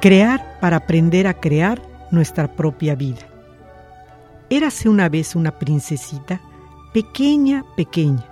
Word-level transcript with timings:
Crear 0.00 0.60
para 0.60 0.76
aprender 0.76 1.26
a 1.26 1.34
crear 1.34 1.82
nuestra 2.12 2.54
propia 2.54 2.94
vida. 2.94 3.26
Érase 4.48 4.88
una 4.88 5.08
vez 5.08 5.34
una 5.34 5.58
princesita, 5.58 6.40
pequeña, 6.94 7.64
pequeña. 7.76 8.24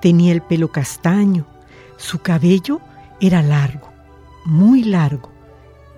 Tenía 0.00 0.32
el 0.32 0.40
pelo 0.40 0.72
castaño, 0.72 1.44
su 1.98 2.20
cabello 2.20 2.80
era 3.20 3.42
largo, 3.42 3.92
muy 4.46 4.82
largo, 4.82 5.30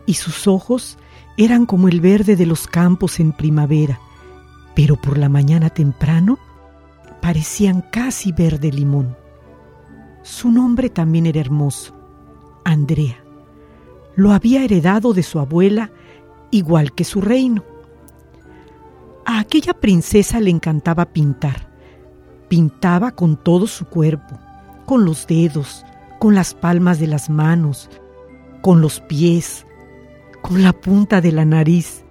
y 0.07 0.15
sus 0.15 0.49
ojos 0.49 0.99
eran 1.37 1.67
como 1.67 1.87
el 1.87 2.01
verde 2.01 2.35
de 2.35 2.47
los 2.47 2.67
campos 2.67 3.21
en 3.21 3.31
primavera, 3.31 4.01
pero 4.75 4.97
por 4.97 5.19
la 5.19 5.29
mañana 5.29 5.71
temprano 5.71 6.37
parecían 7.23 7.81
casi 7.93 8.33
verde 8.33 8.73
limón. 8.73 9.17
Su 10.23 10.51
nombre 10.51 10.91
también 10.91 11.27
era 11.27 11.39
hermoso, 11.39 11.95
Andrea 12.65 13.26
lo 14.17 14.33
había 14.33 14.65
heredado 14.65 15.13
de 15.13 15.23
su 15.23 15.39
abuela, 15.39 15.93
igual 16.51 16.93
que 16.93 17.05
su 17.05 17.21
reino. 17.21 17.63
A 19.27 19.41
aquella 19.41 19.75
princesa 19.75 20.41
le 20.41 20.51
encantaba 20.51 21.05
pintar. 21.05 21.69
Pintaba 22.49 23.11
con 23.13 23.37
todo 23.37 23.67
su 23.67 23.87
cuerpo, 23.87 24.39
con 24.87 25.05
los 25.05 25.27
dedos, 25.27 25.85
con 26.19 26.35
las 26.35 26.55
palmas 26.55 26.99
de 26.99 27.07
las 27.07 27.29
manos, 27.29 27.91
con 28.63 28.81
los 28.81 29.01
pies, 29.01 29.67
con 30.43 30.63
la 30.63 30.73
punta 30.73 31.21
de 31.21 31.33
la 31.33 31.45
nariz. 31.45 32.05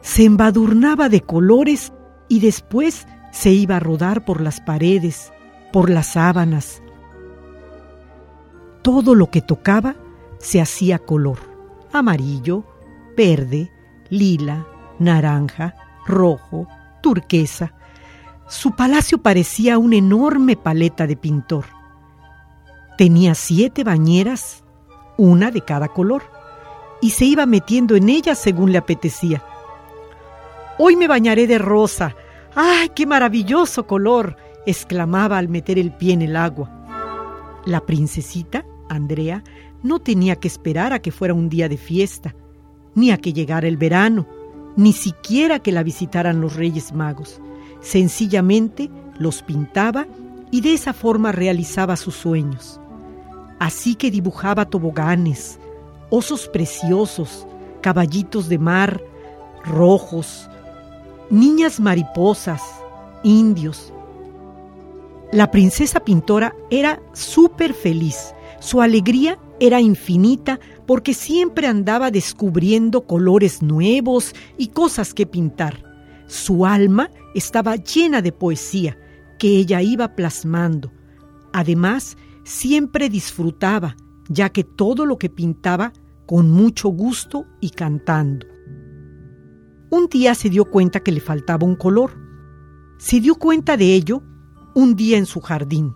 Se 0.00 0.24
embadurnaba 0.24 1.08
de 1.08 1.20
colores 1.20 1.92
y 2.28 2.40
después 2.40 3.06
se 3.30 3.50
iba 3.50 3.76
a 3.76 3.80
rodar 3.80 4.24
por 4.24 4.40
las 4.40 4.60
paredes, 4.60 5.32
por 5.72 5.90
las 5.90 6.08
sábanas. 6.08 6.82
Todo 8.82 9.14
lo 9.14 9.30
que 9.30 9.40
tocaba 9.40 9.96
se 10.44 10.60
hacía 10.60 10.98
color, 10.98 11.38
amarillo, 11.90 12.64
verde, 13.16 13.72
lila, 14.10 14.66
naranja, 14.98 15.74
rojo, 16.06 16.68
turquesa. 17.02 17.72
Su 18.46 18.72
palacio 18.72 19.16
parecía 19.18 19.78
una 19.78 19.96
enorme 19.96 20.56
paleta 20.56 21.06
de 21.06 21.16
pintor. 21.16 21.64
Tenía 22.98 23.34
siete 23.34 23.84
bañeras, 23.84 24.62
una 25.16 25.50
de 25.50 25.62
cada 25.62 25.88
color, 25.88 26.22
y 27.00 27.10
se 27.10 27.24
iba 27.24 27.46
metiendo 27.46 27.96
en 27.96 28.10
ellas 28.10 28.38
según 28.38 28.70
le 28.70 28.76
apetecía. 28.76 29.42
Hoy 30.78 30.94
me 30.94 31.08
bañaré 31.08 31.46
de 31.46 31.56
rosa. 31.56 32.14
¡Ay, 32.54 32.90
qué 32.94 33.06
maravilloso 33.06 33.86
color! 33.86 34.36
exclamaba 34.66 35.38
al 35.38 35.48
meter 35.48 35.78
el 35.78 35.90
pie 35.92 36.12
en 36.12 36.22
el 36.22 36.36
agua. 36.36 36.70
La 37.64 37.80
princesita, 37.80 38.66
Andrea, 38.88 39.42
no 39.82 39.98
tenía 39.98 40.36
que 40.36 40.48
esperar 40.48 40.92
a 40.92 41.00
que 41.00 41.12
fuera 41.12 41.34
un 41.34 41.48
día 41.48 41.68
de 41.68 41.76
fiesta, 41.76 42.34
ni 42.94 43.10
a 43.10 43.18
que 43.18 43.32
llegara 43.32 43.68
el 43.68 43.76
verano, 43.76 44.26
ni 44.76 44.92
siquiera 44.92 45.58
que 45.58 45.72
la 45.72 45.82
visitaran 45.82 46.40
los 46.40 46.56
Reyes 46.56 46.92
Magos. 46.92 47.40
Sencillamente 47.80 48.90
los 49.18 49.42
pintaba 49.42 50.06
y 50.50 50.60
de 50.60 50.74
esa 50.74 50.92
forma 50.92 51.32
realizaba 51.32 51.96
sus 51.96 52.14
sueños. 52.14 52.80
Así 53.58 53.94
que 53.94 54.10
dibujaba 54.10 54.64
toboganes, 54.64 55.58
osos 56.10 56.48
preciosos, 56.48 57.46
caballitos 57.80 58.48
de 58.48 58.58
mar, 58.58 59.02
rojos, 59.64 60.48
niñas 61.30 61.80
mariposas, 61.80 62.62
indios. 63.22 63.92
La 65.32 65.50
princesa 65.50 66.00
pintora 66.00 66.54
era 66.70 67.00
súper 67.12 67.74
feliz. 67.74 68.34
Su 68.64 68.80
alegría 68.80 69.38
era 69.60 69.82
infinita 69.82 70.58
porque 70.86 71.12
siempre 71.12 71.66
andaba 71.66 72.10
descubriendo 72.10 73.02
colores 73.02 73.60
nuevos 73.60 74.34
y 74.56 74.68
cosas 74.68 75.12
que 75.12 75.26
pintar. 75.26 75.84
Su 76.28 76.64
alma 76.64 77.10
estaba 77.34 77.76
llena 77.76 78.22
de 78.22 78.32
poesía 78.32 78.96
que 79.38 79.48
ella 79.48 79.82
iba 79.82 80.16
plasmando. 80.16 80.90
Además, 81.52 82.16
siempre 82.42 83.10
disfrutaba, 83.10 83.96
ya 84.30 84.48
que 84.48 84.64
todo 84.64 85.04
lo 85.04 85.18
que 85.18 85.28
pintaba 85.28 85.92
con 86.24 86.50
mucho 86.50 86.88
gusto 86.88 87.44
y 87.60 87.68
cantando. 87.68 88.46
Un 89.90 90.06
día 90.06 90.34
se 90.34 90.48
dio 90.48 90.64
cuenta 90.64 91.00
que 91.00 91.12
le 91.12 91.20
faltaba 91.20 91.66
un 91.66 91.76
color. 91.76 92.12
Se 92.96 93.20
dio 93.20 93.34
cuenta 93.34 93.76
de 93.76 93.94
ello 93.94 94.22
un 94.74 94.96
día 94.96 95.18
en 95.18 95.26
su 95.26 95.42
jardín, 95.42 95.94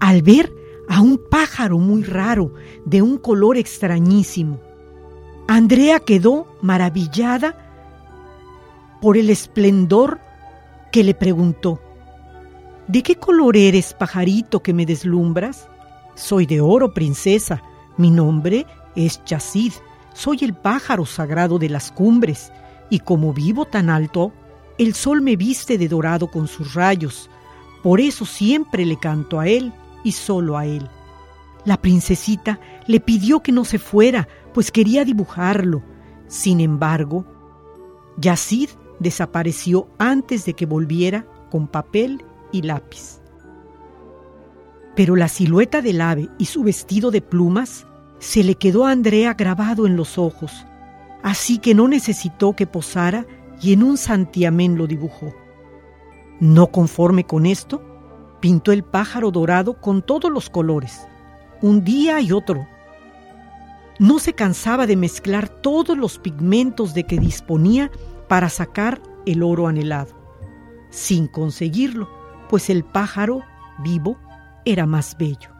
al 0.00 0.20
ver 0.20 0.57
a 0.88 1.00
un 1.00 1.18
pájaro 1.30 1.78
muy 1.78 2.02
raro, 2.02 2.54
de 2.84 3.02
un 3.02 3.18
color 3.18 3.56
extrañísimo. 3.56 4.60
Andrea 5.46 6.00
quedó 6.00 6.46
maravillada 6.62 7.56
por 9.00 9.16
el 9.16 9.30
esplendor 9.30 10.18
que 10.90 11.04
le 11.04 11.14
preguntó, 11.14 11.80
¿De 12.86 13.02
qué 13.02 13.16
color 13.16 13.56
eres, 13.56 13.92
pajarito, 13.92 14.62
que 14.62 14.72
me 14.72 14.86
deslumbras? 14.86 15.68
Soy 16.14 16.46
de 16.46 16.62
oro, 16.62 16.94
princesa. 16.94 17.62
Mi 17.98 18.10
nombre 18.10 18.66
es 18.96 19.22
Chacid. 19.24 19.74
Soy 20.14 20.38
el 20.40 20.54
pájaro 20.54 21.04
sagrado 21.04 21.58
de 21.58 21.68
las 21.68 21.92
cumbres, 21.92 22.50
y 22.88 23.00
como 23.00 23.34
vivo 23.34 23.66
tan 23.66 23.90
alto, 23.90 24.32
el 24.78 24.94
sol 24.94 25.20
me 25.20 25.36
viste 25.36 25.76
de 25.76 25.86
dorado 25.86 26.30
con 26.30 26.48
sus 26.48 26.72
rayos. 26.72 27.28
Por 27.82 28.00
eso 28.00 28.24
siempre 28.24 28.86
le 28.86 28.98
canto 28.98 29.38
a 29.38 29.48
él 29.48 29.70
y 30.04 30.12
solo 30.12 30.56
a 30.56 30.66
él. 30.66 30.88
La 31.64 31.80
princesita 31.80 32.60
le 32.86 33.00
pidió 33.00 33.40
que 33.40 33.52
no 33.52 33.64
se 33.64 33.78
fuera, 33.78 34.28
pues 34.54 34.70
quería 34.70 35.04
dibujarlo. 35.04 35.82
Sin 36.26 36.60
embargo, 36.60 37.24
Yacid 38.16 38.70
desapareció 39.00 39.88
antes 39.98 40.44
de 40.44 40.54
que 40.54 40.66
volviera 40.66 41.26
con 41.50 41.68
papel 41.68 42.24
y 42.52 42.62
lápiz. 42.62 43.20
Pero 44.96 45.14
la 45.14 45.28
silueta 45.28 45.82
del 45.82 46.00
ave 46.00 46.28
y 46.38 46.46
su 46.46 46.62
vestido 46.62 47.10
de 47.10 47.20
plumas 47.20 47.86
se 48.18 48.42
le 48.42 48.56
quedó 48.56 48.86
a 48.86 48.90
Andrea 48.90 49.34
grabado 49.34 49.86
en 49.86 49.96
los 49.96 50.18
ojos, 50.18 50.66
así 51.22 51.58
que 51.58 51.74
no 51.74 51.86
necesitó 51.86 52.56
que 52.56 52.66
posara 52.66 53.26
y 53.60 53.72
en 53.72 53.82
un 53.82 53.96
santiamén 53.96 54.76
lo 54.76 54.86
dibujó. 54.86 55.34
No 56.40 56.68
conforme 56.68 57.24
con 57.24 57.46
esto, 57.46 57.82
pintó 58.40 58.72
el 58.72 58.84
pájaro 58.84 59.30
dorado 59.30 59.80
con 59.80 60.02
todos 60.02 60.30
los 60.30 60.50
colores, 60.50 61.06
un 61.60 61.84
día 61.84 62.20
y 62.20 62.32
otro. 62.32 62.66
No 63.98 64.18
se 64.18 64.32
cansaba 64.32 64.86
de 64.86 64.96
mezclar 64.96 65.48
todos 65.48 65.96
los 65.96 66.18
pigmentos 66.18 66.94
de 66.94 67.04
que 67.04 67.18
disponía 67.18 67.90
para 68.28 68.48
sacar 68.48 69.00
el 69.26 69.42
oro 69.42 69.66
anhelado, 69.66 70.14
sin 70.90 71.26
conseguirlo, 71.26 72.08
pues 72.48 72.70
el 72.70 72.84
pájaro 72.84 73.42
vivo 73.82 74.16
era 74.64 74.86
más 74.86 75.16
bello. 75.18 75.50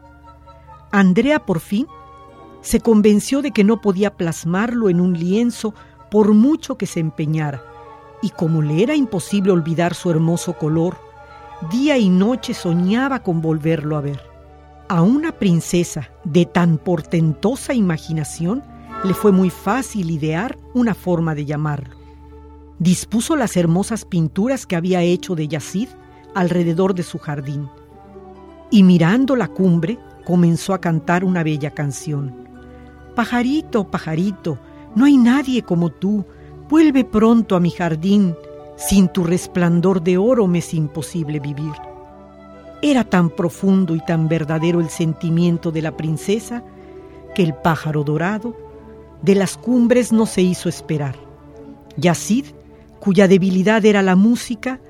Andrea 0.90 1.44
por 1.44 1.60
fin 1.60 1.86
se 2.60 2.80
convenció 2.80 3.42
de 3.42 3.50
que 3.50 3.64
no 3.64 3.80
podía 3.80 4.16
plasmarlo 4.16 4.88
en 4.88 5.00
un 5.00 5.18
lienzo 5.18 5.74
por 6.10 6.32
mucho 6.32 6.78
que 6.78 6.86
se 6.86 7.00
empeñara, 7.00 7.62
y 8.22 8.30
como 8.30 8.62
le 8.62 8.82
era 8.82 8.94
imposible 8.94 9.52
olvidar 9.52 9.94
su 9.94 10.10
hermoso 10.10 10.54
color, 10.54 10.96
día 11.70 11.98
y 11.98 12.08
noche 12.08 12.54
soñaba 12.54 13.22
con 13.22 13.40
volverlo 13.40 13.96
a 13.96 14.00
ver. 14.00 14.20
A 14.88 15.02
una 15.02 15.32
princesa 15.32 16.10
de 16.24 16.46
tan 16.46 16.78
portentosa 16.78 17.74
imaginación 17.74 18.62
le 19.04 19.14
fue 19.14 19.32
muy 19.32 19.50
fácil 19.50 20.10
idear 20.10 20.56
una 20.74 20.94
forma 20.94 21.34
de 21.34 21.44
llamarlo. 21.44 21.96
Dispuso 22.78 23.36
las 23.36 23.56
hermosas 23.56 24.04
pinturas 24.04 24.66
que 24.66 24.76
había 24.76 25.02
hecho 25.02 25.34
de 25.34 25.48
Yacid 25.48 25.88
alrededor 26.34 26.94
de 26.94 27.02
su 27.02 27.18
jardín, 27.18 27.68
y 28.70 28.82
mirando 28.82 29.34
la 29.34 29.48
cumbre 29.48 29.98
comenzó 30.24 30.74
a 30.74 30.80
cantar 30.80 31.24
una 31.24 31.42
bella 31.42 31.70
canción. 31.72 32.34
Pajarito, 33.16 33.90
pajarito, 33.90 34.58
no 34.94 35.06
hay 35.06 35.16
nadie 35.16 35.62
como 35.62 35.90
tú. 35.90 36.24
Vuelve 36.68 37.04
pronto 37.04 37.56
a 37.56 37.60
mi 37.60 37.70
jardín. 37.70 38.36
Sin 38.78 39.08
tu 39.08 39.24
resplandor 39.24 40.02
de 40.02 40.18
oro 40.18 40.46
me 40.46 40.60
es 40.60 40.72
imposible 40.72 41.40
vivir. 41.40 41.72
Era 42.80 43.02
tan 43.02 43.28
profundo 43.28 43.96
y 43.96 44.00
tan 44.00 44.28
verdadero 44.28 44.80
el 44.80 44.88
sentimiento 44.88 45.72
de 45.72 45.82
la 45.82 45.96
princesa 45.96 46.62
que 47.34 47.42
el 47.42 47.54
pájaro 47.54 48.04
dorado 48.04 48.56
de 49.20 49.34
las 49.34 49.56
cumbres 49.56 50.12
no 50.12 50.26
se 50.26 50.42
hizo 50.42 50.68
esperar. 50.68 51.16
Yacid, 51.96 52.46
cuya 53.00 53.26
debilidad 53.26 53.84
era 53.84 54.00
la 54.00 54.14
música, 54.14 54.80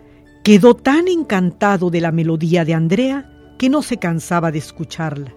quedó 0.44 0.74
tan 0.74 1.08
encantado 1.08 1.88
de 1.88 2.02
la 2.02 2.12
melodía 2.12 2.66
de 2.66 2.74
Andrea 2.74 3.30
que 3.58 3.70
no 3.70 3.80
se 3.80 3.96
cansaba 3.96 4.52
de 4.52 4.58
escucharla. 4.58 5.34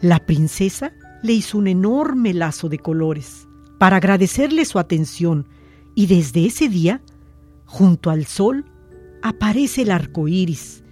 La 0.00 0.26
princesa 0.26 0.92
le 1.22 1.32
hizo 1.32 1.58
un 1.58 1.68
enorme 1.68 2.34
lazo 2.34 2.68
de 2.68 2.78
colores 2.78 3.46
para 3.78 3.96
agradecerle 3.96 4.64
su 4.64 4.80
atención 4.80 5.46
y 5.94 6.06
desde 6.06 6.46
ese 6.46 6.68
día, 6.68 7.00
junto 7.74 8.10
al 8.10 8.24
sol, 8.24 8.64
aparece 9.20 9.82
el 9.82 9.90
arco 9.90 10.28
iris, 10.28 10.84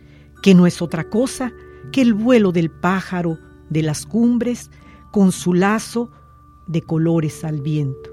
que 0.43 0.53
no 0.53 0.67
es 0.67 0.83
otra 0.83 1.09
cosa 1.09 1.53
que 1.93 2.03
el 2.03 2.13
vuelo 2.13 2.51
del 2.51 2.73
pájaro 2.73 3.39
de 3.71 3.83
las 3.83 4.05
cumbres 4.05 4.69
con 5.13 5.31
su 5.31 5.55
lazo 5.55 6.11
de 6.67 6.83
colores 6.83 7.45
al 7.45 7.61
viento. 7.61 8.11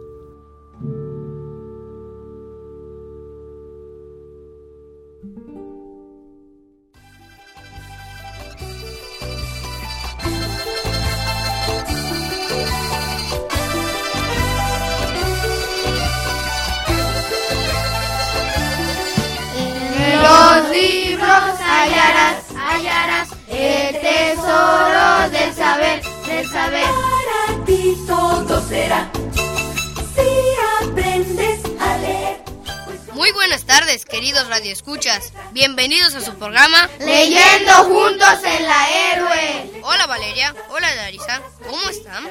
Saber. 26.52 26.84
Para 26.84 27.66
ti 27.66 27.96
todo 28.08 28.62
será 28.68 29.10
si 30.16 30.86
aprendes 30.86 31.62
a 31.80 31.98
leer. 31.98 32.40
Muy 33.14 33.32
buenas 33.32 33.66
tardes, 33.66 34.06
queridos 34.06 34.48
radioescuchas. 34.48 35.34
Bienvenidos 35.52 36.16
a 36.16 36.22
su 36.22 36.34
programa 36.36 36.90
Leyendo 37.00 37.74
juntos 37.86 38.40
en 38.44 38.66
la 38.66 39.12
héroe. 39.12 39.82
Hola 39.84 40.08
Valeria, 40.08 40.56
hola 40.70 40.94
Larisa, 40.96 41.42
¿cómo 41.68 41.90
están? 41.90 42.28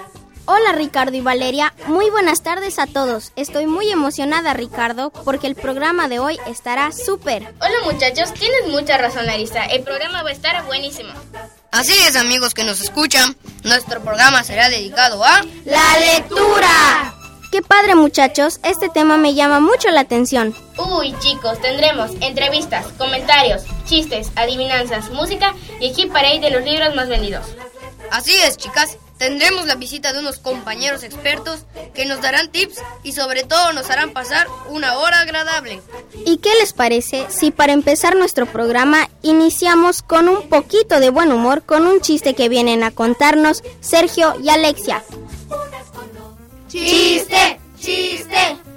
Hola 0.46 0.72
Ricardo 0.72 1.14
y 1.14 1.20
Valeria, 1.20 1.74
muy 1.88 2.08
buenas 2.08 2.42
tardes 2.42 2.78
a 2.78 2.86
todos. 2.86 3.32
Estoy 3.36 3.66
muy 3.66 3.92
emocionada 3.92 4.54
Ricardo 4.54 5.10
porque 5.10 5.46
el 5.46 5.54
programa 5.54 6.08
de 6.08 6.20
hoy 6.20 6.38
estará 6.46 6.90
súper. 6.90 7.54
Hola 7.60 7.76
muchachos, 7.84 8.32
tienes 8.32 8.66
mucha 8.68 8.96
razón 8.96 9.26
Larisa, 9.26 9.66
el 9.66 9.82
programa 9.82 10.22
va 10.22 10.30
a 10.30 10.32
estar 10.32 10.64
buenísimo. 10.64 11.12
Así 11.70 11.92
es 12.06 12.16
amigos 12.16 12.54
que 12.54 12.64
nos 12.64 12.80
escuchan, 12.80 13.36
nuestro 13.62 14.02
programa 14.02 14.42
será 14.42 14.70
dedicado 14.70 15.22
a... 15.22 15.42
La 15.66 15.98
lectura. 15.98 17.14
Qué 17.52 17.60
padre 17.60 17.94
muchachos, 17.94 18.58
este 18.62 18.88
tema 18.88 19.18
me 19.18 19.34
llama 19.34 19.60
mucho 19.60 19.90
la 19.90 20.00
atención. 20.00 20.54
Uy 20.78 21.14
chicos, 21.20 21.60
tendremos 21.60 22.10
entrevistas, 22.20 22.86
comentarios, 22.96 23.64
chistes, 23.84 24.30
adivinanzas, 24.36 25.10
música 25.10 25.54
y 25.78 25.90
aquí 25.90 26.06
para 26.06 26.32
ir 26.32 26.40
de 26.40 26.50
los 26.50 26.64
libros 26.64 26.94
más 26.94 27.08
vendidos. 27.08 27.46
Así 28.10 28.34
es 28.34 28.56
chicas, 28.56 28.96
Tendremos 29.18 29.66
la 29.66 29.74
visita 29.74 30.12
de 30.12 30.20
unos 30.20 30.38
compañeros 30.38 31.02
expertos 31.02 31.64
que 31.92 32.06
nos 32.06 32.20
darán 32.20 32.50
tips 32.50 32.80
y 33.02 33.12
sobre 33.12 33.42
todo 33.42 33.72
nos 33.72 33.90
harán 33.90 34.12
pasar 34.12 34.46
una 34.68 34.98
hora 34.98 35.20
agradable. 35.20 35.82
¿Y 36.24 36.38
qué 36.38 36.50
les 36.60 36.72
parece 36.72 37.26
si 37.28 37.50
para 37.50 37.72
empezar 37.72 38.16
nuestro 38.16 38.46
programa 38.46 39.08
iniciamos 39.22 40.02
con 40.02 40.28
un 40.28 40.48
poquito 40.48 41.00
de 41.00 41.10
buen 41.10 41.32
humor 41.32 41.64
con 41.64 41.86
un 41.86 42.00
chiste 42.00 42.34
que 42.34 42.48
vienen 42.48 42.84
a 42.84 42.92
contarnos 42.92 43.64
Sergio 43.80 44.34
y 44.42 44.50
Alexia? 44.50 45.02
Chiste, 46.68 47.60
chiste. 47.80 48.67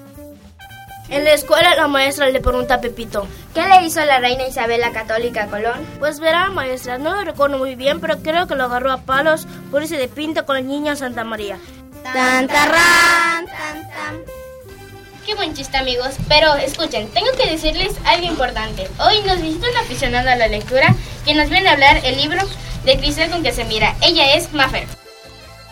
En 1.11 1.25
la 1.25 1.33
escuela 1.33 1.75
la 1.75 1.89
maestra 1.89 2.29
le 2.29 2.39
pregunta 2.39 2.75
a 2.75 2.81
Pepito, 2.81 3.27
¿qué 3.53 3.67
le 3.67 3.85
hizo 3.85 4.03
la 4.05 4.19
reina 4.19 4.47
Isabel 4.47 4.79
la 4.79 4.93
católica 4.93 5.43
a 5.43 5.47
Colón? 5.47 5.85
Pues 5.99 6.21
verá 6.21 6.49
maestra, 6.49 6.97
no 6.99 7.13
lo 7.13 7.25
recuerdo 7.25 7.57
muy 7.57 7.75
bien, 7.75 7.99
pero 7.99 8.19
creo 8.19 8.47
que 8.47 8.55
lo 8.55 8.63
agarró 8.63 8.93
a 8.93 9.01
palos 9.01 9.45
por 9.71 9.83
irse 9.83 9.97
de 9.97 10.07
pinta 10.07 10.43
con 10.43 10.55
la 10.55 10.61
niña 10.61 10.95
Santa 10.95 11.25
María. 11.25 11.57
Tan, 12.01 12.47
tan, 12.47 12.71
tan. 12.71 13.45
Qué 15.25 15.35
buen 15.35 15.53
chiste 15.53 15.75
amigos, 15.75 16.15
pero 16.29 16.55
escuchen, 16.55 17.09
tengo 17.09 17.31
que 17.33 17.49
decirles 17.49 17.93
algo 18.05 18.27
importante. 18.27 18.87
Hoy 19.05 19.21
nos 19.27 19.41
visita 19.41 19.69
una 19.69 19.81
aficionada 19.81 20.31
a 20.31 20.37
la 20.37 20.47
lectura 20.47 20.95
que 21.25 21.35
nos 21.35 21.49
viene 21.49 21.67
a 21.67 21.73
hablar 21.73 21.99
el 22.05 22.15
libro 22.15 22.41
de 22.85 22.97
Cristal 22.97 23.29
con 23.29 23.43
que 23.43 23.51
se 23.51 23.65
mira. 23.65 23.97
Ella 24.01 24.33
es 24.35 24.53
Maffer. 24.53 25.00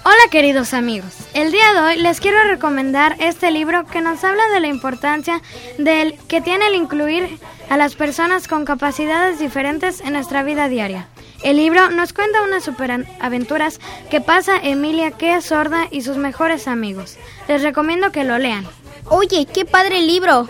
Hola 0.06 0.30
queridos 0.32 0.74
amigos, 0.74 1.14
el 1.34 1.52
día 1.52 1.74
de 1.74 1.80
hoy 1.82 1.98
les 1.98 2.22
quiero 2.22 2.42
recomendar 2.46 3.18
este 3.20 3.52
libro 3.52 3.86
que 3.86 4.02
nos 4.02 4.24
habla 4.24 4.48
de 4.54 4.62
la 4.62 4.68
importancia 4.68 5.42
del 5.78 6.18
que 6.28 6.40
tiene 6.40 6.68
el 6.68 6.76
incluir 6.76 7.38
a 7.70 7.76
las 7.76 7.96
personas 7.96 8.48
con 8.48 8.64
capacidades 8.64 9.40
diferentes 9.40 10.00
en 10.00 10.14
nuestra 10.14 10.44
vida 10.44 10.70
diaria. 10.70 11.10
El 11.44 11.58
libro 11.58 11.90
nos 11.90 12.14
cuenta 12.14 12.44
unas 12.44 12.64
superaventuras 12.64 13.80
que 14.10 14.22
pasa 14.22 14.58
Emilia 14.62 15.12
que 15.12 15.34
es 15.34 15.46
sorda 15.46 15.88
y 15.92 16.02
sus 16.02 16.16
mejores 16.16 16.70
amigos. 16.70 17.18
Les 17.50 17.62
recomiendo 17.62 18.12
que 18.12 18.24
lo 18.24 18.38
lean. 18.38 18.66
Oye, 19.06 19.48
qué 19.54 19.66
padre 19.66 20.02
libro. 20.02 20.48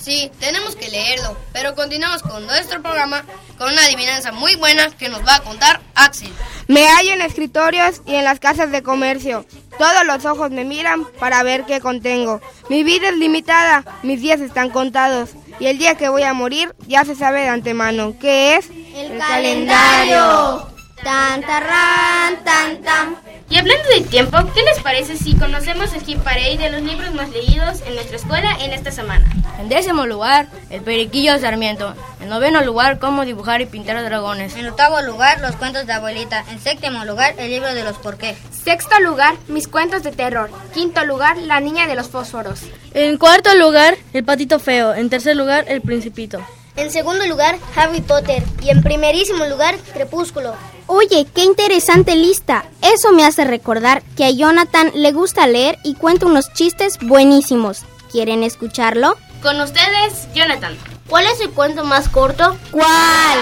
Sí, 0.00 0.30
tenemos 0.40 0.76
que 0.76 0.88
leerlo, 0.88 1.36
pero 1.52 1.74
continuamos 1.74 2.22
con 2.22 2.46
nuestro 2.46 2.80
programa 2.80 3.22
con 3.58 3.70
una 3.70 3.84
adivinanza 3.84 4.32
muy 4.32 4.56
buena 4.56 4.90
que 4.90 5.10
nos 5.10 5.20
va 5.26 5.36
a 5.36 5.40
contar 5.40 5.80
Axel. 5.94 6.32
Me 6.68 6.86
hallo 6.86 7.12
en 7.12 7.20
escritorios 7.20 8.00
y 8.06 8.14
en 8.14 8.24
las 8.24 8.40
casas 8.40 8.70
de 8.70 8.82
comercio. 8.82 9.44
Todos 9.76 10.06
los 10.06 10.24
ojos 10.24 10.50
me 10.50 10.64
miran 10.64 11.04
para 11.18 11.42
ver 11.42 11.64
qué 11.64 11.80
contengo. 11.80 12.40
Mi 12.70 12.82
vida 12.82 13.08
es 13.10 13.16
limitada, 13.16 13.84
mis 14.02 14.22
días 14.22 14.40
están 14.40 14.70
contados 14.70 15.30
y 15.58 15.66
el 15.66 15.76
día 15.76 15.96
que 15.96 16.08
voy 16.08 16.22
a 16.22 16.32
morir 16.32 16.74
ya 16.86 17.04
se 17.04 17.14
sabe 17.14 17.42
de 17.42 17.48
antemano. 17.48 18.14
¿Qué 18.18 18.56
es? 18.56 18.70
El, 18.70 19.18
calendario. 19.18 20.66
Tan, 21.02 21.42
tarran, 21.42 22.42
tan, 22.44 22.82
tan. 22.82 23.16
Y 23.50 23.58
hablando 23.58 23.88
de 23.88 24.02
tiempo, 24.02 24.38
¿qué 24.54 24.62
les 24.62 24.78
parece 24.78 25.16
si 25.16 25.34
conocemos 25.34 25.92
el 25.92 26.02
hit 26.02 26.18
parade 26.20 26.56
de 26.56 26.70
los 26.70 26.82
libros 26.82 27.12
más 27.14 27.30
leídos 27.30 27.80
en 27.84 27.96
nuestra 27.96 28.16
escuela 28.16 28.56
en 28.60 28.72
esta 28.72 28.92
semana? 28.92 29.28
En 29.58 29.68
décimo 29.68 30.06
lugar, 30.06 30.46
El 30.70 30.82
Periquillo 30.82 31.36
Sarmiento. 31.36 31.94
En 32.20 32.28
noveno 32.28 32.62
lugar, 32.62 33.00
Cómo 33.00 33.24
dibujar 33.24 33.60
y 33.60 33.66
pintar 33.66 34.00
dragones. 34.04 34.54
En 34.54 34.68
octavo 34.68 35.02
lugar, 35.02 35.40
Los 35.40 35.56
cuentos 35.56 35.84
de 35.88 35.92
abuelita. 35.92 36.44
En 36.48 36.60
séptimo 36.60 37.04
lugar, 37.04 37.34
El 37.38 37.50
libro 37.50 37.74
de 37.74 37.82
los 37.82 37.98
porqué. 37.98 38.36
Sexto 38.52 39.00
lugar, 39.00 39.34
Mis 39.48 39.66
cuentos 39.66 40.04
de 40.04 40.12
terror. 40.12 40.48
Quinto 40.72 41.04
lugar, 41.04 41.36
La 41.36 41.58
niña 41.58 41.88
de 41.88 41.96
los 41.96 42.08
fósforos. 42.08 42.60
En 42.94 43.18
cuarto 43.18 43.52
lugar, 43.56 43.96
El 44.12 44.22
patito 44.24 44.60
feo. 44.60 44.94
En 44.94 45.10
tercer 45.10 45.34
lugar, 45.34 45.64
El 45.66 45.80
principito. 45.80 46.40
En 46.76 46.90
segundo 46.90 47.26
lugar, 47.26 47.58
Harry 47.76 48.00
Potter. 48.00 48.42
Y 48.62 48.70
en 48.70 48.82
primerísimo 48.82 49.44
lugar, 49.46 49.76
Crepúsculo. 49.92 50.54
Oye, 50.86 51.26
qué 51.34 51.44
interesante 51.44 52.16
lista. 52.16 52.64
Eso 52.82 53.12
me 53.12 53.24
hace 53.24 53.44
recordar 53.44 54.02
que 54.16 54.24
a 54.24 54.30
Jonathan 54.30 54.90
le 54.94 55.12
gusta 55.12 55.46
leer 55.46 55.78
y 55.84 55.94
cuenta 55.94 56.26
unos 56.26 56.52
chistes 56.52 56.98
buenísimos. 57.00 57.84
¿Quieren 58.10 58.42
escucharlo? 58.42 59.16
Con 59.42 59.60
ustedes, 59.60 60.28
Jonathan. 60.34 60.76
¿Cuál 61.08 61.26
es 61.26 61.40
el 61.40 61.50
cuento 61.50 61.84
más 61.84 62.08
corto? 62.08 62.56
¿Cuál? 62.70 63.38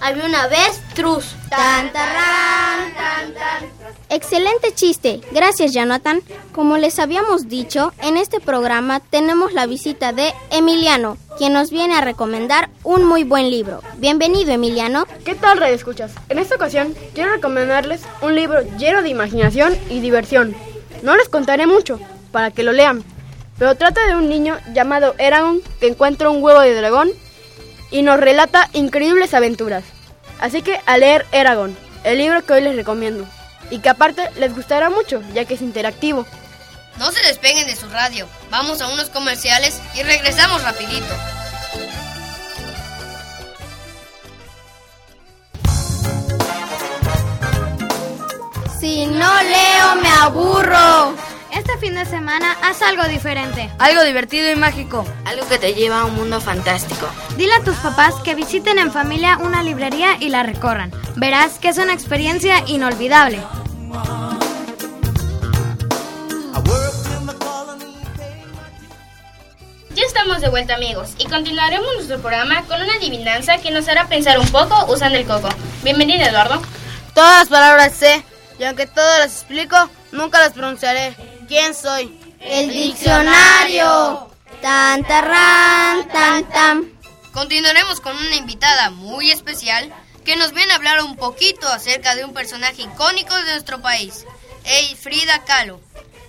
Había 0.00 0.24
una 0.24 0.48
vez 0.48 0.80
Trus. 0.94 1.34
Tan, 1.50 1.92
tarán, 1.92 2.94
tan, 2.94 3.34
tan. 3.34 3.70
Excelente 4.08 4.72
chiste. 4.74 5.20
Gracias, 5.30 5.74
Jonathan. 5.74 6.22
Como 6.52 6.78
les 6.78 6.98
habíamos 6.98 7.48
dicho, 7.48 7.92
en 8.02 8.16
este 8.16 8.40
programa 8.40 9.00
tenemos 9.00 9.52
la 9.52 9.66
visita 9.66 10.12
de 10.12 10.32
Emiliano, 10.50 11.18
quien 11.36 11.52
nos 11.52 11.70
viene 11.70 11.94
a 11.94 12.00
recomendar 12.00 12.70
un 12.82 13.04
muy 13.04 13.24
buen 13.24 13.50
libro. 13.50 13.82
Bienvenido, 13.98 14.52
Emiliano. 14.52 15.06
¿Qué 15.24 15.34
tal, 15.34 15.58
Red 15.58 15.74
Escuchas? 15.74 16.12
En 16.30 16.38
esta 16.38 16.54
ocasión 16.54 16.94
quiero 17.14 17.32
recomendarles 17.32 18.00
un 18.22 18.34
libro 18.34 18.62
lleno 18.78 19.02
de 19.02 19.10
imaginación 19.10 19.76
y 19.90 20.00
diversión. 20.00 20.56
No 21.02 21.14
les 21.14 21.28
contaré 21.28 21.66
mucho 21.66 22.00
para 22.32 22.50
que 22.50 22.62
lo 22.62 22.72
lean, 22.72 23.04
pero 23.58 23.74
trata 23.74 24.06
de 24.06 24.16
un 24.16 24.30
niño 24.30 24.56
llamado 24.72 25.14
Eragon 25.18 25.60
que 25.78 25.88
encuentra 25.88 26.30
un 26.30 26.42
huevo 26.42 26.60
de 26.60 26.74
dragón 26.74 27.10
y 27.90 28.02
nos 28.02 28.20
relata 28.20 28.68
increíbles 28.72 29.34
aventuras. 29.34 29.84
Así 30.40 30.62
que 30.62 30.80
a 30.86 30.96
leer 30.96 31.26
Eragon, 31.32 31.76
el 32.04 32.18
libro 32.18 32.44
que 32.44 32.54
hoy 32.54 32.62
les 32.62 32.76
recomiendo 32.76 33.26
y 33.70 33.78
que 33.78 33.88
aparte 33.88 34.30
les 34.36 34.54
gustará 34.54 34.90
mucho, 34.90 35.22
ya 35.34 35.44
que 35.44 35.54
es 35.54 35.62
interactivo. 35.62 36.26
No 36.98 37.10
se 37.12 37.22
despeguen 37.22 37.66
de 37.66 37.76
su 37.76 37.88
radio. 37.88 38.26
Vamos 38.50 38.80
a 38.80 38.88
unos 38.88 39.10
comerciales 39.10 39.80
y 39.94 40.02
regresamos 40.02 40.62
rapidito. 40.62 41.14
Si 48.78 49.06
no 49.06 49.42
leo, 49.42 49.96
me 50.02 50.08
aburro. 50.08 51.14
Fin 51.80 51.94
de 51.94 52.04
semana 52.04 52.58
haz 52.62 52.82
algo 52.82 53.04
diferente. 53.04 53.70
Algo 53.78 54.02
divertido 54.04 54.50
y 54.50 54.54
mágico. 54.54 55.06
Algo 55.24 55.48
que 55.48 55.56
te 55.56 55.72
lleva 55.72 56.00
a 56.00 56.04
un 56.04 56.14
mundo 56.14 56.38
fantástico. 56.38 57.08
Dile 57.38 57.54
a 57.54 57.64
tus 57.64 57.76
papás 57.76 58.16
que 58.22 58.34
visiten 58.34 58.78
en 58.78 58.92
familia 58.92 59.38
una 59.38 59.62
librería 59.62 60.18
y 60.20 60.28
la 60.28 60.42
recorran. 60.42 60.92
Verás 61.16 61.58
que 61.58 61.70
es 61.70 61.78
una 61.78 61.94
experiencia 61.94 62.62
inolvidable. 62.66 63.40
Ya 69.94 70.04
estamos 70.06 70.42
de 70.42 70.50
vuelta 70.50 70.74
amigos 70.74 71.14
y 71.16 71.24
continuaremos 71.24 71.94
nuestro 71.94 72.20
programa 72.20 72.62
con 72.64 72.82
una 72.82 72.92
adivinanza 72.96 73.56
que 73.56 73.70
nos 73.70 73.88
hará 73.88 74.06
pensar 74.06 74.38
un 74.38 74.48
poco 74.48 74.92
usando 74.92 75.16
el 75.16 75.26
coco. 75.26 75.48
Bienvenido 75.82 76.26
Eduardo. 76.26 76.60
Todas 77.14 77.38
las 77.40 77.48
palabras 77.48 77.94
sé 77.94 78.22
y 78.58 78.64
aunque 78.64 78.86
todas 78.86 79.20
las 79.20 79.32
explico, 79.32 79.88
nunca 80.12 80.40
las 80.40 80.52
pronunciaré. 80.52 81.39
¿Quién 81.50 81.74
soy? 81.74 82.16
El 82.38 82.70
diccionario. 82.70 84.28
Tan, 84.62 85.02
tarran, 85.02 86.06
tan, 86.06 86.48
tan. 86.48 86.92
Continuaremos 87.32 88.00
con 88.00 88.16
una 88.16 88.36
invitada 88.36 88.90
muy 88.90 89.32
especial 89.32 89.92
que 90.24 90.36
nos 90.36 90.52
viene 90.52 90.72
a 90.72 90.76
hablar 90.76 91.02
un 91.02 91.16
poquito 91.16 91.66
acerca 91.66 92.14
de 92.14 92.24
un 92.24 92.32
personaje 92.34 92.82
icónico 92.82 93.34
de 93.34 93.50
nuestro 93.50 93.82
país, 93.82 94.26
Ey 94.64 94.94
Frida 94.94 95.42
Kahlo. 95.44 95.80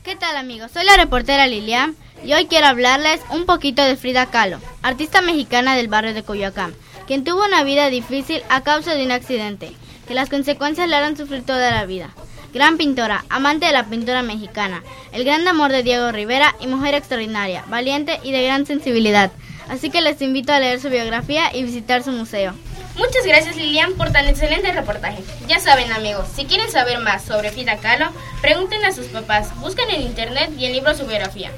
¿Qué 0.04 0.16
tal 0.16 0.36
amigos? 0.38 0.72
Soy 0.72 0.86
la 0.86 0.98
reportera 0.98 1.46
Lilian 1.46 1.96
y 2.26 2.34
hoy 2.34 2.48
quiero 2.48 2.66
hablarles 2.66 3.22
un 3.30 3.46
poquito 3.46 3.84
de 3.84 3.98
Frida 3.98 4.26
Kahlo, 4.26 4.60
artista 4.82 5.22
mexicana 5.22 5.76
del 5.76 5.88
barrio 5.88 6.16
de 6.16 6.24
Coyoacán, 6.24 6.74
quien 7.06 7.24
tuvo 7.24 7.46
una 7.46 7.64
vida 7.64 7.92
difícil 7.92 8.42
a 8.50 8.64
causa 8.64 8.96
de 8.96 9.06
un 9.06 9.12
accidente, 9.12 9.72
que 10.08 10.16
las 10.16 10.30
consecuencias 10.32 10.90
le 10.90 10.96
harán 10.96 11.16
sufrir 11.16 11.46
toda 11.46 11.70
la 11.70 11.86
vida. 11.86 12.10
Gran 12.54 12.78
pintora, 12.78 13.24
amante 13.30 13.66
de 13.66 13.72
la 13.72 13.86
pintura 13.86 14.24
mexicana, 14.24 14.84
el 15.14 15.24
gran 15.24 15.48
amor 15.48 15.72
de 15.72 15.84
Diego 15.84 16.12
Rivera 16.12 16.54
y 16.60 16.68
mujer 16.68 16.96
extraordinaria, 16.96 17.64
valiente 17.68 18.20
y 18.24 18.32
de 18.34 18.44
gran 18.44 18.66
sensibilidad. 18.66 19.32
Así 19.70 19.90
que 19.90 20.02
les 20.02 20.22
invito 20.22 20.52
a 20.52 20.60
leer 20.60 20.82
su 20.82 20.90
biografía 20.90 21.56
y 21.56 21.64
visitar 21.64 22.04
su 22.04 22.12
museo. 22.12 22.54
Muchas 22.98 23.26
gracias 23.26 23.56
Lilian 23.56 23.94
por 23.94 24.12
tan 24.12 24.28
excelente 24.28 24.72
reportaje. 24.74 25.24
Ya 25.48 25.60
saben 25.62 25.94
amigos, 25.94 26.28
si 26.36 26.44
quieren 26.44 26.70
saber 26.70 27.00
más 27.00 27.24
sobre 27.24 27.52
Frida 27.52 27.78
Kahlo, 27.78 28.12
pregunten 28.42 28.84
a 28.84 28.92
sus 28.92 29.06
papás, 29.08 29.58
busquen 29.62 29.90
en 29.90 30.02
internet 30.02 30.52
y 30.58 30.66
el 30.66 30.74
libro 30.74 30.94
su 30.94 31.06
biografía. 31.06 31.52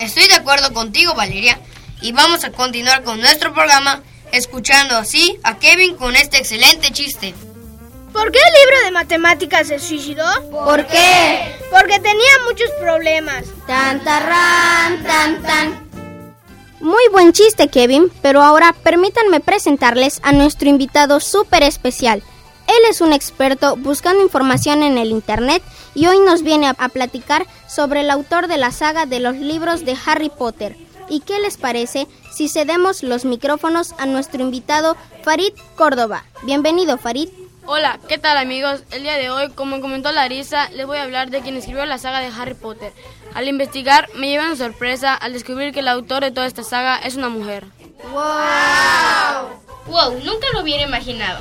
Estoy 0.00 0.26
de 0.28 0.36
acuerdo 0.36 0.72
contigo 0.72 1.14
Valeria 1.14 1.60
y 2.00 2.12
vamos 2.12 2.44
a 2.44 2.52
continuar 2.52 3.02
con 3.02 3.20
nuestro 3.20 3.52
programa 3.52 4.02
escuchando 4.32 4.96
así 4.96 5.38
a 5.42 5.58
Kevin 5.58 5.94
con 5.94 6.16
este 6.16 6.38
excelente 6.38 6.90
chiste. 6.90 7.34
¿Por 8.12 8.32
qué 8.32 8.38
el 8.38 8.54
libro 8.60 8.84
de 8.84 8.90
matemáticas 8.90 9.68
se 9.68 9.78
suicidó? 9.78 10.26
¿Por 10.50 10.86
qué? 10.86 11.56
Porque 11.70 11.98
tenía 12.00 12.32
muchos 12.46 12.70
problemas. 12.80 13.44
Tan, 13.66 14.02
tarran, 14.02 15.02
tan, 15.04 15.42
tan. 15.42 15.88
Muy 16.80 17.02
buen 17.10 17.32
chiste, 17.32 17.68
Kevin, 17.68 18.10
pero 18.22 18.42
ahora 18.42 18.72
permítanme 18.72 19.40
presentarles 19.40 20.20
a 20.22 20.32
nuestro 20.32 20.68
invitado 20.68 21.20
súper 21.20 21.62
especial. 21.64 22.22
Él 22.66 22.90
es 22.90 23.00
un 23.00 23.12
experto 23.12 23.76
buscando 23.76 24.22
información 24.22 24.82
en 24.82 24.98
el 24.98 25.10
Internet 25.10 25.62
y 25.94 26.06
hoy 26.06 26.20
nos 26.20 26.42
viene 26.42 26.68
a, 26.68 26.76
a, 26.78 26.88
platicar 26.88 27.46
sobre 27.66 28.00
el 28.00 28.10
autor 28.10 28.46
de 28.46 28.58
la 28.58 28.70
saga 28.70 29.06
de 29.06 29.20
los 29.20 29.36
libros 29.36 29.84
de 29.84 29.96
Harry 30.06 30.28
Potter. 30.28 30.76
¿Y 31.08 31.20
qué 31.20 31.40
les 31.40 31.56
parece 31.56 32.06
si 32.30 32.48
cedemos 32.48 33.02
los 33.02 33.24
micrófonos 33.24 33.94
a 33.98 34.06
nuestro 34.06 34.42
invitado 34.42 34.96
Farid 35.24 35.54
Córdoba? 35.76 36.24
Bienvenido, 36.44 36.98
Farid. 36.98 37.30
Hola, 37.70 38.00
¿qué 38.08 38.16
tal 38.16 38.38
amigos? 38.38 38.82
El 38.92 39.02
día 39.02 39.18
de 39.18 39.28
hoy, 39.28 39.50
como 39.50 39.82
comentó 39.82 40.10
Larisa, 40.10 40.70
les 40.70 40.86
voy 40.86 40.96
a 40.96 41.02
hablar 41.02 41.28
de 41.28 41.42
quien 41.42 41.54
escribió 41.54 41.84
la 41.84 41.98
saga 41.98 42.20
de 42.20 42.28
Harry 42.28 42.54
Potter. 42.54 42.94
Al 43.34 43.46
investigar, 43.46 44.08
me 44.14 44.26
llevé 44.26 44.46
una 44.46 44.56
sorpresa 44.56 45.12
al 45.12 45.34
descubrir 45.34 45.74
que 45.74 45.80
el 45.80 45.88
autor 45.88 46.22
de 46.22 46.30
toda 46.30 46.46
esta 46.46 46.62
saga 46.62 46.96
es 46.96 47.16
una 47.16 47.28
mujer. 47.28 47.66
¡Wow! 48.10 49.50
¡Wow! 49.86 50.18
Nunca 50.24 50.46
lo 50.54 50.62
hubiera 50.62 50.82
imaginado. 50.82 51.40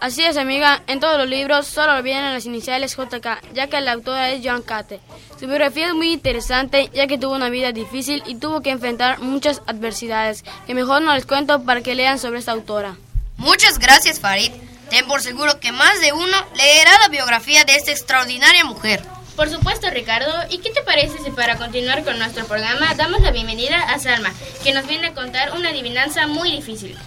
Así 0.00 0.24
es, 0.24 0.36
amiga. 0.36 0.82
En 0.88 0.98
todos 0.98 1.16
los 1.16 1.28
libros 1.28 1.68
solo 1.68 2.02
vienen 2.02 2.34
las 2.34 2.46
iniciales 2.46 2.96
JK, 2.96 3.52
ya 3.54 3.68
que 3.68 3.80
la 3.80 3.92
autora 3.92 4.32
es 4.32 4.44
Joan 4.44 4.62
Cate. 4.62 4.98
Su 5.38 5.46
biografía 5.46 5.86
es 5.86 5.94
muy 5.94 6.12
interesante, 6.12 6.90
ya 6.92 7.06
que 7.06 7.18
tuvo 7.18 7.36
una 7.36 7.50
vida 7.50 7.70
difícil 7.70 8.24
y 8.26 8.34
tuvo 8.34 8.62
que 8.62 8.70
enfrentar 8.70 9.20
muchas 9.20 9.62
adversidades, 9.66 10.44
que 10.66 10.74
mejor 10.74 11.02
no 11.02 11.14
les 11.14 11.24
cuento 11.24 11.62
para 11.62 11.82
que 11.82 11.94
lean 11.94 12.18
sobre 12.18 12.40
esta 12.40 12.50
autora. 12.50 12.96
Muchas 13.36 13.78
gracias, 13.78 14.18
Farid. 14.18 14.50
Ten 14.90 15.06
por 15.06 15.20
seguro 15.20 15.60
que 15.60 15.72
más 15.72 16.00
de 16.00 16.12
uno 16.12 16.36
leerá 16.54 16.90
la 17.00 17.08
biografía 17.08 17.64
de 17.64 17.74
esta 17.74 17.90
extraordinaria 17.90 18.64
mujer. 18.64 19.02
Por 19.36 19.48
supuesto, 19.50 19.88
Ricardo. 19.90 20.32
¿Y 20.50 20.58
qué 20.58 20.70
te 20.70 20.82
parece 20.82 21.18
si 21.22 21.30
para 21.30 21.56
continuar 21.56 22.02
con 22.04 22.18
nuestro 22.18 22.44
programa 22.46 22.94
damos 22.96 23.20
la 23.20 23.30
bienvenida 23.30 23.78
a 23.78 23.98
Salma, 23.98 24.32
que 24.64 24.72
nos 24.72 24.86
viene 24.86 25.08
a 25.08 25.14
contar 25.14 25.52
una 25.52 25.68
adivinanza 25.68 26.26
muy 26.26 26.50
difícil? 26.50 26.98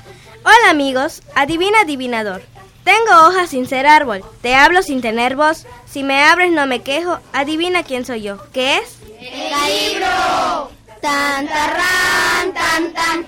Hola 0.44 0.70
amigos, 0.70 1.24
adivina 1.36 1.82
adivinador. 1.82 2.42
Tengo 2.84 3.28
hojas 3.28 3.50
sin 3.50 3.68
ser 3.68 3.86
árbol, 3.86 4.24
te 4.42 4.56
hablo 4.56 4.82
sin 4.82 5.02
tener 5.02 5.36
voz. 5.36 5.66
Si 5.90 6.04
me 6.04 6.24
abres 6.24 6.52
no 6.52 6.66
me 6.68 6.82
quejo, 6.82 7.20
adivina 7.34 7.84
quién 7.84 8.06
soy 8.06 8.22
yo. 8.22 8.38
¿Qué 8.54 8.78
es? 8.78 8.98
¡El 9.20 9.94
libro! 9.94 10.72
Tan, 11.02 11.48
tarran, 11.48 12.54
tan, 12.54 12.94
tan. 12.94 13.28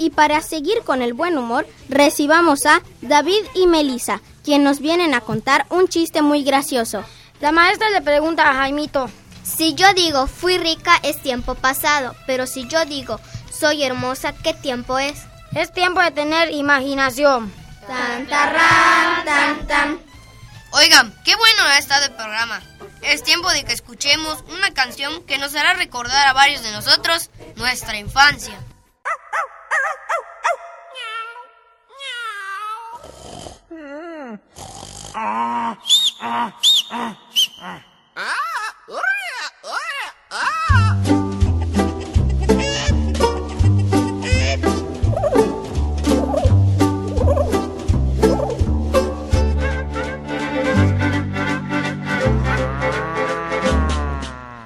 Y 0.00 0.08
para 0.08 0.40
seguir 0.40 0.80
con 0.82 1.02
el 1.02 1.12
buen 1.12 1.36
humor, 1.36 1.66
recibamos 1.90 2.64
a 2.64 2.80
David 3.02 3.44
y 3.54 3.66
Melissa, 3.66 4.22
quien 4.42 4.64
nos 4.64 4.80
vienen 4.80 5.12
a 5.12 5.20
contar 5.20 5.66
un 5.68 5.88
chiste 5.88 6.22
muy 6.22 6.42
gracioso. 6.42 7.04
La 7.38 7.52
maestra 7.52 7.90
le 7.90 8.00
pregunta 8.00 8.48
a 8.48 8.54
Jaimito. 8.54 9.10
Si 9.42 9.74
yo 9.74 9.92
digo 9.92 10.26
fui 10.26 10.56
rica 10.56 10.98
es 11.02 11.20
tiempo 11.20 11.54
pasado, 11.54 12.16
pero 12.26 12.46
si 12.46 12.66
yo 12.66 12.86
digo 12.86 13.20
soy 13.52 13.82
hermosa, 13.82 14.32
¿qué 14.32 14.54
tiempo 14.54 14.98
es? 14.98 15.18
Es 15.54 15.70
tiempo 15.70 16.00
de 16.00 16.12
tener 16.12 16.50
imaginación. 16.50 17.52
Tan, 17.86 18.26
tarran, 18.26 19.22
tan, 19.26 19.66
tan. 19.66 20.00
Oigan, 20.70 21.14
qué 21.26 21.36
bueno 21.36 21.62
ha 21.64 21.76
estado 21.76 22.06
el 22.06 22.12
programa. 22.12 22.62
Es 23.02 23.22
tiempo 23.22 23.50
de 23.50 23.64
que 23.64 23.74
escuchemos 23.74 24.44
una 24.48 24.72
canción 24.72 25.22
que 25.24 25.36
nos 25.36 25.54
hará 25.54 25.74
recordar 25.74 26.26
a 26.26 26.32
varios 26.32 26.62
de 26.62 26.72
nosotros 26.72 27.28
nuestra 27.56 27.98
infancia. 27.98 28.58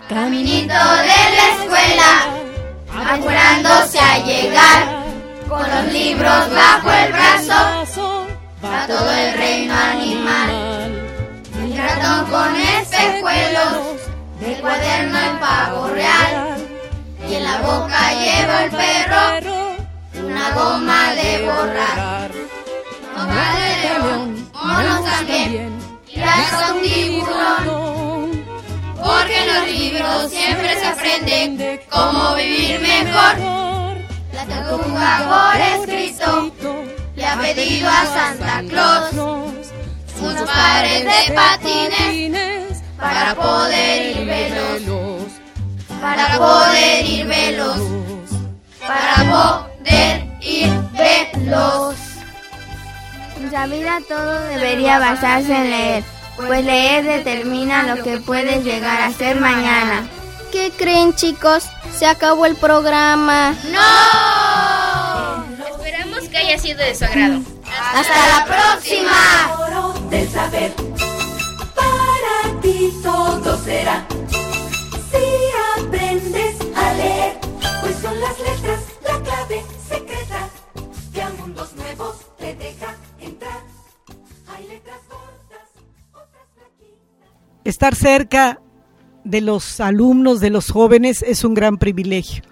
Caminito 0.08 0.72
de 0.72 1.13
apresurándose 3.24 3.98
a 3.98 4.18
llegar, 4.18 5.04
con 5.48 5.60
los 5.60 5.92
libros 5.92 6.50
bajo 6.50 6.90
el 6.90 7.12
brazo, 7.12 8.26
va 8.62 8.86
todo 8.86 9.10
el 9.10 9.34
reino 9.34 9.74
animal. 9.74 11.10
El 11.62 11.76
ratón 11.76 12.26
con 12.30 12.56
espejuelos, 12.56 14.00
el 14.44 14.60
cuaderno 14.60 15.18
el 15.18 15.38
pavo 15.38 15.88
real, 15.88 16.56
y 17.28 17.34
en 17.34 17.44
la 17.44 17.58
boca 17.58 18.12
lleva 18.12 18.64
el 18.64 18.70
perro 18.70 19.74
una 20.26 20.50
goma 20.52 21.14
de 21.14 21.46
borrar. 21.46 22.30
Boca 23.16 23.54
de 23.58 23.88
león, 23.88 24.50
monos 24.52 25.04
también, 25.04 25.78
y 26.08 26.16
son 26.16 26.82
tiburón. 26.82 27.83
Porque 29.04 29.38
en 29.38 29.54
los 29.54 29.68
libros 29.68 30.30
siempre 30.30 30.80
se 30.80 30.86
aprende 30.86 31.86
cómo 31.90 32.34
vivir 32.34 32.80
mejor. 32.80 33.34
La 34.32 34.44
tortuga 34.46 35.10
por 35.28 35.60
escrito 35.60 36.50
le 37.14 37.26
ha 37.26 37.38
pedido 37.38 37.88
a 37.88 38.06
Santa 38.06 38.62
Claus 38.68 39.12
unos 40.20 40.50
pares 40.50 41.04
de 41.04 41.34
patines 41.34 42.82
para 42.98 43.34
poder 43.34 44.16
ir 44.16 44.26
veloz, 44.26 45.32
para 46.00 46.38
poder 46.38 47.04
ir 47.04 47.26
veloz, 47.26 47.80
para 48.80 49.16
poder 49.30 50.26
ir 50.40 50.72
veloz. 50.92 51.96
La 53.52 53.66
vida 53.66 53.98
todo 54.08 54.40
debería 54.48 54.98
basarse 54.98 55.54
en 55.54 55.70
leer, 55.70 56.04
pues 56.36 56.64
leer 56.64 57.04
determina 57.04 57.82
lo 57.82 58.02
que 58.02 58.18
puedes 58.18 58.64
llegar 58.64 59.00
a 59.02 59.12
ser 59.12 59.40
mañana. 59.40 60.08
¿Qué 60.52 60.72
creen 60.76 61.14
chicos? 61.14 61.64
Se 61.98 62.06
acabó 62.06 62.46
el 62.46 62.56
programa. 62.56 63.54
¡No! 63.72 65.44
Esperamos 65.66 66.28
que 66.28 66.38
haya 66.38 66.58
sido 66.58 66.78
de 66.78 66.94
su 66.94 67.04
agrado. 67.04 67.40
¡Hasta 67.94 68.38
la 68.38 68.44
próxima! 68.44 69.54
del 70.10 70.28
saber. 70.28 70.72
Para 71.74 72.60
ti 72.60 72.92
todo 73.02 73.56
será. 73.64 74.06
Si 75.10 75.80
aprendes 75.80 76.56
a 76.76 76.92
leer, 76.94 77.38
pues 77.80 77.96
son 78.00 78.20
las 78.20 78.38
letras 78.38 78.83
Estar 87.64 87.94
cerca 87.94 88.60
de 89.24 89.40
los 89.40 89.80
alumnos, 89.80 90.40
de 90.40 90.50
los 90.50 90.70
jóvenes, 90.70 91.22
es 91.22 91.44
un 91.44 91.54
gran 91.54 91.78
privilegio. 91.78 92.44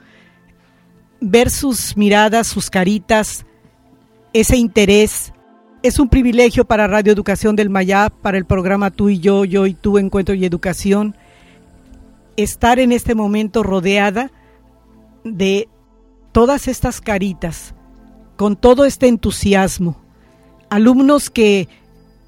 Ver 1.20 1.50
sus 1.50 1.96
miradas, 1.96 2.46
sus 2.46 2.70
caritas, 2.70 3.44
ese 4.32 4.56
interés, 4.56 5.32
es 5.82 5.98
un 5.98 6.08
privilegio 6.08 6.64
para 6.64 6.86
Radio 6.86 7.12
Educación 7.12 7.56
del 7.56 7.68
Mayab, 7.68 8.12
para 8.12 8.38
el 8.38 8.46
programa 8.46 8.90
Tú 8.90 9.08
y 9.08 9.18
yo, 9.18 9.44
yo 9.44 9.66
y 9.66 9.74
tú, 9.74 9.98
Encuentro 9.98 10.34
y 10.34 10.44
Educación, 10.44 11.16
estar 12.36 12.78
en 12.78 12.92
este 12.92 13.14
momento 13.14 13.62
rodeada 13.62 14.30
de 15.24 15.68
todas 16.32 16.68
estas 16.68 17.00
caritas, 17.00 17.74
con 18.36 18.56
todo 18.56 18.84
este 18.84 19.08
entusiasmo. 19.08 20.00
Alumnos 20.70 21.30
que 21.30 21.68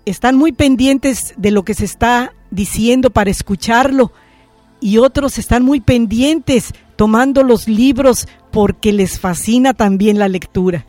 están 0.05 0.37
muy 0.37 0.53
pendientes 0.53 1.35
de 1.37 1.51
lo 1.51 1.65
que 1.65 1.75
se 1.75 1.85
está 1.85 2.35
diciendo 2.55 3.11
para 3.11 3.31
escucharlo 3.31 4.13
y 4.81 4.99
otros 4.99 5.39
están 5.39 5.65
muy 5.65 5.81
pendientes 5.81 6.73
tomando 6.97 7.43
los 7.43 7.69
libros 7.69 8.29
porque 8.53 8.93
les 8.93 9.19
fascina 9.19 9.75
también 9.75 10.19
la 10.19 10.29
lectura. 10.29 10.87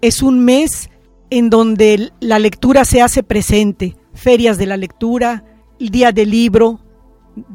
Es 0.00 0.22
un 0.22 0.44
mes 0.44 0.90
en 1.30 1.48
donde 1.48 2.12
la 2.20 2.38
lectura 2.38 2.84
se 2.84 3.00
hace 3.00 3.22
presente, 3.22 3.96
ferias 4.12 4.58
de 4.58 4.66
la 4.66 4.76
lectura, 4.76 5.44
el 5.80 5.88
día 5.88 6.12
del 6.12 6.30
libro, 6.30 6.80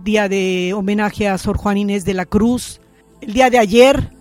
día 0.03 0.27
de 0.27 0.73
homenaje 0.73 1.27
a 1.27 1.37
Sor 1.37 1.57
Juan 1.57 1.77
Inés 1.77 2.03
de 2.03 2.13
la 2.13 2.25
Cruz, 2.25 2.81
el 3.21 3.33
día 3.33 3.49
de 3.49 3.59
ayer, 3.59 4.11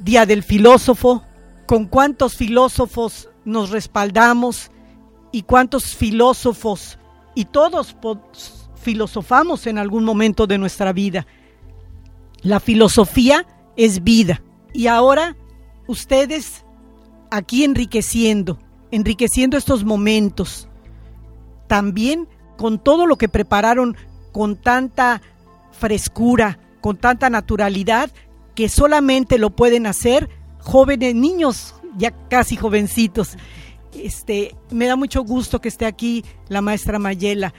día 0.00 0.26
del 0.26 0.42
filósofo, 0.42 1.22
con 1.66 1.86
cuántos 1.86 2.36
filósofos 2.36 3.28
nos 3.44 3.70
respaldamos 3.70 4.70
y 5.30 5.42
cuántos 5.42 5.94
filósofos, 5.94 6.98
y 7.34 7.46
todos 7.46 7.96
filosofamos 8.76 9.66
en 9.66 9.78
algún 9.78 10.04
momento 10.04 10.46
de 10.46 10.58
nuestra 10.58 10.92
vida. 10.92 11.26
La 12.42 12.60
filosofía 12.60 13.46
es 13.76 14.02
vida. 14.02 14.42
Y 14.74 14.86
ahora 14.86 15.36
ustedes 15.86 16.64
aquí 17.30 17.64
enriqueciendo, 17.64 18.58
enriqueciendo 18.90 19.56
estos 19.56 19.84
momentos. 19.84 20.68
También 21.68 22.28
con 22.56 22.78
todo 22.78 23.06
lo 23.06 23.16
que 23.16 23.28
prepararon 23.28 23.96
con 24.32 24.56
tanta 24.56 25.22
frescura, 25.72 26.58
con 26.80 26.96
tanta 26.96 27.30
naturalidad, 27.30 28.10
que 28.54 28.68
solamente 28.68 29.38
lo 29.38 29.50
pueden 29.50 29.86
hacer 29.86 30.28
jóvenes, 30.58 31.14
niños, 31.14 31.74
ya 31.96 32.10
casi 32.28 32.56
jovencitos. 32.56 33.36
Este, 33.94 34.54
me 34.70 34.86
da 34.86 34.96
mucho 34.96 35.22
gusto 35.22 35.60
que 35.60 35.68
esté 35.68 35.86
aquí 35.86 36.24
la 36.48 36.62
maestra 36.62 36.98
Mayela, 36.98 37.52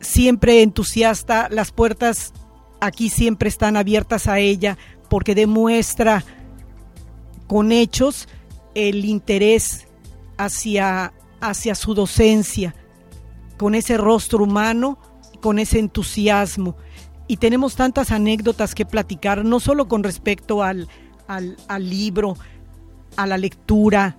siempre 0.00 0.62
entusiasta, 0.62 1.48
las 1.50 1.72
puertas 1.72 2.32
aquí 2.80 3.08
siempre 3.08 3.48
están 3.48 3.76
abiertas 3.76 4.26
a 4.26 4.38
ella 4.38 4.76
porque 5.08 5.34
demuestra 5.34 6.24
con 7.46 7.70
hechos 7.72 8.28
el 8.74 9.04
interés 9.04 9.86
hacia, 10.38 11.12
hacia 11.40 11.74
su 11.74 11.94
docencia, 11.94 12.74
con 13.58 13.74
ese 13.74 13.96
rostro 13.96 14.44
humano, 14.44 14.98
con 15.40 15.58
ese 15.58 15.78
entusiasmo. 15.78 16.76
Y 17.28 17.36
tenemos 17.36 17.76
tantas 17.76 18.10
anécdotas 18.10 18.74
que 18.74 18.86
platicar, 18.86 19.44
no 19.44 19.60
solo 19.60 19.86
con 19.86 20.02
respecto 20.02 20.62
al, 20.62 20.88
al, 21.28 21.56
al 21.68 21.88
libro, 21.88 22.36
a 23.16 23.26
la 23.26 23.36
lectura, 23.36 24.16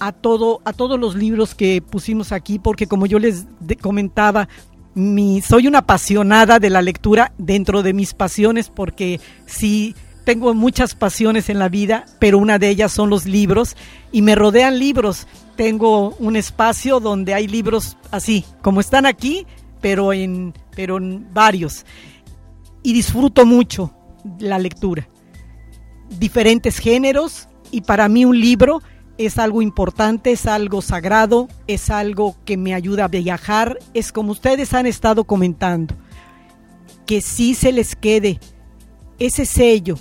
a, 0.00 0.12
todo, 0.12 0.60
a 0.64 0.72
todos 0.72 0.98
los 0.98 1.14
libros 1.14 1.54
que 1.54 1.82
pusimos 1.82 2.32
aquí, 2.32 2.58
porque 2.58 2.86
como 2.86 3.06
yo 3.06 3.18
les 3.18 3.46
comentaba, 3.80 4.48
mi, 4.94 5.40
soy 5.40 5.66
una 5.66 5.78
apasionada 5.78 6.58
de 6.58 6.70
la 6.70 6.82
lectura 6.82 7.32
dentro 7.38 7.82
de 7.82 7.92
mis 7.92 8.14
pasiones, 8.14 8.68
porque 8.68 9.20
sí 9.46 9.94
tengo 10.24 10.54
muchas 10.54 10.94
pasiones 10.94 11.48
en 11.48 11.58
la 11.58 11.68
vida, 11.68 12.06
pero 12.18 12.38
una 12.38 12.58
de 12.58 12.68
ellas 12.68 12.92
son 12.92 13.10
los 13.10 13.26
libros 13.26 13.76
y 14.12 14.22
me 14.22 14.34
rodean 14.34 14.78
libros. 14.78 15.26
Tengo 15.56 16.10
un 16.18 16.36
espacio 16.36 17.00
donde 17.00 17.34
hay 17.34 17.48
libros 17.48 17.96
así, 18.10 18.44
como 18.62 18.80
están 18.80 19.06
aquí, 19.06 19.46
pero 19.80 20.12
en, 20.12 20.54
pero 20.76 20.98
en 20.98 21.26
varios. 21.32 21.84
Y 22.82 22.92
disfruto 22.92 23.46
mucho 23.46 23.92
la 24.38 24.58
lectura. 24.58 25.08
Diferentes 26.18 26.78
géneros 26.78 27.48
y 27.70 27.80
para 27.80 28.08
mí 28.08 28.24
un 28.24 28.38
libro 28.38 28.82
es 29.18 29.38
algo 29.38 29.62
importante, 29.62 30.32
es 30.32 30.46
algo 30.46 30.82
sagrado, 30.82 31.48
es 31.66 31.90
algo 31.90 32.36
que 32.44 32.56
me 32.56 32.74
ayuda 32.74 33.04
a 33.04 33.08
viajar, 33.08 33.78
es 33.94 34.12
como 34.12 34.32
ustedes 34.32 34.74
han 34.74 34.86
estado 34.86 35.24
comentando, 35.24 35.94
que 37.06 37.20
sí 37.20 37.54
se 37.54 37.72
les 37.72 37.96
quede 37.96 38.40
ese 39.18 39.46
sello 39.46 39.96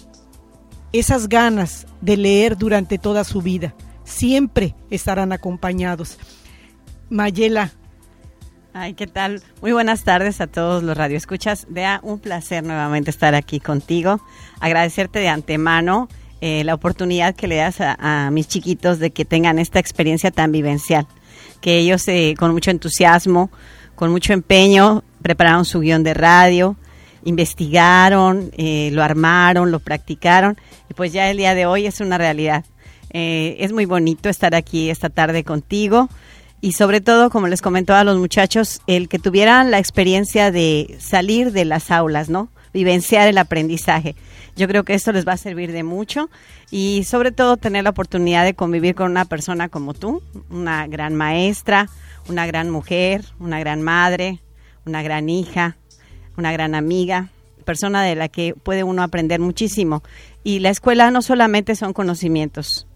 esas 0.93 1.30
ganas 1.30 1.88
de 2.02 2.17
leer 2.17 2.58
durante 2.58 2.97
toda 2.97 3.24
su 3.24 3.41
vida. 3.41 3.74
Siempre 4.04 4.76
estarán 4.89 5.32
acompañados. 5.32 6.17
Mayela. 7.10 7.71
Ay, 8.74 8.93
¿qué 8.93 9.08
tal? 9.08 9.41
Muy 9.62 9.74
buenas 9.74 10.04
tardes 10.04 10.39
a 10.39 10.47
todos 10.47 10.84
los 10.84 10.95
radioescuchas. 10.97 11.67
Dea, 11.69 12.00
un 12.04 12.19
placer 12.19 12.63
nuevamente 12.63 13.10
estar 13.10 13.36
aquí 13.36 13.60
contigo. 13.60 14.21
Agradecerte 14.60 15.19
de 15.19 15.28
antemano 15.28 16.08
eh, 16.41 16.63
la 16.63 16.73
oportunidad 16.73 17.36
que 17.36 17.47
le 17.47 17.58
das 17.58 17.77
a, 17.80 18.30
mis 18.32 18.47
chiquitos 18.47 18.99
de 18.99 19.12
que 19.12 19.25
tengan 19.25 19.60
esta 19.60 19.80
experiencia 19.80 20.32
tan 20.32 20.51
vivencial. 20.51 21.08
Que 21.62 21.77
ellos 21.77 22.08
eh, 22.08 22.34
con 22.38 22.51
mucho 22.51 22.71
entusiasmo, 22.71 23.51
con 23.95 24.12
mucho 24.12 24.34
empeño, 24.34 25.04
prepararon 25.21 25.65
su 25.65 25.80
guion 25.80 26.04
de 26.04 26.15
radio, 26.15 26.75
investigaron, 27.23 28.51
eh, 28.58 28.89
lo 28.91 29.04
armaron, 29.04 29.71
lo 29.71 29.80
practicaron 29.80 30.58
y 30.89 30.95
pues 30.95 31.13
ya 31.13 31.30
el 31.30 31.38
día 31.38 31.54
de 31.54 31.67
hoy 31.67 31.86
es 31.86 31.99
una 32.01 32.17
realidad. 32.17 32.65
Es 33.13 33.73
muy 33.73 33.86
bonito 33.86 34.30
estar 34.30 34.56
aquí 34.56 34.89
esta 34.89 35.10
tarde 35.10 35.43
contigo 35.43 36.08
y 36.62 36.73
sobre 36.73 37.01
todo, 37.01 37.30
como 37.32 37.47
les 37.47 37.62
comentó 37.62 37.95
a 37.95 38.04
los 38.04 38.17
muchachos, 38.17 38.82
el 38.86 39.10
que 39.10 39.17
tuvieran 39.17 39.71
la 39.71 39.80
experiencia 39.80 40.51
de 40.51 40.95
salir 40.99 41.51
de 41.51 41.65
las 41.65 41.89
aulas, 41.89 42.30
¿no? 42.30 42.49
Vivenciar 42.73 43.27
el 43.27 43.38
aprendizaje. 43.38 44.15
Yo 44.55 44.67
creo 44.67 44.84
que 44.84 44.93
esto 44.93 45.12
les 45.12 45.27
va 45.27 45.34
a 45.34 45.38
servir 45.38 45.71
de 45.71 45.84
mucho 45.84 46.29
y 46.69 47.03
sobre 47.05 47.31
todo 47.31 47.57
tener 47.57 47.84
la 47.84 47.91
oportunidad 47.91 48.43
de 48.43 48.53
convivir 48.53 48.95
con 48.95 49.12
una 49.12 49.25
persona 49.25 49.69
como 49.69 49.93
tú, 49.93 50.21
una 50.49 50.88
gran 50.88 51.15
maestra, 51.15 51.89
una 52.27 52.45
gran 52.45 52.69
mujer, 52.69 53.23
una 53.39 53.60
gran 53.60 53.81
madre, 53.81 54.39
una 54.86 55.01
gran 55.03 55.29
hija, 55.29 55.77
una 56.38 56.51
gran 56.51 56.75
amiga, 56.75 57.29
persona 57.65 58.03
de 58.03 58.15
la 58.15 58.27
que 58.27 58.53
puede 58.53 58.84
uno 58.84 59.03
aprender 59.03 59.39
muchísimo. 59.39 60.03
Y 60.43 60.60
la 60.60 60.69
escuela 60.69 61.12
no 61.12 61.21
solamente 61.21 61.75
son 61.75 61.93
conocimientos, 61.93 62.88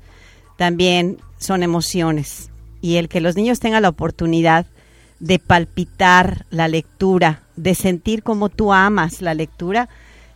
también 0.57 1.17
son 1.37 1.63
emociones. 1.63 2.49
Y 2.81 2.97
el 2.97 3.07
que 3.07 3.21
los 3.21 3.35
niños 3.35 3.59
tengan 3.59 3.81
la 3.81 3.89
oportunidad 3.89 4.67
de 5.19 5.39
palpitar 5.39 6.45
la 6.49 6.67
lectura, 6.67 7.43
de 7.55 7.75
sentir 7.75 8.23
como 8.23 8.49
tú 8.49 8.73
amas 8.73 9.21
la 9.21 9.33
lectura, 9.33 9.89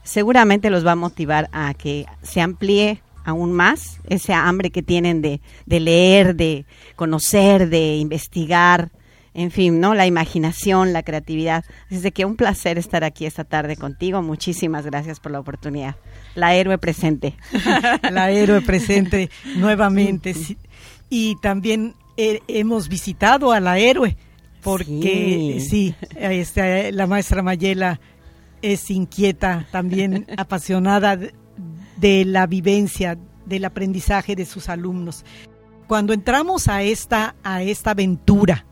seguramente 0.04 0.70
los 0.70 0.86
va 0.86 0.94
a 0.94 0.96
motivar 0.96 1.50
a 1.52 1.74
que 1.74 2.06
se 2.22 2.42
amplíe 2.42 3.02
aún 3.26 3.52
más 3.52 4.00
ese 4.08 4.34
hambre 4.34 4.72
que 4.72 4.82
tienen 4.82 5.22
de, 5.22 5.42
de 5.66 5.80
leer, 5.80 6.36
de 6.36 6.66
conocer, 6.96 7.70
de 7.70 7.98
investigar, 7.98 8.90
en 9.34 9.52
fin, 9.52 9.80
¿no? 9.80 9.94
La 9.94 10.08
imaginación, 10.08 10.92
la 10.92 11.04
creatividad. 11.04 11.64
Así 11.92 12.12
que 12.12 12.26
un 12.26 12.36
placer 12.36 12.78
estar 12.78 13.04
aquí 13.04 13.26
esta 13.26 13.44
tarde 13.44 13.78
contigo. 13.78 14.22
Muchísimas 14.22 14.86
gracias 14.86 15.20
por 15.20 15.32
la 15.32 15.40
oportunidad. 15.40 15.96
La 16.36 16.56
héroe 16.56 16.78
presente. 16.78 17.36
la 18.12 18.32
héroe 18.32 18.62
presente 18.62 19.30
nuevamente. 19.56 20.36
Y 21.10 21.36
también 21.42 21.96
hemos 22.18 22.90
visitado 22.90 23.52
a 23.52 23.60
la 23.60 23.78
héroe, 23.78 24.18
porque 24.62 25.66
sí, 25.68 25.96
este, 26.16 26.92
la 26.92 27.08
maestra 27.08 27.42
Mayela 27.42 28.00
es 28.62 28.90
inquieta, 28.90 29.68
también 29.72 30.26
apasionada 30.38 31.18
de 31.98 32.26
la 32.26 32.48
vivencia, 32.48 33.18
del 33.46 33.66
aprendizaje 33.66 34.36
de 34.36 34.46
sus 34.46 34.70
alumnos. 34.70 35.26
Cuando 35.88 36.14
entramos 36.14 36.68
a 36.68 36.84
esta, 36.84 37.36
a 37.44 37.64
esta 37.64 37.92
aventura 37.92 38.66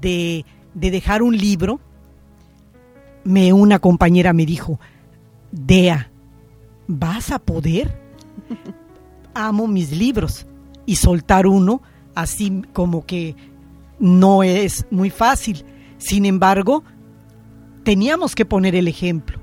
de, 0.00 0.44
dejar 0.74 1.22
un 1.22 1.36
libro, 1.36 1.80
me 3.24 3.52
una 3.52 3.78
compañera 3.78 4.32
me 4.32 4.46
dijo, 4.46 4.80
Dea, 5.52 6.10
¿vas 6.86 7.30
a 7.30 7.38
poder? 7.38 7.98
Amo 9.34 9.66
mis 9.66 9.90
libros 9.90 10.46
y 10.86 10.96
soltar 10.96 11.46
uno 11.46 11.82
así 12.14 12.62
como 12.72 13.04
que 13.04 13.34
no 13.98 14.42
es 14.42 14.86
muy 14.90 15.10
fácil. 15.10 15.64
Sin 15.98 16.24
embargo, 16.24 16.84
teníamos 17.84 18.34
que 18.34 18.44
poner 18.44 18.74
el 18.74 18.88
ejemplo. 18.88 19.38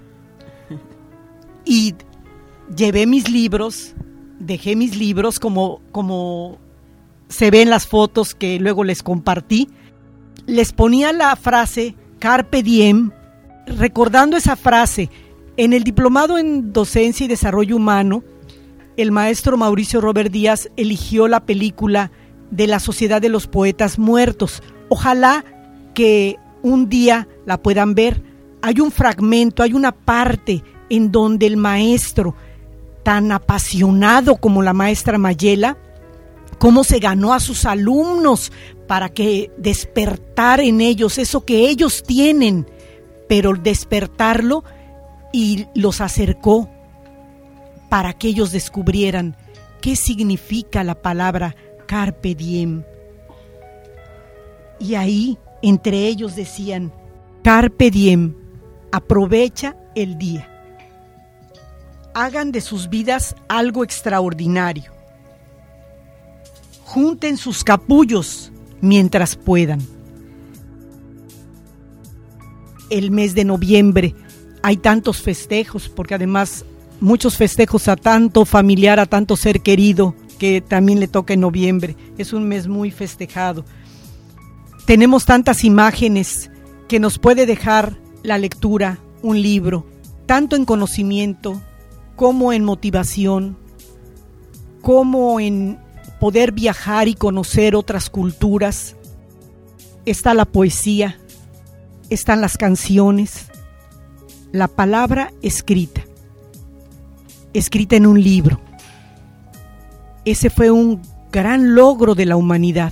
Y 1.65 1.95
llevé 2.75 3.07
mis 3.07 3.29
libros, 3.29 3.93
dejé 4.39 4.75
mis 4.75 4.95
libros 4.97 5.39
como, 5.39 5.81
como 5.91 6.57
se 7.29 7.51
ven 7.51 7.69
las 7.69 7.87
fotos 7.87 8.35
que 8.35 8.59
luego 8.59 8.83
les 8.83 9.01
compartí. 9.01 9.69
Les 10.45 10.73
ponía 10.73 11.13
la 11.13 11.35
frase 11.35 11.95
Carpe 12.19 12.63
Diem, 12.63 13.11
recordando 13.65 14.37
esa 14.37 14.55
frase. 14.55 15.09
En 15.55 15.71
el 15.71 15.83
diplomado 15.83 16.37
en 16.37 16.73
docencia 16.73 17.25
y 17.25 17.29
desarrollo 17.29 17.75
humano, 17.75 18.23
el 18.97 19.11
maestro 19.11 19.57
Mauricio 19.57 20.01
Robert 20.01 20.31
Díaz 20.31 20.69
eligió 20.75 21.27
la 21.27 21.45
película 21.45 22.11
de 22.53 22.67
la 22.67 22.79
Sociedad 22.79 23.21
de 23.21 23.29
los 23.29 23.47
Poetas 23.47 23.97
Muertos. 23.97 24.61
Ojalá 24.89 25.43
que 25.95 26.37
un 26.61 26.87
día 26.87 27.27
la 27.45 27.61
puedan 27.61 27.95
ver. 27.95 28.21
Hay 28.61 28.79
un 28.79 28.91
fragmento, 28.91 29.63
hay 29.63 29.73
una 29.73 29.91
parte 29.91 30.63
en 30.89 31.11
donde 31.11 31.47
el 31.47 31.57
maestro, 31.57 32.35
tan 33.01 33.31
apasionado 33.31 34.37
como 34.37 34.61
la 34.61 34.73
maestra 34.73 35.17
Mayela, 35.17 35.77
cómo 36.59 36.83
se 36.83 36.99
ganó 36.99 37.33
a 37.33 37.39
sus 37.39 37.65
alumnos 37.65 38.51
para 38.87 39.09
que 39.09 39.51
despertar 39.57 40.61
en 40.61 40.79
ellos 40.79 41.17
eso 41.17 41.43
que 41.45 41.67
ellos 41.67 42.03
tienen, 42.03 42.67
pero 43.27 43.53
despertarlo 43.53 44.63
y 45.33 45.65
los 45.73 46.01
acercó 46.01 46.69
para 47.89 48.13
que 48.13 48.27
ellos 48.27 48.51
descubrieran 48.51 49.35
qué 49.81 49.95
significa 49.95 50.83
la 50.83 51.01
palabra 51.01 51.55
carpe 51.85 52.35
diem. 52.35 52.83
Y 54.79 54.95
ahí 54.95 55.37
entre 55.63 56.07
ellos 56.07 56.35
decían, 56.35 56.91
carpe 57.41 57.89
diem, 57.89 58.35
aprovecha 58.91 59.77
el 59.95 60.17
día. 60.17 60.49
Hagan 62.13 62.51
de 62.51 62.59
sus 62.59 62.89
vidas 62.89 63.35
algo 63.47 63.83
extraordinario. 63.83 64.91
Junten 66.83 67.37
sus 67.37 67.63
capullos 67.63 68.51
mientras 68.81 69.37
puedan. 69.37 69.79
El 72.89 73.09
mes 73.09 73.33
de 73.33 73.45
noviembre 73.45 74.13
hay 74.61 74.77
tantos 74.77 75.21
festejos, 75.21 75.87
porque 75.87 76.13
además 76.13 76.65
muchos 76.99 77.37
festejos 77.37 77.87
a 77.87 77.95
tanto 77.95 78.43
familiar, 78.43 78.99
a 78.99 79.05
tanto 79.05 79.37
ser 79.37 79.61
querido, 79.61 80.13
que 80.43 80.59
también 80.59 80.99
le 80.99 81.07
toca 81.07 81.33
en 81.33 81.39
noviembre. 81.39 81.95
Es 82.17 82.33
un 82.33 82.49
mes 82.49 82.67
muy 82.67 82.91
festejado. 82.91 83.63
Tenemos 84.85 85.23
tantas 85.23 85.63
imágenes 85.63 86.51
que 86.89 86.99
nos 86.99 87.17
puede 87.17 87.45
dejar 87.45 87.97
la 88.23 88.37
lectura, 88.37 88.99
un 89.21 89.41
libro, 89.41 89.85
tanto 90.25 90.57
en 90.57 90.65
conocimiento 90.65 91.61
como 92.17 92.51
en 92.51 92.65
motivación, 92.65 93.55
como 94.81 95.39
en 95.39 95.79
poder 96.19 96.51
viajar 96.51 97.07
y 97.07 97.13
conocer 97.13 97.73
otras 97.73 98.09
culturas. 98.09 98.97
Está 100.05 100.33
la 100.33 100.43
poesía, 100.43 101.21
están 102.09 102.41
las 102.41 102.57
canciones, 102.57 103.45
la 104.51 104.67
palabra 104.67 105.31
escrita, 105.41 106.03
escrita 107.53 107.95
en 107.95 108.07
un 108.07 108.21
libro 108.21 108.59
ese 110.25 110.49
fue 110.49 110.71
un 110.71 111.01
gran 111.31 111.75
logro 111.75 112.15
de 112.15 112.25
la 112.25 112.35
humanidad, 112.35 112.91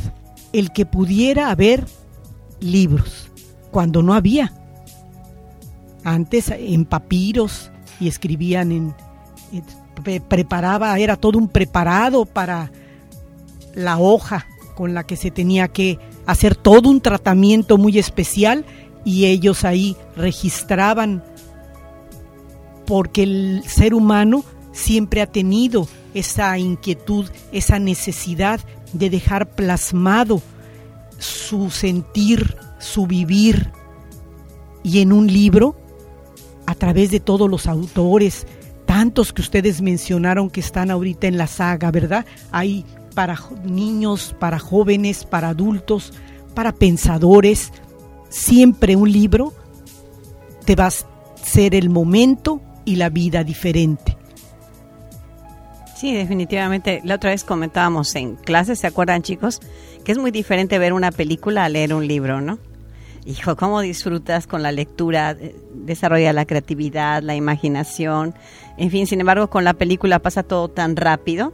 el 0.53 0.71
que 0.71 0.85
pudiera 0.85 1.49
haber 1.49 1.85
libros, 2.59 3.31
cuando 3.71 4.01
no 4.03 4.13
había. 4.13 4.53
Antes 6.03 6.49
en 6.49 6.85
papiros 6.85 7.71
y 7.99 8.07
escribían 8.07 8.71
en, 8.71 8.95
preparaba, 10.27 10.97
era 10.97 11.15
todo 11.15 11.37
un 11.37 11.47
preparado 11.47 12.25
para 12.25 12.71
la 13.75 13.97
hoja 13.99 14.47
con 14.75 14.93
la 14.93 15.03
que 15.03 15.15
se 15.15 15.31
tenía 15.31 15.67
que 15.67 15.99
hacer 16.25 16.55
todo 16.55 16.89
un 16.89 17.01
tratamiento 17.01 17.77
muy 17.77 17.99
especial 17.99 18.65
y 19.05 19.25
ellos 19.25 19.63
ahí 19.63 19.95
registraban 20.15 21.23
porque 22.85 23.23
el 23.23 23.63
ser 23.67 23.93
humano 23.93 24.43
siempre 24.71 25.21
ha 25.21 25.27
tenido 25.27 25.87
esa 26.13 26.57
inquietud, 26.57 27.29
esa 27.51 27.79
necesidad 27.79 28.59
de 28.93 29.09
dejar 29.09 29.51
plasmado 29.51 30.41
su 31.17 31.69
sentir, 31.69 32.57
su 32.79 33.07
vivir. 33.07 33.71
Y 34.83 34.99
en 34.99 35.13
un 35.13 35.27
libro, 35.27 35.75
a 36.65 36.75
través 36.75 37.11
de 37.11 37.19
todos 37.19 37.49
los 37.49 37.67
autores, 37.67 38.47
tantos 38.85 39.31
que 39.31 39.41
ustedes 39.41 39.81
mencionaron 39.81 40.49
que 40.49 40.59
están 40.59 40.91
ahorita 40.91 41.27
en 41.27 41.37
la 41.37 41.47
saga, 41.47 41.91
¿verdad? 41.91 42.25
Hay 42.51 42.85
para 43.13 43.39
niños, 43.63 44.35
para 44.39 44.59
jóvenes, 44.59 45.23
para 45.25 45.49
adultos, 45.49 46.13
para 46.53 46.73
pensadores. 46.73 47.71
Siempre 48.29 48.95
un 48.95 49.11
libro 49.11 49.53
te 50.65 50.75
va 50.75 50.87
a 50.87 50.91
ser 51.43 51.75
el 51.75 51.89
momento 51.89 52.61
y 52.85 52.95
la 52.95 53.09
vida 53.09 53.43
diferente. 53.43 54.17
Sí, 56.01 56.15
definitivamente. 56.15 56.99
La 57.03 57.13
otra 57.13 57.29
vez 57.29 57.43
comentábamos 57.43 58.15
en 58.15 58.35
clases, 58.35 58.79
¿se 58.79 58.87
acuerdan 58.87 59.21
chicos? 59.21 59.59
Que 60.03 60.11
es 60.11 60.17
muy 60.17 60.31
diferente 60.31 60.79
ver 60.79 60.93
una 60.93 61.11
película 61.11 61.63
a 61.63 61.69
leer 61.69 61.93
un 61.93 62.07
libro, 62.07 62.41
¿no? 62.41 62.57
Hijo, 63.23 63.55
¿cómo 63.55 63.81
disfrutas 63.81 64.47
con 64.47 64.63
la 64.63 64.71
lectura? 64.71 65.37
Eh, 65.39 65.55
desarrolla 65.75 66.33
la 66.33 66.45
creatividad, 66.45 67.21
la 67.21 67.35
imaginación. 67.35 68.33
En 68.77 68.89
fin, 68.89 69.05
sin 69.05 69.19
embargo, 69.19 69.51
con 69.51 69.63
la 69.63 69.75
película 69.75 70.17
pasa 70.17 70.41
todo 70.41 70.69
tan 70.69 70.95
rápido 70.95 71.53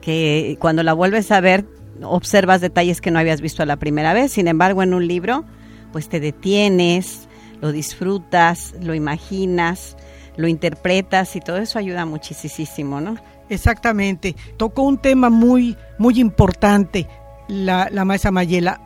que 0.00 0.56
cuando 0.60 0.84
la 0.84 0.92
vuelves 0.92 1.32
a 1.32 1.40
ver 1.40 1.64
observas 2.04 2.60
detalles 2.60 3.00
que 3.00 3.10
no 3.10 3.18
habías 3.18 3.40
visto 3.40 3.66
la 3.66 3.74
primera 3.74 4.12
vez. 4.12 4.30
Sin 4.30 4.46
embargo, 4.46 4.84
en 4.84 4.94
un 4.94 5.08
libro, 5.08 5.44
pues 5.90 6.08
te 6.08 6.20
detienes, 6.20 7.26
lo 7.60 7.72
disfrutas, 7.72 8.72
lo 8.80 8.94
imaginas, 8.94 9.96
lo 10.36 10.46
interpretas 10.46 11.34
y 11.34 11.40
todo 11.40 11.56
eso 11.56 11.80
ayuda 11.80 12.06
muchísimo, 12.06 13.00
¿no? 13.00 13.16
Exactamente. 13.50 14.36
Tocó 14.56 14.82
un 14.82 14.96
tema 14.96 15.28
muy, 15.28 15.76
muy 15.98 16.20
importante 16.20 17.08
la, 17.48 17.90
maestra 18.04 18.30
Mayela. 18.30 18.80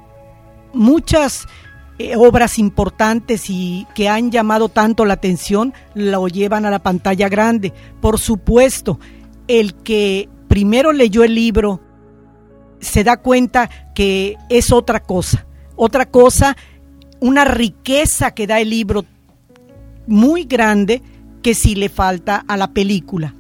Muchas 0.73 1.47
eh, 1.99 2.17
obras 2.17 2.59
importantes 2.59 3.51
y 3.51 3.87
que 3.95 4.09
han 4.09 4.31
llamado 4.31 4.71
tanto 4.71 5.05
la 5.05 5.15
atención 5.15 5.75
lo 5.95 6.27
llevan 6.29 6.65
a 6.65 6.71
la 6.71 6.79
pantalla 6.79 7.29
grande. 7.29 7.75
Por 8.01 8.19
supuesto, 8.19 8.99
el 9.49 9.75
que 9.75 10.31
primero 10.49 10.93
leyó 10.93 11.23
el 11.25 11.35
libro 11.35 11.81
se 12.81 13.05
da 13.05 13.19
cuenta 13.19 13.69
que 13.95 14.37
es 14.49 14.73
otra 14.73 15.01
cosa. 15.01 15.47
Otra 15.77 16.07
cosa, 16.07 16.57
una 17.21 17.45
riqueza 17.45 18.31
que 18.31 18.47
da 18.47 18.61
el 18.61 18.71
libro 18.71 19.05
muy 20.07 20.45
grande 20.45 21.03
que 21.43 21.55
si 21.55 21.75
le 21.75 21.91
falta 21.91 22.43
a 22.49 22.57
la 22.57 22.73
película 22.73 23.35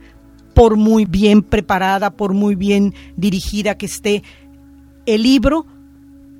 por 0.54 0.76
muy 0.76 1.04
bien 1.04 1.42
preparada, 1.42 2.10
por 2.10 2.32
muy 2.32 2.54
bien 2.54 2.94
dirigida 3.16 3.76
que 3.76 3.86
esté, 3.86 4.22
el 5.06 5.22
libro 5.22 5.66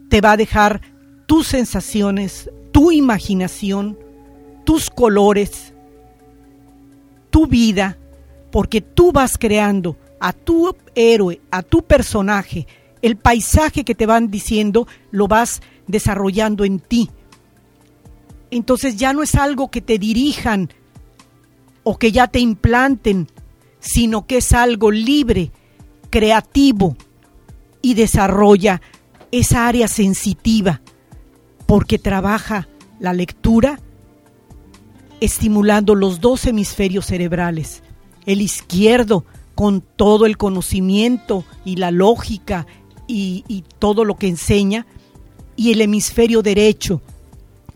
te 0.09 0.21
va 0.21 0.33
a 0.33 0.37
dejar 0.37 0.81
tus 1.27 1.49
sensaciones, 1.49 2.51
tu 2.73 2.93
imaginación, 2.93 3.99
tus 4.65 4.89
colores, 4.91 5.75
tu 7.31 7.47
vida, 7.47 7.99
porque 8.51 8.81
tú 8.81 9.13
vas 9.13 9.37
creando 9.37 9.97
a 10.21 10.33
tu 10.33 10.75
héroe, 10.95 11.41
a 11.51 11.63
tu 11.63 11.83
personaje, 11.83 12.67
el 13.03 13.17
paisaje 13.17 13.85
que 13.85 13.95
te 13.95 14.07
van 14.07 14.31
diciendo, 14.31 14.87
lo 15.11 15.29
vas 15.29 15.61
desarrollando 15.87 16.65
en 16.65 16.79
ti. 16.79 17.11
Entonces 18.51 18.97
ya 18.97 19.13
no 19.13 19.23
es 19.23 19.35
algo 19.35 19.71
que 19.71 19.81
te 19.81 19.99
dirijan 19.99 20.71
o 21.83 21.99
que 21.99 22.13
ya 22.13 22.29
te 22.29 22.39
implanten, 22.39 23.29
sino 23.85 24.27
que 24.27 24.39
es 24.39 24.53
algo 24.53 24.91
libre, 24.91 25.53
creativo 26.11 26.97
y 27.83 27.95
desarrolla 27.95 28.81
esa 29.31 29.69
área 29.69 29.89
sensitiva, 29.89 30.81
porque 31.67 31.99
trabaja 31.99 32.67
la 32.99 33.13
lectura 33.13 33.79
estimulando 35.21 35.95
los 35.95 36.21
dos 36.21 36.47
hemisferios 36.47 37.07
cerebrales, 37.07 37.83
el 38.25 38.41
izquierdo 38.41 39.25
con 39.55 39.83
todo 39.83 40.25
el 40.25 40.39
conocimiento 40.39 41.45
y 41.65 41.77
la 41.77 41.91
lógica 41.91 42.67
y, 43.07 43.65
todo 43.79 44.05
lo 44.05 44.17
que 44.17 44.29
enseña, 44.29 44.87
y 45.57 45.73
el 45.73 45.83
hemisferio 45.83 46.41
derecho 46.43 47.03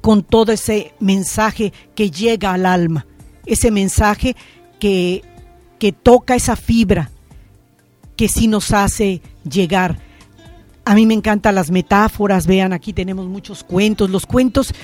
con 0.00 0.22
todo 0.22 0.52
ese 0.52 0.94
mensaje 1.00 1.72
que 1.94 2.10
llega 2.10 2.54
al 2.54 2.64
alma, 2.64 3.06
ese 3.44 3.70
mensaje 3.70 4.36
que, 4.80 5.22
que 5.78 5.92
toca 5.92 6.34
esa 6.34 6.56
fibra 6.56 7.10
que 8.16 8.28
sí 8.28 8.48
nos 8.48 8.72
hace 8.72 9.22
llegar. 9.48 9.98
A 10.84 10.94
mí 10.94 11.06
me 11.06 11.14
encantan 11.14 11.54
las 11.54 11.70
metáforas, 11.70 12.46
vean, 12.46 12.72
aquí 12.72 12.92
tenemos 12.92 13.26
muchos 13.26 13.62
cuentos. 13.62 14.10
Los 14.10 14.26
cuentos 14.26 14.74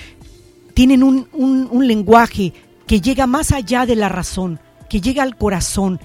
tienen 0.74 1.02
un, 1.02 1.28
un, 1.32 1.86
lenguaje 1.86 2.52
que 2.86 3.00
llega 3.00 3.26
más 3.26 3.52
allá 3.52 3.86
de 3.86 3.96
la 3.96 4.08
razón, 4.08 4.60
que 4.88 5.00
llega 5.00 5.22
al 5.22 5.36
corazón. 5.36 5.98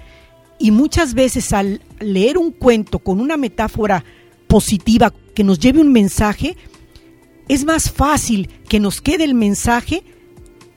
Y 0.57 0.71
muchas 0.71 1.13
veces 1.13 1.53
al 1.53 1.81
leer 1.99 2.37
un 2.37 2.51
cuento 2.51 2.99
con 2.99 3.19
una 3.19 3.37
metáfora 3.37 4.03
positiva 4.47 5.13
que 5.35 5.43
nos 5.43 5.59
lleve 5.59 5.81
un 5.81 5.91
mensaje, 5.91 6.57
es 7.47 7.65
más 7.65 7.91
fácil 7.91 8.49
que 8.67 8.79
nos 8.79 9.01
quede 9.01 9.23
el 9.23 9.35
mensaje 9.35 10.03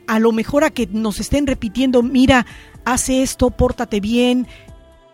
a 0.07 0.19
lo 0.19 0.33
mejor 0.33 0.65
a 0.65 0.71
que 0.71 0.87
nos 0.87 1.21
estén 1.21 1.47
repitiendo, 1.47 2.03
mira, 2.03 2.47
hace 2.85 3.23
esto, 3.23 3.51
pórtate 3.51 4.01
bien. 4.01 4.47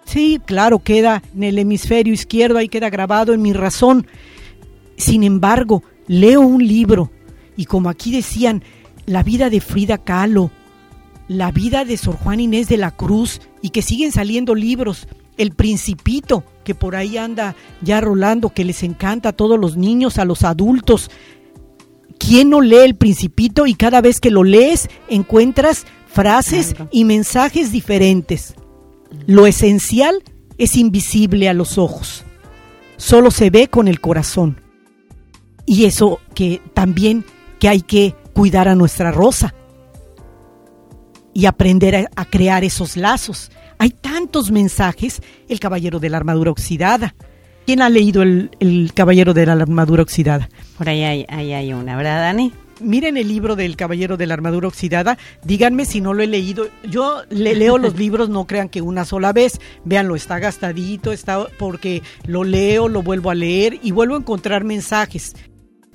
Sí, 0.05 0.41
claro, 0.45 0.79
queda 0.79 1.23
en 1.35 1.45
el 1.45 1.59
hemisferio 1.59 2.15
izquierdo, 2.15 2.59
ahí 2.59 2.69
queda 2.69 2.89
grabado 2.91 3.35
en 3.35 3.43
mi 3.43 3.53
razón. 3.53 4.07
Sin 4.97 5.23
embargo, 5.23 5.83
leo 6.07 6.41
un 6.41 6.67
libro 6.67 7.11
y 7.57 7.67
como 7.67 7.91
aquí 7.91 8.11
decían, 8.11 8.63
la 9.05 9.23
vida 9.23 9.51
de 9.51 9.61
Frida 9.61 9.99
Kahlo, 9.99 10.51
la 11.29 11.53
vida 11.53 11.85
de 11.85 11.97
Sor 11.97 12.17
Juan 12.17 12.41
Inés 12.41 12.69
de 12.69 12.79
la 12.79 12.91
Cruz 12.91 13.41
y 13.63 13.71
que 13.71 13.83
siguen 13.83 14.13
saliendo 14.13 14.55
libros, 14.55 15.09
El 15.37 15.53
Principito, 15.53 16.45
que 16.65 16.75
por 16.75 16.97
ahí 16.97 17.19
anda 17.19 17.55
ya 17.83 18.01
rolando, 18.01 18.51
que 18.51 18.65
les 18.65 18.83
encanta 18.83 19.31
a 19.31 19.33
todos 19.33 19.59
los 19.59 19.77
niños, 19.77 20.19
a 20.19 20.25
los 20.25 20.43
adultos. 20.43 21.11
¿Quién 22.19 22.51
no 22.51 22.61
lee 22.61 22.77
El 22.79 22.97
Principito 22.97 23.67
y 23.67 23.75
cada 23.75 24.01
vez 24.01 24.21
que 24.21 24.31
lo 24.31 24.43
lees 24.43 24.89
encuentras 25.09 25.87
frases 26.19 26.75
y 26.91 27.05
mensajes 27.05 27.71
diferentes? 27.71 28.55
Lo 29.29 29.47
esencial 29.47 30.21
es 30.59 30.77
invisible 30.77 31.49
a 31.49 31.55
los 31.55 31.79
ojos, 31.79 32.25
solo 32.97 33.31
se 33.31 33.51
ve 33.51 33.69
con 33.69 33.87
el 33.87 34.01
corazón. 34.01 34.61
Y 35.65 35.85
eso 35.85 36.19
que 36.35 36.61
también 36.75 37.25
que 37.61 37.69
hay 37.69 37.83
que 37.83 38.17
cuidar 38.33 38.67
a 38.67 38.75
nuestra 38.75 39.13
rosa 39.13 39.55
y 41.35 41.47
aprender 41.47 42.09
a, 42.17 42.25
crear 42.25 42.65
esos 42.65 42.97
lazos. 42.97 43.53
Hay 43.79 43.91
tantos 43.91 44.51
mensajes, 44.51 45.23
el 45.49 45.61
caballero 45.61 46.01
de 46.01 46.11
la 46.11 46.17
armadura 46.17 46.51
oxidada. 46.51 47.15
¿Quién 47.65 47.81
ha 47.81 47.89
leído 47.89 48.23
el, 48.23 48.91
caballero 48.93 49.35
de 49.35 49.47
la 49.47 49.53
armadura 49.53 50.03
oxidada? 50.03 50.49
Por 50.77 50.89
ahí 50.89 51.05
hay, 51.05 51.27
ahí 51.29 51.53
hay 51.53 51.73
una, 51.73 51.97
¿verdad, 51.97 52.23
Dani? 52.23 52.53
Miren 52.81 53.17
el 53.17 53.29
libro 53.29 53.57
del 53.57 53.77
Caballero 53.77 54.17
de 54.17 54.27
la 54.27 54.35
Armadura 54.35 54.69
Oxidada, 54.69 55.19
díganme 55.45 55.85
si 55.85 56.01
no 56.01 56.15
lo 56.15 56.23
he 56.23 56.27
leído. 56.27 56.69
Yo 56.89 57.23
le 57.31 57.55
leo 57.55 57.79
los 57.79 57.95
libros, 57.99 58.29
no 58.29 58.47
crean 58.47 58.69
que 58.69 58.83
una 58.83 59.05
sola 59.05 59.33
vez, 59.33 59.61
véanlo, 59.85 60.17
está 60.17 60.39
gastadito, 60.39 61.13
está 61.13 61.47
porque 61.59 62.03
lo 62.25 62.45
leo, 62.45 62.89
lo 62.89 63.03
vuelvo 63.03 63.31
a 63.31 63.35
leer 63.35 63.79
y 63.83 63.93
vuelvo 63.93 64.15
a 64.15 64.19
encontrar 64.19 64.65
mensajes. 64.65 65.35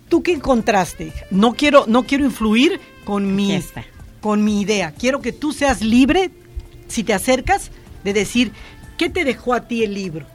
¿Tú 0.10 0.22
qué 0.24 0.34
encontraste? 0.34 1.12
No 1.32 1.54
quiero, 1.54 1.86
no 1.88 2.04
quiero 2.04 2.26
influir 2.26 2.80
con 3.04 3.36
mi, 3.36 3.60
con 4.22 4.44
mi 4.44 4.62
idea. 4.62 4.92
Quiero 4.92 5.22
que 5.22 5.32
tú 5.32 5.54
seas 5.54 5.82
libre, 5.82 6.32
si 6.88 7.04
te 7.04 7.14
acercas, 7.14 7.72
de 8.04 8.14
decir, 8.14 8.52
¿qué 8.98 9.10
te 9.10 9.26
dejó 9.26 9.54
a 9.54 9.68
ti 9.68 9.84
el 9.84 9.94
libro? 9.94 10.26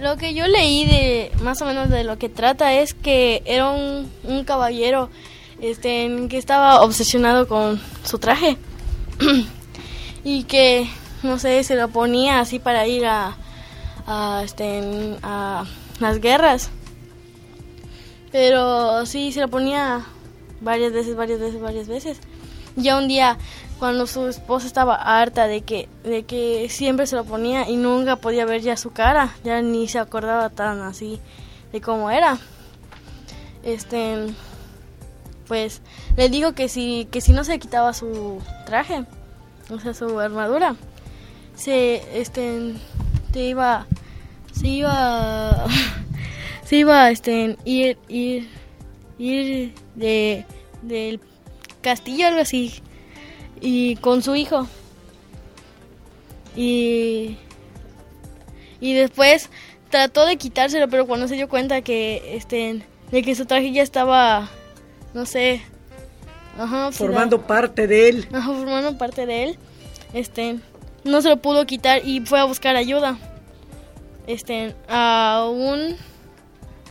Lo 0.00 0.16
que 0.16 0.34
yo 0.34 0.46
leí 0.46 0.86
de 0.86 1.30
más 1.42 1.60
o 1.62 1.66
menos 1.66 1.90
de 1.90 2.04
lo 2.04 2.18
que 2.18 2.28
trata 2.28 2.74
es 2.74 2.94
que 2.94 3.42
era 3.44 3.70
un, 3.70 4.10
un 4.24 4.44
caballero 4.44 5.10
este, 5.60 6.26
que 6.28 6.38
estaba 6.38 6.82
obsesionado 6.82 7.46
con 7.46 7.80
su 8.04 8.18
traje 8.18 8.56
y 10.24 10.44
que, 10.44 10.88
no 11.22 11.38
sé, 11.38 11.62
se 11.64 11.76
lo 11.76 11.88
ponía 11.88 12.40
así 12.40 12.58
para 12.58 12.86
ir 12.86 13.04
a, 13.06 13.36
a, 14.06 14.42
este, 14.44 15.18
a 15.22 15.64
las 16.00 16.20
guerras 16.20 16.70
pero 18.32 19.06
sí, 19.06 19.32
se 19.32 19.40
lo 19.40 19.48
ponía 19.48 20.04
varias 20.60 20.92
veces, 20.92 21.16
varias 21.16 21.40
veces, 21.40 21.60
varias 21.60 21.88
veces. 21.88 22.18
Ya 22.76 22.96
un 22.96 23.08
día, 23.08 23.38
cuando 23.80 24.06
su 24.06 24.26
esposa 24.26 24.66
estaba 24.66 24.94
harta 24.94 25.46
de 25.46 25.62
que, 25.62 25.88
de 26.04 26.24
que 26.24 26.68
siempre 26.68 27.06
se 27.06 27.16
lo 27.16 27.24
ponía 27.24 27.66
y 27.66 27.76
nunca 27.76 28.16
podía 28.16 28.44
ver 28.44 28.60
ya 28.60 28.76
su 28.76 28.92
cara, 28.92 29.34
ya 29.42 29.62
ni 29.62 29.88
se 29.88 29.98
acordaba 29.98 30.50
tan 30.50 30.82
así 30.82 31.18
de 31.72 31.80
cómo 31.80 32.10
era. 32.10 32.36
Este, 33.62 34.26
pues 35.48 35.80
le 36.14 36.28
dijo 36.28 36.52
que 36.52 36.68
si, 36.68 37.08
que 37.10 37.22
si 37.22 37.32
no 37.32 37.42
se 37.42 37.58
quitaba 37.58 37.94
su 37.94 38.42
traje, 38.66 39.06
o 39.70 39.80
sea, 39.80 39.94
su 39.94 40.20
armadura, 40.20 40.76
se, 41.54 42.20
este, 42.20 42.74
te 43.32 43.44
iba, 43.44 43.86
se 44.52 44.68
iba 44.68 45.64
se 46.66 46.76
iba 46.76 47.10
este, 47.10 47.56
ir, 47.64 47.96
ir, 48.08 48.46
ir 49.18 49.74
de, 49.94 50.44
del 50.82 51.18
castillo, 51.80 52.26
algo 52.26 52.40
así, 52.40 52.82
y 53.60 53.96
con 53.96 54.22
su 54.22 54.34
hijo. 54.34 54.66
Y, 56.56 57.36
y 58.80 58.94
después 58.94 59.50
trató 59.90 60.26
de 60.26 60.36
quitárselo, 60.36 60.88
pero 60.88 61.06
cuando 61.06 61.28
se 61.28 61.34
dio 61.34 61.48
cuenta 61.48 61.82
que, 61.82 62.36
este, 62.36 62.82
de 63.10 63.22
que 63.22 63.34
su 63.34 63.46
traje 63.46 63.72
ya 63.72 63.82
estaba, 63.82 64.48
no 65.14 65.26
sé, 65.26 65.62
formando 66.92 67.46
parte 67.46 67.86
de 67.86 68.08
él. 68.08 68.28
formando 68.30 68.98
parte 68.98 69.26
de 69.26 69.44
él, 69.44 69.58
este, 70.12 70.58
no 71.04 71.22
se 71.22 71.28
lo 71.28 71.36
pudo 71.38 71.66
quitar 71.66 72.06
y 72.06 72.20
fue 72.20 72.40
a 72.40 72.44
buscar 72.44 72.76
ayuda, 72.76 73.16
este, 74.26 74.74
a 74.88 75.48
un 75.50 75.96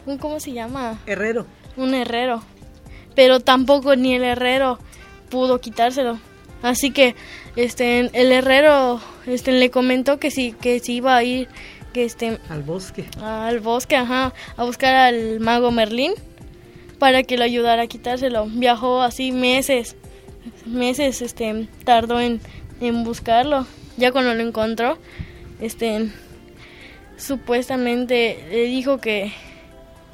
un 0.06 0.18
¿cómo 0.18 0.40
se 0.40 0.54
llama? 0.54 1.00
Herrero. 1.06 1.46
Un 1.78 1.94
herrero. 1.94 2.42
Pero 3.16 3.40
tampoco 3.40 3.96
ni 3.96 4.16
el 4.16 4.24
herrero 4.24 4.80
pudo 5.30 5.60
quitárselo. 5.62 6.20
Así 6.62 6.92
que 6.92 7.16
este 7.56 8.10
el 8.14 8.32
herrero 8.32 9.02
este 9.26 9.52
le 9.52 9.70
comentó 9.70 10.20
que 10.20 10.32
sí 10.32 10.54
que 10.60 10.80
si 10.80 10.96
iba 10.96 11.16
a 11.16 11.24
ir 11.24 11.48
que 11.94 12.04
este 12.04 12.38
al 12.50 12.64
bosque. 12.64 13.06
Al 13.22 13.60
bosque, 13.60 13.96
ajá, 13.96 14.34
a 14.58 14.64
buscar 14.64 14.96
al 14.96 15.40
mago 15.40 15.72
Merlín 15.72 16.14
para 17.00 17.24
que 17.24 17.38
lo 17.38 17.44
ayudara 17.44 17.84
a 17.84 17.88
quitárselo. 17.88 18.46
Viajó 18.48 19.02
así 19.02 19.32
meses. 19.32 19.96
Meses 20.66 21.22
este 21.22 21.68
tardó 21.84 22.20
en, 22.20 22.42
en 22.82 23.04
buscarlo. 23.04 23.66
Ya 23.98 24.12
cuando 24.12 24.34
lo 24.34 24.42
encontró, 24.42 24.98
este 25.62 26.10
supuestamente 27.18 28.46
le 28.50 28.64
dijo 28.64 29.00
que 29.00 29.34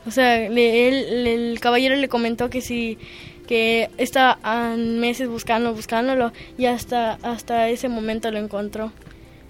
o 0.08 0.12
sea, 0.12 0.46
el 0.46 1.60
caballero 1.60 1.96
le 1.96 2.08
comentó 2.08 2.50
que 2.50 2.62
si 2.62 3.00
que 3.48 3.90
estaba 3.98 4.76
meses 4.78 5.30
buscando, 5.30 5.74
buscándolo 5.74 6.32
y 6.58 6.66
hasta 6.66 7.14
hasta 7.24 7.70
ese 7.70 7.90
momento 7.90 8.32
lo 8.32 8.40
encontró. 8.40 8.92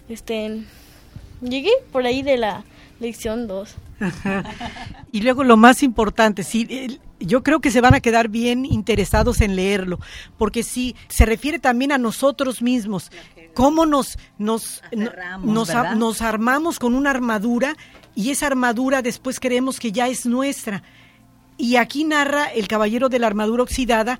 Este 0.09 0.63
llegué 1.41 1.71
por 1.91 2.05
ahí 2.05 2.21
de 2.21 2.37
la 2.37 2.63
lección 2.99 3.47
2. 3.47 3.75
Y 5.11 5.21
luego 5.21 5.45
lo 5.45 5.55
más 5.55 5.83
importante, 5.83 6.43
sí, 6.43 6.99
yo 7.19 7.41
creo 7.41 7.61
que 7.61 7.71
se 7.71 7.79
van 7.79 7.93
a 7.93 8.01
quedar 8.01 8.27
bien 8.27 8.65
interesados 8.65 9.39
en 9.39 9.55
leerlo, 9.55 9.99
porque 10.37 10.63
sí, 10.63 10.95
se 11.07 11.25
refiere 11.25 11.59
también 11.59 11.93
a 11.93 11.97
nosotros 11.97 12.61
mismos. 12.61 13.11
cómo 13.53 13.85
nos, 13.85 14.17
nos, 14.37 14.83
nos, 14.91 15.69
nos 15.95 16.21
armamos 16.21 16.79
con 16.79 16.93
una 16.93 17.11
armadura 17.11 17.77
y 18.13 18.31
esa 18.31 18.47
armadura 18.47 19.01
después 19.01 19.39
creemos 19.39 19.79
que 19.79 19.93
ya 19.93 20.07
es 20.09 20.25
nuestra. 20.25 20.83
Y 21.57 21.77
aquí 21.77 22.03
narra 22.03 22.45
el 22.45 22.67
caballero 22.67 23.09
de 23.09 23.19
la 23.19 23.27
armadura 23.27 23.63
oxidada 23.63 24.19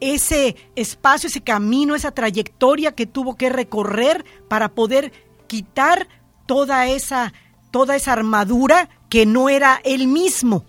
ese 0.00 0.56
espacio, 0.74 1.28
ese 1.28 1.42
camino, 1.42 1.94
esa 1.94 2.10
trayectoria 2.10 2.92
que 2.92 3.06
tuvo 3.06 3.36
que 3.36 3.48
recorrer 3.50 4.24
para 4.48 4.70
poder 4.70 5.12
quitar 5.46 6.08
toda 6.46 6.88
esa, 6.88 7.32
toda 7.70 7.94
esa 7.94 8.12
armadura 8.12 8.88
que 9.08 9.26
no 9.26 9.48
era 9.48 9.80
él 9.84 10.08
mismo. 10.08 10.64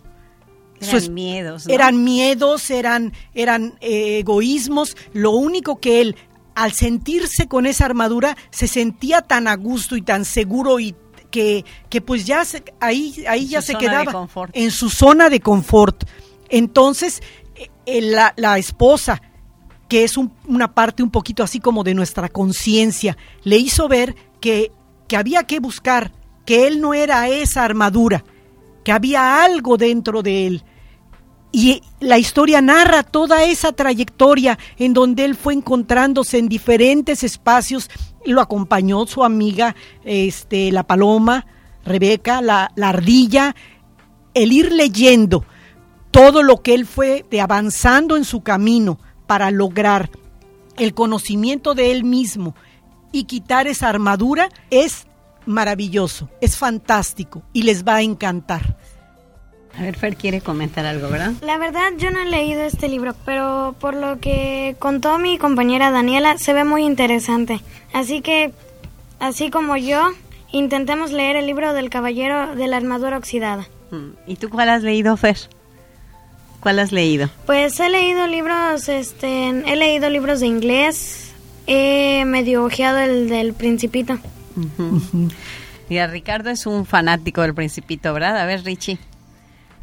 Eran 0.79 0.91
Su 0.91 0.97
es- 0.97 1.09
miedos, 1.09 1.65
¿no? 1.65 1.73
Eran 1.73 2.03
miedos, 2.03 2.69
eran, 2.69 3.13
eran 3.33 3.75
eh, 3.81 4.19
egoísmos. 4.19 4.95
Lo 5.13 5.31
único 5.31 5.79
que 5.79 6.01
él, 6.01 6.15
al 6.53 6.73
sentirse 6.73 7.47
con 7.47 7.65
esa 7.65 7.85
armadura, 7.85 8.37
se 8.51 8.67
sentía 8.67 9.21
tan 9.21 9.47
a 9.47 9.55
gusto 9.55 9.95
y 9.95 10.03
tan 10.03 10.25
seguro 10.25 10.79
y 10.79 10.95
que, 11.33 11.65
que 11.89 11.99
pues 11.99 12.27
ya 12.27 12.45
se- 12.45 12.63
ahí, 12.79 13.25
ahí 13.27 13.45
En 13.45 13.47
ya 13.49 13.61
se 13.63 13.73
quedaba 13.79 14.11
en 14.53 14.69
su 14.69 14.91
zona 14.91 15.29
de 15.31 15.39
confort. 15.39 16.03
Entonces, 16.47 17.23
eh, 17.55 17.71
eh, 17.87 18.01
la, 18.03 18.33
la 18.37 18.59
esposa, 18.59 19.19
que 19.89 20.03
es 20.03 20.15
un- 20.15 20.31
una 20.47 20.75
parte 20.75 21.01
un 21.01 21.09
poquito 21.09 21.41
así 21.41 21.59
como 21.59 21.83
de 21.83 21.95
nuestra 21.95 22.29
conciencia, 22.29 23.17
le 23.43 23.57
hizo 23.57 23.87
ver 23.87 24.15
que, 24.39 24.71
que 25.07 25.17
había 25.17 25.43
que 25.45 25.59
buscar, 25.59 26.11
que 26.45 26.67
él 26.67 26.79
no 26.79 26.93
era 26.93 27.27
esa 27.27 27.63
armadura, 27.63 28.23
que 28.85 28.91
había 28.91 29.43
algo 29.43 29.75
dentro 29.75 30.21
de 30.21 30.45
él. 30.45 30.63
Y 31.55 31.83
la 31.99 32.17
historia 32.17 32.61
narra 32.61 33.03
toda 33.03 33.43
esa 33.43 33.73
trayectoria 33.73 34.57
en 34.79 34.93
donde 34.93 35.23
él 35.23 35.35
fue 35.35 35.53
encontrándose 35.53 36.39
en 36.39 36.49
diferentes 36.49 37.23
espacios. 37.23 37.91
Lo 38.25 38.41
acompañó 38.41 39.05
su 39.05 39.23
amiga, 39.23 39.75
este, 40.03 40.71
la 40.71 40.81
paloma, 40.81 41.45
Rebeca, 41.85 42.41
la, 42.41 42.71
la 42.75 42.89
ardilla. 42.89 43.55
El 44.33 44.51
ir 44.51 44.71
leyendo 44.71 45.45
todo 46.09 46.41
lo 46.41 46.63
que 46.63 46.73
él 46.73 46.87
fue 46.87 47.23
de 47.29 47.39
avanzando 47.39 48.17
en 48.17 48.25
su 48.25 48.41
camino 48.41 48.97
para 49.27 49.51
lograr 49.51 50.09
el 50.77 50.95
conocimiento 50.95 51.75
de 51.75 51.91
él 51.91 52.03
mismo 52.03 52.55
y 53.11 53.25
quitar 53.25 53.67
esa 53.67 53.89
armadura 53.89 54.49
es 54.71 55.05
maravilloso, 55.45 56.31
es 56.41 56.57
fantástico 56.57 57.43
y 57.53 57.61
les 57.61 57.83
va 57.83 57.97
a 57.97 58.01
encantar. 58.01 58.75
A 59.77 59.81
ver, 59.81 59.95
Fer 59.95 60.15
quiere 60.15 60.41
comentar 60.41 60.85
algo, 60.85 61.09
¿verdad? 61.09 61.33
La 61.41 61.57
verdad 61.57 61.91
yo 61.97 62.11
no 62.11 62.21
he 62.21 62.29
leído 62.29 62.61
este 62.61 62.87
libro, 62.87 63.15
pero 63.25 63.75
por 63.79 63.95
lo 63.95 64.19
que 64.19 64.75
contó 64.77 65.17
mi 65.17 65.37
compañera 65.37 65.89
Daniela 65.89 66.37
se 66.37 66.53
ve 66.53 66.63
muy 66.63 66.83
interesante. 66.83 67.59
Así 67.91 68.21
que, 68.21 68.51
así 69.19 69.49
como 69.49 69.75
yo, 69.77 70.11
intentemos 70.51 71.11
leer 71.11 71.37
el 71.37 71.47
libro 71.47 71.73
del 71.73 71.89
Caballero 71.89 72.55
de 72.55 72.67
la 72.67 72.77
Armadura 72.77 73.17
Oxidada. 73.17 73.67
Mm. 73.89 74.09
¿Y 74.27 74.35
tú 74.35 74.49
cuál 74.49 74.69
has 74.69 74.83
leído, 74.83 75.17
Fer? 75.17 75.37
¿Cuál 76.59 76.79
has 76.79 76.91
leído? 76.91 77.29
Pues 77.45 77.79
he 77.79 77.89
leído 77.89 78.27
libros, 78.27 78.87
este, 78.87 79.49
he 79.49 79.75
leído 79.75 80.09
libros 80.09 80.39
de 80.39 80.47
inglés, 80.47 81.33
he 81.67 82.23
medio 82.25 82.63
ojeado 82.63 82.99
el 82.99 83.27
del 83.27 83.53
Principito. 83.53 84.19
Mira, 85.89 86.07
Ricardo 86.07 86.51
es 86.51 86.65
un 86.65 86.85
fanático 86.85 87.41
del 87.41 87.53
Principito, 87.53 88.13
¿verdad? 88.13 88.37
A 88.37 88.45
ver, 88.45 88.63
Richie. 88.63 88.99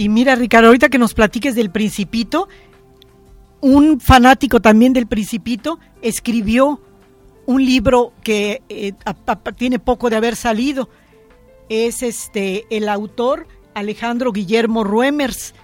Y 0.01 0.09
mira, 0.09 0.35
Ricardo, 0.35 0.69
ahorita 0.69 0.89
que 0.89 0.97
nos 0.97 1.13
platiques 1.13 1.55
del 1.55 1.71
Principito, 1.71 2.49
un 3.61 4.01
fanático 4.01 4.59
también 4.63 4.95
del 4.95 5.07
Principito 5.07 5.79
escribió 6.01 6.81
un 7.45 7.67
libro 7.67 8.15
que 8.25 8.63
eh, 8.71 8.95
tiene 9.59 9.79
poco 9.79 10.09
de 10.09 10.17
haber 10.17 10.37
salido. 10.37 10.89
Es 11.69 12.03
este 12.03 12.65
el 12.75 12.89
autor 12.89 13.47
Alejandro 13.75 14.33
Guillermo 14.33 14.85
Ruemers 14.85 15.55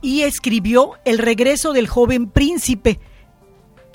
y 0.00 0.20
escribió 0.20 0.92
El 1.04 1.18
regreso 1.18 1.72
del 1.72 1.88
joven 1.88 2.30
príncipe 2.30 3.00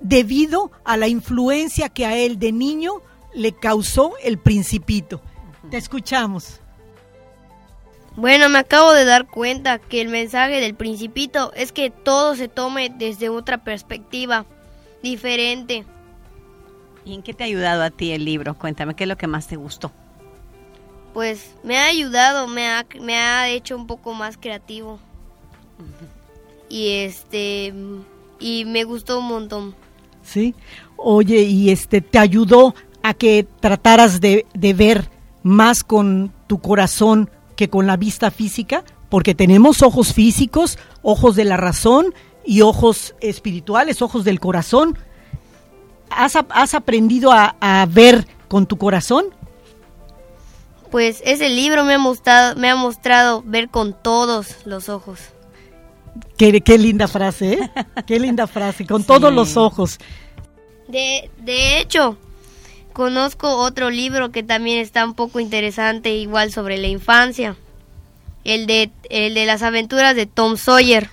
debido 0.02 0.72
a 0.84 0.98
la 0.98 1.08
influencia 1.08 1.88
que 1.88 2.06
a 2.06 2.18
él 2.18 2.38
de 2.38 2.52
niño 2.52 2.96
le 3.34 3.54
causó 3.54 4.12
el 4.22 4.40
Principito. 4.40 5.22
Te 5.72 5.78
escuchamos. 5.78 6.60
Bueno, 8.15 8.47
me 8.47 8.60
acabo 8.60 8.93
de 8.93 9.04
dar 9.04 9.28
cuenta 9.28 9.78
que 9.80 9.99
el 9.99 10.08
mensaje 10.08 10.62
del 10.62 10.73
principito 10.73 11.51
es 11.54 11.73
que 11.73 11.89
todo 11.89 12.36
se 12.36 12.47
tome 12.47 12.89
desde 12.89 13.28
otra 13.28 13.58
perspectiva, 13.58 14.45
diferente. 15.04 15.86
¿Y 17.04 17.13
en 17.13 17.23
qué 17.23 17.34
te 17.34 17.43
ha 17.43 17.47
ayudado 17.47 17.84
a 17.84 17.91
ti 17.91 18.12
el 18.12 18.23
libro? 18.23 18.56
Cuéntame, 18.56 18.95
¿qué 18.95 19.04
es 19.04 19.10
lo 19.10 19.17
que 19.17 19.28
más 19.28 19.47
te 19.47 19.58
gustó? 19.58 19.91
Pues 21.13 21.56
me 21.63 21.78
ha 21.78 21.86
ayudado, 21.86 22.47
me 22.47 22.67
ha, 22.67 22.86
me 23.01 23.17
ha 23.17 23.49
hecho 23.49 23.75
un 23.75 23.86
poco 23.86 24.13
más 24.13 24.38
creativo. 24.38 24.99
Y 26.69 26.89
este 27.04 27.73
y 28.39 28.65
me 28.65 28.86
gustó 28.86 29.19
un 29.19 29.28
montón. 29.28 29.75
Sí. 30.23 30.56
Oye, 30.97 31.41
y 31.43 31.69
este 31.69 32.01
te 32.01 32.17
ayudó 32.17 32.75
a 33.04 33.13
que 33.13 33.45
trataras 33.60 34.19
de, 34.19 34.45
de 34.54 34.73
ver 34.73 35.10
más 35.43 35.84
con 35.84 36.34
tu 36.47 36.60
corazón 36.60 37.30
que 37.56 37.70
con 37.70 37.88
la 37.88 37.98
vista 37.98 38.32
física, 38.32 38.84
porque 39.10 39.36
tenemos 39.36 39.82
ojos 39.82 40.13
físicos, 40.13 40.78
ojos 41.02 41.36
de 41.36 41.46
la 41.46 41.58
razón 41.58 42.13
y 42.46 42.62
ojos 42.62 43.15
espirituales, 43.22 44.02
ojos 44.02 44.24
del 44.24 44.39
corazón. 44.39 44.98
¿Has, 46.10 46.36
ap- 46.36 46.52
has 46.54 46.74
aprendido 46.74 47.32
a, 47.32 47.56
a 47.60 47.86
ver 47.88 48.28
con 48.48 48.65
tu 48.68 48.78
corazón? 48.78 49.26
Pues 50.91 51.22
ese 51.26 51.50
libro 51.50 51.84
me 51.84 51.96
ha 51.96 51.98
mostrado, 52.00 52.56
me 52.56 52.70
ha 52.70 52.76
mostrado 52.76 53.44
ver 53.46 53.70
con 53.70 53.94
todos 54.02 54.58
los 54.65 54.88
ojos. 54.89 55.20
Qué, 56.38 56.62
qué 56.62 56.78
linda 56.78 57.08
frase, 57.08 57.54
¿eh? 57.54 57.72
Qué 58.06 58.20
linda 58.20 58.48
frase, 58.48 58.86
con 58.86 59.04
todos 59.04 59.34
los 59.34 59.58
ojos. 59.58 59.98
De, 60.88 61.30
de 61.39 61.80
hecho, 61.80 62.18
conozco 62.96 63.58
otro 63.58 63.92
libro 63.92 64.32
que 64.32 64.42
también 64.42 64.80
está 64.80 65.06
un 65.06 65.14
poco 65.14 65.40
interesante, 65.40 66.16
igual 66.16 66.52
sobre 66.52 66.80
la 66.80 66.88
infancia. 66.88 67.56
El 68.44 68.66
de, 68.66 68.90
el 69.12 69.36
de 69.36 69.46
las 69.46 69.62
aventuras 69.62 70.16
de 70.16 70.26
Tom 70.26 70.58
Sawyer. 70.58 71.10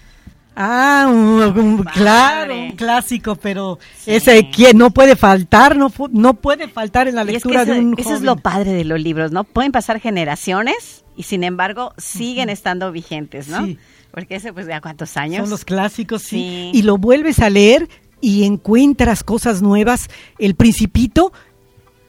Ah, 0.55 1.07
un- 1.09 1.43
un- 1.59 1.85
claro, 1.85 2.55
un 2.55 2.73
clásico, 2.73 3.37
pero 3.37 3.79
ese 4.07 4.51
que 4.51 4.75
no 4.75 4.91
puede 4.91 5.17
faltar, 5.17 5.77
no, 5.77 5.91
no 6.11 6.35
puede 6.35 6.69
faltar 6.69 7.09
en 7.09 7.15
la 7.15 7.25
Y 7.25 7.37
es 7.37 7.43
que 7.43 7.49
lectura 7.49 7.63
eso, 7.63 7.73
de 7.73 7.81
un 7.81 7.95
eso 7.99 8.15
es 8.15 8.21
lo 8.21 8.37
padre 8.37 8.73
de 8.73 8.85
los 8.85 9.01
libros, 9.01 9.33
¿no? 9.33 9.45
Pueden 9.45 9.73
pasar 9.73 9.99
generaciones 9.99 11.05
y 11.17 11.25
sin 11.25 11.43
embargo 11.43 11.95
siguen 11.99 12.49
estando 12.51 12.93
vigentes, 12.93 13.49
¿no? 13.49 13.65
Sí. 13.67 13.79
Porque 14.13 14.37
ese, 14.37 14.53
pues, 14.53 14.67
¿ya 14.67 14.83
cuántos 14.83 15.17
años? 15.17 15.41
Son 15.41 15.51
los 15.51 15.65
clásicos, 15.65 16.21
sí. 16.23 16.37
Sí. 16.37 16.71
Y 16.75 16.83
lo 16.83 16.99
vuelves 16.99 17.41
a 17.41 17.49
leer 17.49 17.89
y 18.21 18.45
encuentras 18.45 19.25
cosas 19.25 19.63
nuevas. 19.63 20.11
El 20.39 20.55
Principito, 20.55 21.33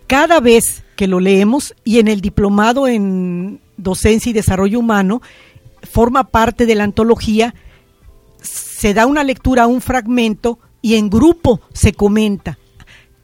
cada 0.08 0.40
vez 0.40 0.84
que 0.96 1.08
lo 1.08 1.20
leemos 1.20 1.74
y 1.84 2.00
en 2.00 2.08
el 2.08 2.22
diplomado 2.22 2.88
en 2.88 3.62
docencia 3.78 4.30
y 4.30 4.34
desarrollo 4.34 4.80
humano, 4.80 5.22
forma 5.82 6.26
parte 6.26 6.66
de 6.66 6.76
la 6.76 6.84
antología, 6.84 7.56
se 8.42 8.94
da 8.94 9.06
una 9.06 9.24
lectura, 9.24 9.68
un 9.68 9.82
fragmento 9.82 10.60
y 10.82 10.96
en 10.96 11.10
grupo 11.10 11.62
se 11.74 11.94
comenta. 11.94 12.58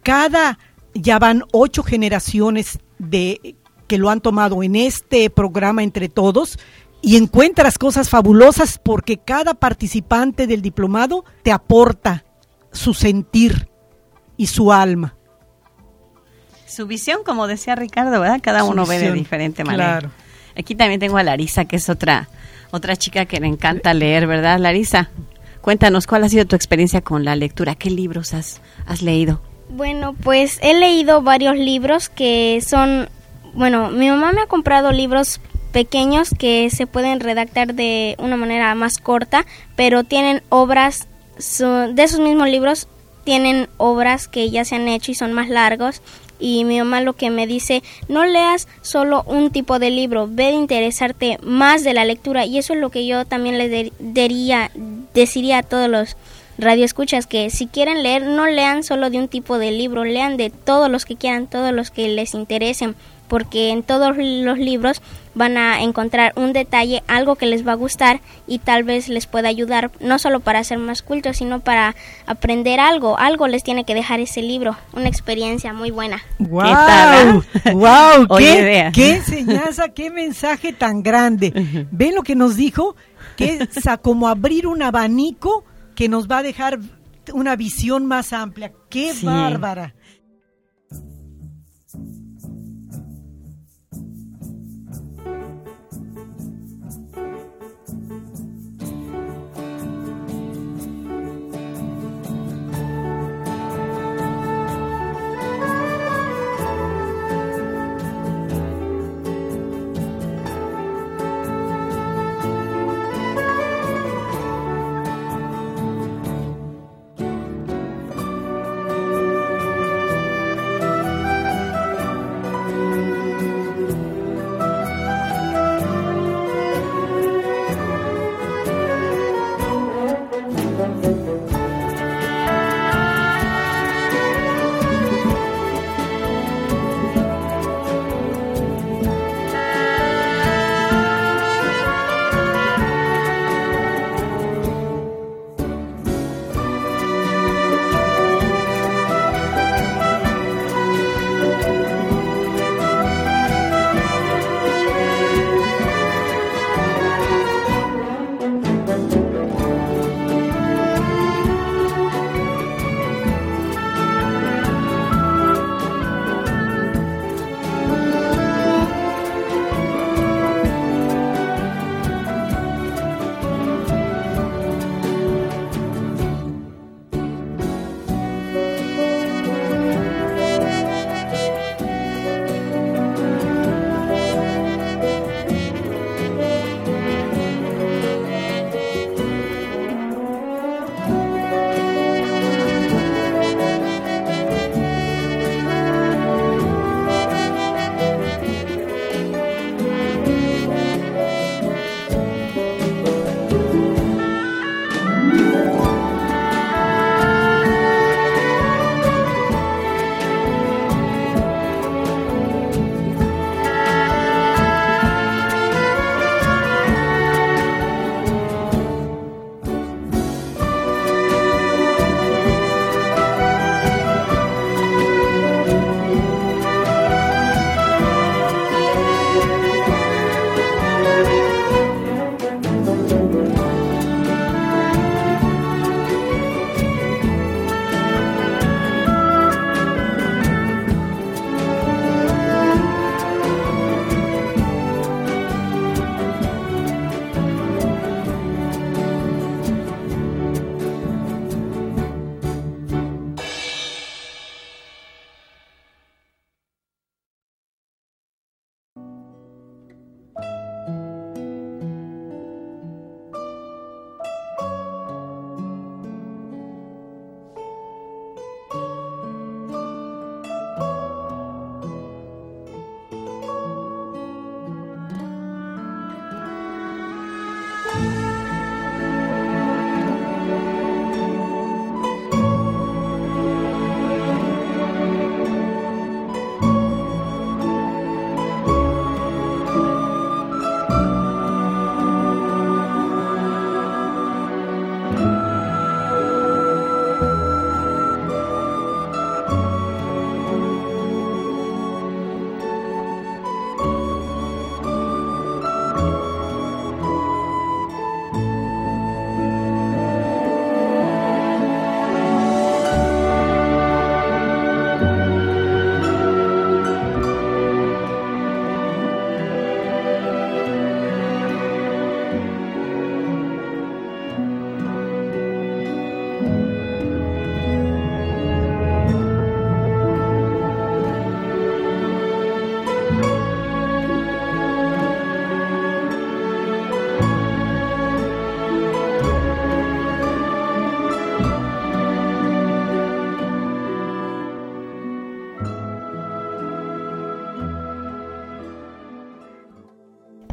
Cada, 0.04 0.58
ya 0.94 1.20
van 1.20 1.44
ocho 1.52 1.84
generaciones 1.84 2.80
de 2.98 3.56
que 3.88 3.98
lo 3.98 4.10
han 4.10 4.22
tomado 4.22 4.64
en 4.64 4.76
este 4.76 5.30
programa 5.30 5.84
entre 5.84 6.10
todos 6.10 6.58
y 7.02 7.18
encuentras 7.18 7.78
cosas 7.78 8.10
fabulosas 8.10 8.80
porque 8.82 9.18
cada 9.18 9.54
participante 9.54 10.48
del 10.48 10.62
diplomado 10.62 11.26
te 11.44 11.52
aporta 11.52 12.24
su 12.72 12.94
sentir 12.94 13.70
y 14.38 14.48
su 14.48 14.72
alma. 14.72 15.19
Su 16.70 16.86
visión, 16.86 17.24
como 17.26 17.48
decía 17.48 17.76
Ricardo, 17.76 18.20
¿verdad? 18.20 18.40
Cada 18.42 18.60
Su 18.60 18.68
uno 18.68 18.86
ve 18.86 19.00
de 19.00 19.12
diferente 19.12 19.64
manera. 19.64 20.00
claro. 20.00 20.12
Aquí 20.58 20.76
también 20.76 21.00
tengo 21.00 21.18
a 21.18 21.24
Larisa, 21.24 21.66
que 21.66 21.78
es 21.78 21.90
otra, 21.90 22.30
otra 22.72 22.96
chica 22.96 23.26
que 23.26 23.40
le 23.40 23.48
encanta 23.48 23.94
leer, 23.94 24.28
¿verdad? 24.28 24.60
Larisa, 24.60 25.10
cuéntanos, 25.62 26.06
¿cuál 26.06 26.24
ha 26.24 26.30
sido 26.30 26.46
tu 26.46 26.56
experiencia 26.56 27.02
con 27.02 27.26
la 27.26 27.36
lectura? 27.36 27.76
¿Qué 27.76 27.90
libros 27.90 28.34
has, 28.34 28.62
has 28.86 29.02
leído? 29.02 29.42
Bueno, 29.70 30.16
pues 30.22 30.60
he 30.62 30.74
leído 30.74 31.22
varios 31.22 31.56
libros 31.56 32.10
que 32.10 32.60
son, 32.66 33.10
bueno, 33.54 33.90
mi 33.90 34.10
mamá 34.10 34.32
me 34.32 34.42
ha 34.42 34.48
comprado 34.48 34.92
libros 34.92 35.40
pequeños 35.72 36.32
que 36.38 36.70
se 36.70 36.88
pueden 36.88 37.20
redactar 37.20 37.74
de 37.74 38.16
una 38.20 38.36
manera 38.36 38.74
más 38.76 38.98
corta, 38.98 39.46
pero 39.76 40.04
tienen 40.04 40.42
obras, 40.50 41.08
de 41.38 42.04
esos 42.04 42.20
mismos 42.20 42.50
libros 42.50 42.88
tienen 43.24 43.70
obras 43.78 44.28
que 44.28 44.50
ya 44.50 44.66
se 44.66 44.76
han 44.76 44.88
hecho 44.88 45.12
y 45.12 45.16
son 45.16 45.34
más 45.34 45.50
largos. 45.50 46.02
Y 46.40 46.64
mi 46.66 46.78
mamá 46.80 47.02
lo 47.02 47.14
que 47.14 47.30
me 47.30 47.48
dice, 47.48 47.84
no 48.08 48.26
leas 48.26 48.68
solo 48.82 49.24
un 49.28 49.52
tipo 49.52 49.78
de 49.80 49.90
libro, 49.90 50.28
ve 50.30 50.46
de 50.46 50.52
interesarte 50.52 51.38
más 51.44 51.84
de 51.84 51.94
la 51.94 52.06
lectura. 52.06 52.46
Y 52.46 52.58
eso 52.58 52.74
es 52.74 52.80
lo 52.80 52.90
que 52.90 53.06
yo 53.06 53.26
también 53.26 53.58
le 53.58 53.68
de- 53.70 53.92
diría, 54.00 54.72
deciría 55.14 55.60
a 55.60 55.64
todos 55.64 55.90
los 55.90 56.16
radio 56.58 56.84
escuchas 56.86 57.26
que 57.28 57.50
si 57.50 57.68
quieren 57.68 58.04
leer 58.04 58.24
no 58.26 58.46
lean 58.46 58.84
solo 58.84 59.10
de 59.10 59.18
un 59.18 59.28
tipo 59.30 59.58
de 59.60 59.72
libro, 59.72 60.04
lean 60.04 60.36
de 60.38 60.50
todos 60.50 60.90
los 60.90 61.06
que 61.06 61.16
quieran, 61.16 61.48
todos 61.48 61.72
los 61.74 61.90
que 61.92 62.10
les 62.10 62.34
interesen, 62.34 62.96
porque 63.30 63.70
en 63.70 63.84
todos 63.84 64.18
los 64.18 64.58
libros 64.58 65.02
van 65.36 65.58
a 65.58 65.82
encontrar 65.82 66.34
un 66.36 66.52
detalle, 66.52 67.04
algo 67.08 67.36
que 67.36 67.46
les 67.46 67.66
va 67.66 67.72
a 67.72 67.76
gustar 67.76 68.20
y 68.46 68.60
tal 68.60 68.84
vez 68.84 69.08
les 69.08 69.28
pueda 69.28 69.48
ayudar 69.48 69.92
no 70.02 70.20
solo 70.20 70.42
para 70.42 70.64
ser 70.66 70.80
más 70.80 71.02
cultos, 71.02 71.38
sino 71.38 71.62
para 71.62 71.96
aprender 72.26 72.80
algo. 72.80 73.18
Algo 73.18 73.48
les 73.48 73.64
tiene 73.64 73.86
que 73.86 73.96
dejar 73.96 74.20
ese 74.20 74.42
libro, 74.42 74.76
una 74.92 75.08
experiencia 75.08 75.72
muy 75.72 75.92
buena. 75.92 76.22
¡Wow! 76.40 76.64
¿Qué, 76.64 76.74
tal, 76.74 77.44
wow, 77.74 78.28
¿Qué, 78.38 78.90
qué 78.94 79.16
enseñanza, 79.16 79.90
qué 79.90 80.12
mensaje 80.12 80.74
tan 80.74 81.02
grande! 81.02 81.54
¿Ven 81.92 82.16
lo 82.16 82.24
que 82.24 82.36
nos 82.36 82.58
dijo? 82.58 82.96
Que 83.38 83.60
es 83.60 83.70
como 84.02 84.28
abrir 84.28 84.68
un 84.68 84.82
abanico 84.84 85.64
que 85.96 86.10
nos 86.10 86.28
va 86.28 86.40
a 86.40 86.44
dejar 86.44 86.80
una 87.32 87.56
visión 87.56 88.06
más 88.06 88.34
amplia. 88.34 88.74
¡Qué 88.90 89.14
bárbara! 89.24 89.96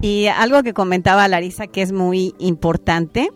Y 0.06 0.28
algo 0.28 0.62
que 0.62 0.72
comentaba 0.72 1.26
Larisa 1.26 1.66
que 1.66 1.82
es 1.82 1.90
muy 1.90 2.32
importante 2.38 3.28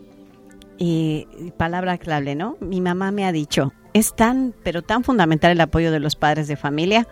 y 0.78 1.26
palabra 1.56 1.98
clave, 1.98 2.36
¿no? 2.36 2.58
Mi 2.60 2.80
mamá 2.80 3.10
me 3.10 3.24
ha 3.24 3.32
dicho, 3.32 3.72
es 3.92 4.14
tan, 4.14 4.54
pero 4.62 4.80
tan 4.80 5.02
fundamental 5.02 5.50
el 5.50 5.60
apoyo 5.60 5.90
de 5.90 5.98
los 5.98 6.14
padres 6.14 6.46
de 6.46 6.54
familia. 6.54 7.08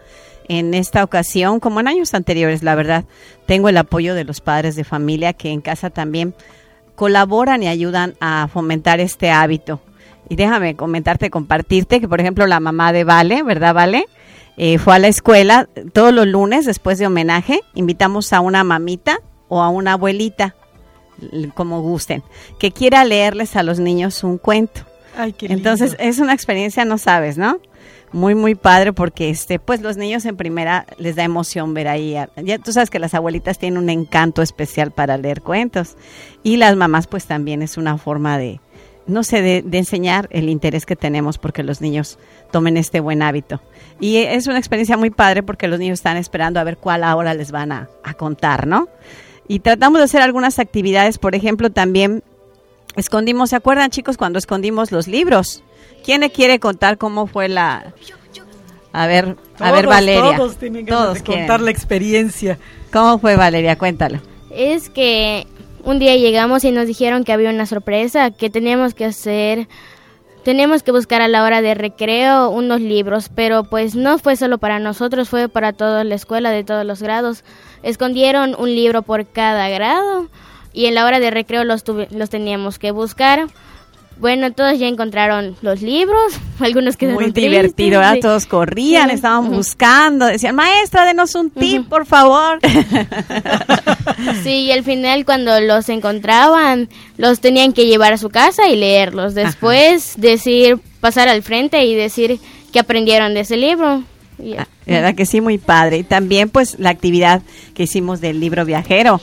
En 0.46 0.74
esta 0.74 1.02
ocasión, 1.02 1.58
como 1.58 1.80
en 1.80 1.88
años 1.88 2.14
anteriores, 2.14 2.62
la 2.62 2.76
verdad, 2.76 3.04
tengo 3.46 3.68
el 3.68 3.76
apoyo 3.78 4.14
de 4.14 4.22
los 4.22 4.40
padres 4.40 4.76
de 4.76 4.84
familia 4.84 5.32
que 5.32 5.50
en 5.50 5.60
casa 5.60 5.90
también 5.90 6.36
colaboran 6.94 7.64
y 7.64 7.66
ayudan 7.66 8.14
a 8.20 8.46
fomentar 8.46 9.00
este 9.00 9.32
hábito. 9.32 9.80
Y 10.28 10.36
déjame 10.36 10.76
comentarte, 10.76 11.30
compartirte 11.30 12.00
que, 12.00 12.06
por 12.06 12.20
ejemplo, 12.20 12.46
la 12.46 12.60
mamá 12.60 12.92
de 12.92 13.02
Vale, 13.02 13.42
¿verdad, 13.42 13.74
Vale? 13.74 14.06
Eh, 14.56 14.78
fue 14.78 14.94
a 14.94 14.98
la 15.00 15.08
escuela 15.08 15.68
todos 15.92 16.14
los 16.14 16.28
lunes 16.28 16.64
después 16.64 17.00
de 17.00 17.08
homenaje. 17.08 17.60
Invitamos 17.74 18.32
a 18.32 18.40
una 18.40 18.62
mamita 18.62 19.18
o 19.48 19.62
a 19.62 19.68
una 19.68 19.94
abuelita, 19.94 20.54
como 21.54 21.80
gusten, 21.82 22.22
que 22.58 22.70
quiera 22.70 23.04
leerles 23.04 23.56
a 23.56 23.62
los 23.62 23.78
niños 23.78 24.22
un 24.24 24.38
cuento. 24.38 24.82
Ay, 25.16 25.32
qué 25.32 25.46
Entonces 25.46 25.96
es 25.98 26.18
una 26.18 26.32
experiencia, 26.32 26.84
no 26.84 26.98
sabes, 26.98 27.38
¿no? 27.38 27.58
Muy, 28.12 28.34
muy 28.34 28.54
padre 28.54 28.92
porque 28.92 29.28
este, 29.28 29.58
pues 29.58 29.82
los 29.82 29.96
niños 29.96 30.24
en 30.24 30.36
primera 30.36 30.86
les 30.96 31.16
da 31.16 31.24
emoción 31.24 31.74
ver 31.74 31.88
ahí. 31.88 32.16
Ya 32.36 32.58
tú 32.58 32.72
sabes 32.72 32.88
que 32.88 32.98
las 32.98 33.14
abuelitas 33.14 33.58
tienen 33.58 33.82
un 33.82 33.90
encanto 33.90 34.40
especial 34.40 34.92
para 34.92 35.18
leer 35.18 35.42
cuentos 35.42 35.96
y 36.42 36.56
las 36.56 36.76
mamás 36.76 37.06
pues 37.06 37.26
también 37.26 37.60
es 37.60 37.76
una 37.76 37.98
forma 37.98 38.38
de, 38.38 38.60
no 39.06 39.24
sé, 39.24 39.42
de, 39.42 39.62
de 39.62 39.78
enseñar 39.78 40.28
el 40.30 40.48
interés 40.48 40.86
que 40.86 40.96
tenemos 40.96 41.36
porque 41.36 41.62
los 41.62 41.82
niños 41.82 42.18
tomen 42.50 42.78
este 42.78 43.00
buen 43.00 43.22
hábito. 43.22 43.60
Y 44.00 44.16
es 44.16 44.46
una 44.46 44.58
experiencia 44.58 44.96
muy 44.96 45.10
padre 45.10 45.42
porque 45.42 45.68
los 45.68 45.78
niños 45.78 45.98
están 45.98 46.16
esperando 46.16 46.60
a 46.60 46.64
ver 46.64 46.78
cuál 46.78 47.04
ahora 47.04 47.34
les 47.34 47.50
van 47.50 47.72
a, 47.72 47.90
a 48.04 48.14
contar, 48.14 48.66
¿no? 48.66 48.88
Y 49.48 49.60
tratamos 49.60 49.98
de 49.98 50.04
hacer 50.04 50.20
algunas 50.20 50.58
actividades, 50.58 51.18
por 51.18 51.34
ejemplo, 51.34 51.70
también 51.70 52.22
escondimos, 52.96 53.50
¿se 53.50 53.56
acuerdan 53.56 53.90
chicos 53.90 54.18
cuando 54.18 54.38
escondimos 54.38 54.92
los 54.92 55.08
libros? 55.08 55.62
¿Quién 56.04 56.20
le 56.20 56.30
quiere 56.30 56.60
contar 56.60 56.98
cómo 56.98 57.26
fue 57.26 57.48
la... 57.48 57.94
A 58.92 59.06
ver, 59.06 59.36
a 59.58 59.72
ver 59.72 59.86
Valeria. 59.86 60.36
Todos 60.36 60.56
tienen 60.56 60.86
ganas 60.86 61.14
de 61.14 61.22
quieren. 61.22 61.44
contar 61.44 61.60
la 61.60 61.70
experiencia. 61.70 62.58
¿Cómo 62.92 63.18
fue 63.18 63.36
Valeria? 63.36 63.76
Cuéntalo. 63.76 64.18
Es 64.50 64.88
que 64.90 65.46
un 65.84 65.98
día 65.98 66.16
llegamos 66.16 66.64
y 66.64 66.72
nos 66.72 66.86
dijeron 66.86 67.24
que 67.24 67.32
había 67.32 67.50
una 67.50 67.66
sorpresa, 67.66 68.30
que 68.30 68.50
teníamos 68.50 68.94
que 68.94 69.04
hacer, 69.04 69.68
teníamos 70.48 70.82
que 70.82 70.92
buscar 70.92 71.20
a 71.20 71.28
la 71.28 71.44
hora 71.44 71.60
de 71.60 71.74
recreo 71.74 72.48
unos 72.48 72.80
libros, 72.80 73.28
pero 73.28 73.64
pues 73.64 73.94
no 73.94 74.16
fue 74.16 74.34
solo 74.34 74.56
para 74.56 74.78
nosotros, 74.78 75.28
fue 75.28 75.50
para 75.50 75.74
toda 75.74 76.04
la 76.04 76.14
escuela 76.14 76.50
de 76.50 76.64
todos 76.64 76.86
los 76.86 77.02
grados. 77.02 77.44
Escondieron 77.82 78.56
un 78.58 78.74
libro 78.74 79.02
por 79.02 79.26
cada 79.26 79.68
grado 79.68 80.28
y 80.72 80.86
en 80.86 80.94
la 80.94 81.04
hora 81.04 81.20
de 81.20 81.30
recreo 81.30 81.64
los, 81.64 81.84
los 81.86 82.30
teníamos 82.30 82.78
que 82.78 82.92
buscar. 82.92 83.48
Bueno, 84.20 84.52
todos 84.52 84.78
ya 84.78 84.88
encontraron 84.88 85.56
los 85.62 85.80
libros, 85.80 86.32
algunos 86.60 86.96
que 86.96 87.08
Muy 87.08 87.30
divertido, 87.30 88.00
¿verdad? 88.00 88.18
Todos 88.20 88.46
corrían, 88.46 89.10
estaban 89.10 89.50
buscando, 89.50 90.26
decían, 90.26 90.56
maestra, 90.56 91.04
denos 91.04 91.34
un 91.34 91.50
tip, 91.50 91.88
por 91.88 92.06
favor. 92.06 92.58
Sí, 94.42 94.64
y 94.64 94.72
al 94.72 94.84
final 94.84 95.24
cuando 95.24 95.60
los 95.60 95.88
encontraban, 95.88 96.88
los 97.16 97.40
tenían 97.40 97.72
que 97.72 97.86
llevar 97.86 98.12
a 98.12 98.18
su 98.18 98.30
casa 98.30 98.68
y 98.68 98.76
leerlos. 98.76 99.34
Después 99.34 100.14
decir, 100.16 100.78
pasar 101.00 101.28
al 101.28 101.42
frente 101.42 101.84
y 101.84 101.94
decir 101.94 102.38
que 102.72 102.80
aprendieron 102.80 103.34
de 103.34 103.40
ese 103.40 103.56
libro. 103.56 104.02
Y 104.38 104.50
ya. 104.50 104.68
¿Verdad 104.86 105.14
que 105.14 105.26
sí? 105.26 105.40
Muy 105.40 105.58
padre. 105.58 105.98
Y 105.98 106.04
también, 106.04 106.48
pues, 106.48 106.78
la 106.78 106.90
actividad 106.90 107.42
que 107.74 107.84
hicimos 107.84 108.20
del 108.20 108.40
libro 108.40 108.64
viajero. 108.64 109.20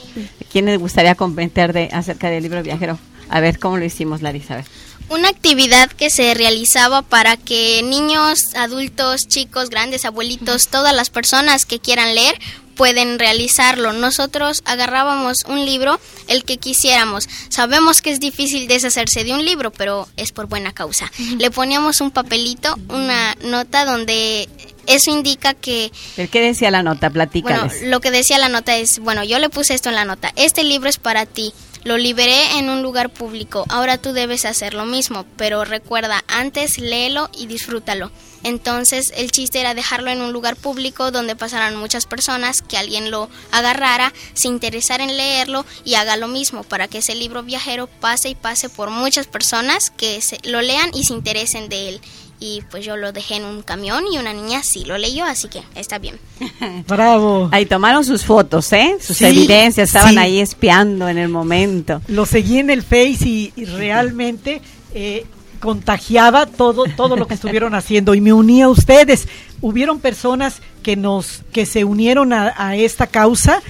¿Quién 0.52 0.66
les 0.66 0.78
gustaría 0.78 1.14
comentar 1.14 1.72
de, 1.72 1.88
acerca 1.92 2.30
del 2.30 2.42
libro 2.42 2.62
viajero? 2.62 2.98
A 3.28 3.40
ver, 3.40 3.58
¿cómo 3.58 3.76
lo 3.76 3.84
hicimos, 3.84 4.22
Larisa? 4.22 4.64
Una 5.08 5.28
actividad 5.28 5.90
que 5.90 6.10
se 6.10 6.34
realizaba 6.34 7.02
para 7.02 7.36
que 7.36 7.82
niños, 7.84 8.54
adultos, 8.56 9.28
chicos, 9.28 9.70
grandes, 9.70 10.04
abuelitos, 10.04 10.68
todas 10.68 10.94
las 10.94 11.10
personas 11.10 11.64
que 11.64 11.78
quieran 11.78 12.14
leer 12.14 12.38
pueden 12.76 13.18
realizarlo. 13.18 13.92
Nosotros 13.92 14.62
agarrábamos 14.64 15.44
un 15.48 15.64
libro, 15.64 15.98
el 16.28 16.44
que 16.44 16.58
quisiéramos. 16.58 17.28
Sabemos 17.48 18.02
que 18.02 18.10
es 18.10 18.20
difícil 18.20 18.68
deshacerse 18.68 19.24
de 19.24 19.32
un 19.32 19.44
libro, 19.44 19.72
pero 19.72 20.08
es 20.16 20.30
por 20.32 20.46
buena 20.46 20.72
causa. 20.72 21.10
Le 21.38 21.50
poníamos 21.50 22.00
un 22.00 22.10
papelito, 22.10 22.76
una 22.88 23.34
nota 23.42 23.84
donde 23.84 24.48
eso 24.86 25.10
indica 25.10 25.54
que 25.54 25.90
¿El 26.16 26.28
¿Qué 26.28 26.40
decía 26.40 26.70
la 26.70 26.82
nota? 26.82 27.08
bueno, 27.08 27.14
Platícales. 27.14 27.82
lo 27.82 28.00
que 28.00 28.10
decía 28.10 28.38
la 28.38 28.48
nota 28.48 28.76
es, 28.76 28.98
bueno, 28.98 29.24
yo 29.24 29.38
le 29.38 29.48
puse 29.48 29.74
esto 29.74 29.88
en 29.88 29.94
la 29.94 30.04
nota, 30.04 30.32
este 30.36 30.64
libro 30.64 30.88
es 30.88 30.98
para 30.98 31.26
ti, 31.26 31.52
lo 31.84 31.98
liberé 31.98 32.58
en 32.58 32.68
un 32.68 32.82
lugar 32.82 33.10
público, 33.10 33.64
ahora 33.68 33.98
tú 33.98 34.12
debes 34.12 34.44
hacer 34.44 34.74
lo 34.74 34.86
mismo, 34.86 35.24
pero 35.36 35.64
recuerda, 35.64 36.24
antes 36.26 36.78
léelo 36.78 37.30
y 37.36 37.46
disfrútalo. 37.46 38.10
Entonces 38.42 39.12
el 39.16 39.30
chiste 39.32 39.60
era 39.60 39.74
dejarlo 39.74 40.10
en 40.10 40.20
un 40.20 40.32
lugar 40.32 40.56
público 40.56 41.10
donde 41.10 41.36
pasaran 41.36 41.76
muchas 41.76 42.06
personas, 42.06 42.62
que 42.62 42.76
alguien 42.76 43.10
lo 43.10 43.28
agarrara, 43.50 44.12
se 44.34 44.48
interesara 44.48 45.02
en 45.04 45.16
leerlo 45.16 45.64
y 45.84 45.94
haga 45.94 46.16
lo 46.16 46.28
mismo 46.28 46.62
para 46.62 46.86
que 46.86 46.98
ese 46.98 47.14
libro 47.14 47.42
viajero 47.42 47.88
pase 47.88 48.28
y 48.28 48.34
pase 48.34 48.68
por 48.68 48.90
muchas 48.90 49.26
personas 49.26 49.90
que 49.90 50.20
se, 50.22 50.38
lo 50.44 50.62
lean 50.62 50.90
y 50.94 51.04
se 51.04 51.14
interesen 51.14 51.68
de 51.68 51.88
él. 51.88 52.00
Y 52.38 52.62
pues 52.70 52.84
yo 52.84 52.96
lo 52.96 53.12
dejé 53.12 53.36
en 53.36 53.44
un 53.44 53.62
camión 53.62 54.04
y 54.12 54.18
una 54.18 54.34
niña 54.34 54.62
sí 54.62 54.84
lo 54.84 54.98
leyó, 54.98 55.24
así 55.24 55.48
que 55.48 55.62
está 55.74 55.98
bien. 55.98 56.18
Bravo. 56.86 57.48
Ahí 57.50 57.64
tomaron 57.66 58.04
sus 58.04 58.24
fotos, 58.24 58.72
¿eh? 58.74 58.96
Sus 59.00 59.16
Sí, 59.16 59.24
evidencias, 59.24 59.88
estaban 59.88 60.12
sí. 60.14 60.18
ahí 60.18 60.40
espiando 60.40 61.08
en 61.08 61.16
el 61.18 61.28
momento. 61.30 62.02
Lo 62.08 62.26
seguí 62.26 62.58
en 62.58 62.68
el 62.70 62.82
Face 62.82 63.18
y, 63.26 63.52
y 63.56 63.64
realmente 63.64 64.60
eh, 64.94 65.24
contagiaba 65.60 66.44
todo, 66.46 66.84
todo 66.96 67.16
lo 67.16 67.26
que 67.26 67.34
estuvieron 67.40 67.74
haciendo 67.74 68.14
y 68.14 68.20
me 68.20 68.32
uní 68.32 68.60
a 68.62 68.68
ustedes. 68.68 69.28
Hubieron 69.62 69.98
personas 70.00 70.60
que 70.82 70.94
nos, 70.96 71.42
que 71.52 71.64
se 71.64 71.84
unieron 71.84 72.32
a, 72.34 72.54
a 72.56 72.76
esta 72.76 73.06
causa 73.06 73.62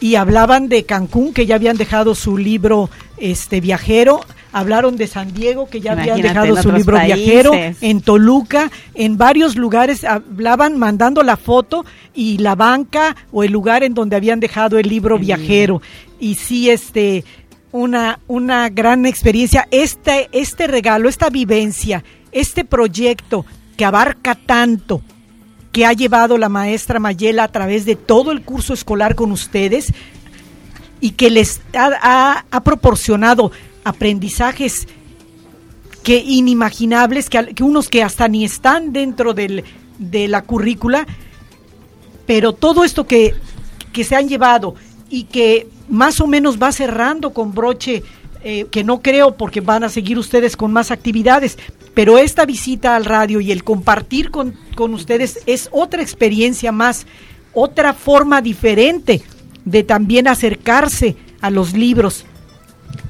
y 0.00 0.14
hablaban 0.14 0.68
de 0.68 0.84
Cancún, 0.84 1.32
que 1.32 1.46
ya 1.46 1.56
habían 1.56 1.76
dejado 1.76 2.14
su 2.14 2.38
libro 2.38 2.90
este 3.16 3.60
viajero, 3.60 4.20
hablaron 4.54 4.96
de 4.96 5.06
San 5.06 5.34
Diego, 5.34 5.68
que 5.68 5.80
ya 5.80 5.92
habían 5.92 6.18
Imagínate, 6.20 6.28
dejado 6.48 6.56
en 6.56 6.62
su 6.62 6.72
libro 6.72 6.98
viajero, 7.04 7.52
en 7.80 8.00
Toluca, 8.00 8.70
en 8.94 9.18
varios 9.18 9.56
lugares 9.56 10.04
hablaban 10.04 10.78
mandando 10.78 11.22
la 11.22 11.36
foto 11.36 11.84
y 12.14 12.38
la 12.38 12.54
banca 12.54 13.14
o 13.32 13.42
el 13.44 13.52
lugar 13.52 13.82
en 13.82 13.92
donde 13.94 14.16
habían 14.16 14.40
dejado 14.40 14.78
el 14.78 14.88
libro 14.88 15.18
viajero. 15.18 15.82
Y 16.20 16.36
sí, 16.36 16.70
este, 16.70 17.24
una, 17.72 18.20
una 18.28 18.68
gran 18.70 19.04
experiencia. 19.06 19.66
Este, 19.70 20.28
este 20.32 20.66
regalo, 20.68 21.08
esta 21.08 21.28
vivencia, 21.30 22.04
este 22.32 22.64
proyecto 22.64 23.44
que 23.76 23.84
abarca 23.84 24.36
tanto, 24.36 25.02
que 25.72 25.84
ha 25.84 25.92
llevado 25.92 26.38
la 26.38 26.48
maestra 26.48 27.00
Mayela 27.00 27.42
a 27.42 27.48
través 27.48 27.84
de 27.84 27.96
todo 27.96 28.30
el 28.30 28.42
curso 28.42 28.72
escolar 28.72 29.16
con 29.16 29.32
ustedes 29.32 29.92
y 31.00 31.10
que 31.10 31.28
les 31.30 31.60
ha, 31.74 31.90
ha- 32.00 32.44
ha 32.48 32.60
proporcionado 32.62 33.50
aprendizajes 33.84 34.88
que 36.02 36.16
inimaginables, 36.16 37.30
que, 37.30 37.54
que 37.54 37.62
unos 37.62 37.88
que 37.88 38.02
hasta 38.02 38.28
ni 38.28 38.44
están 38.44 38.92
dentro 38.92 39.32
del, 39.34 39.64
de 39.98 40.28
la 40.28 40.42
currícula, 40.42 41.06
pero 42.26 42.52
todo 42.52 42.84
esto 42.84 43.06
que, 43.06 43.34
que 43.92 44.04
se 44.04 44.16
han 44.16 44.28
llevado 44.28 44.74
y 45.08 45.24
que 45.24 45.68
más 45.88 46.20
o 46.20 46.26
menos 46.26 46.60
va 46.60 46.72
cerrando 46.72 47.32
con 47.32 47.54
broche, 47.54 48.02
eh, 48.42 48.66
que 48.70 48.84
no 48.84 49.00
creo 49.00 49.36
porque 49.36 49.60
van 49.60 49.84
a 49.84 49.88
seguir 49.88 50.18
ustedes 50.18 50.56
con 50.56 50.72
más 50.72 50.90
actividades, 50.90 51.58
pero 51.94 52.18
esta 52.18 52.44
visita 52.44 52.96
al 52.96 53.04
radio 53.04 53.40
y 53.40 53.52
el 53.52 53.64
compartir 53.64 54.30
con, 54.30 54.54
con 54.74 54.92
ustedes 54.92 55.38
es 55.46 55.68
otra 55.72 56.02
experiencia 56.02 56.72
más, 56.72 57.06
otra 57.52 57.94
forma 57.94 58.42
diferente 58.42 59.22
de 59.64 59.82
también 59.82 60.28
acercarse 60.28 61.16
a 61.40 61.50
los 61.50 61.72
libros. 61.72 62.26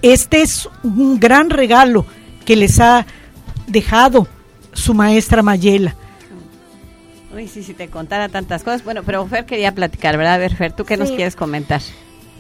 Este 0.03 0.43
es 0.43 0.69
un 0.83 1.19
gran 1.19 1.51
regalo 1.51 2.07
que 2.45 2.57
les 2.57 2.81
ha 2.81 3.07
dejado 3.67 4.29
su 4.73 4.95
maestra 4.95 5.43
Mayela. 5.43 5.95
Uy, 7.35 7.49
sí, 7.49 7.63
si 7.63 7.75
te 7.75 7.89
contara 7.89 8.29
tantas 8.29 8.63
cosas. 8.63 8.85
Bueno, 8.85 9.03
pero 9.03 9.27
Fer 9.27 9.45
quería 9.45 9.73
platicar, 9.73 10.17
¿verdad? 10.17 10.35
A 10.35 10.39
ver, 10.39 10.55
Fer, 10.55 10.73
¿tú 10.73 10.85
qué 10.85 10.97
nos 10.97 11.11
quieres 11.11 11.35
comentar? 11.35 11.81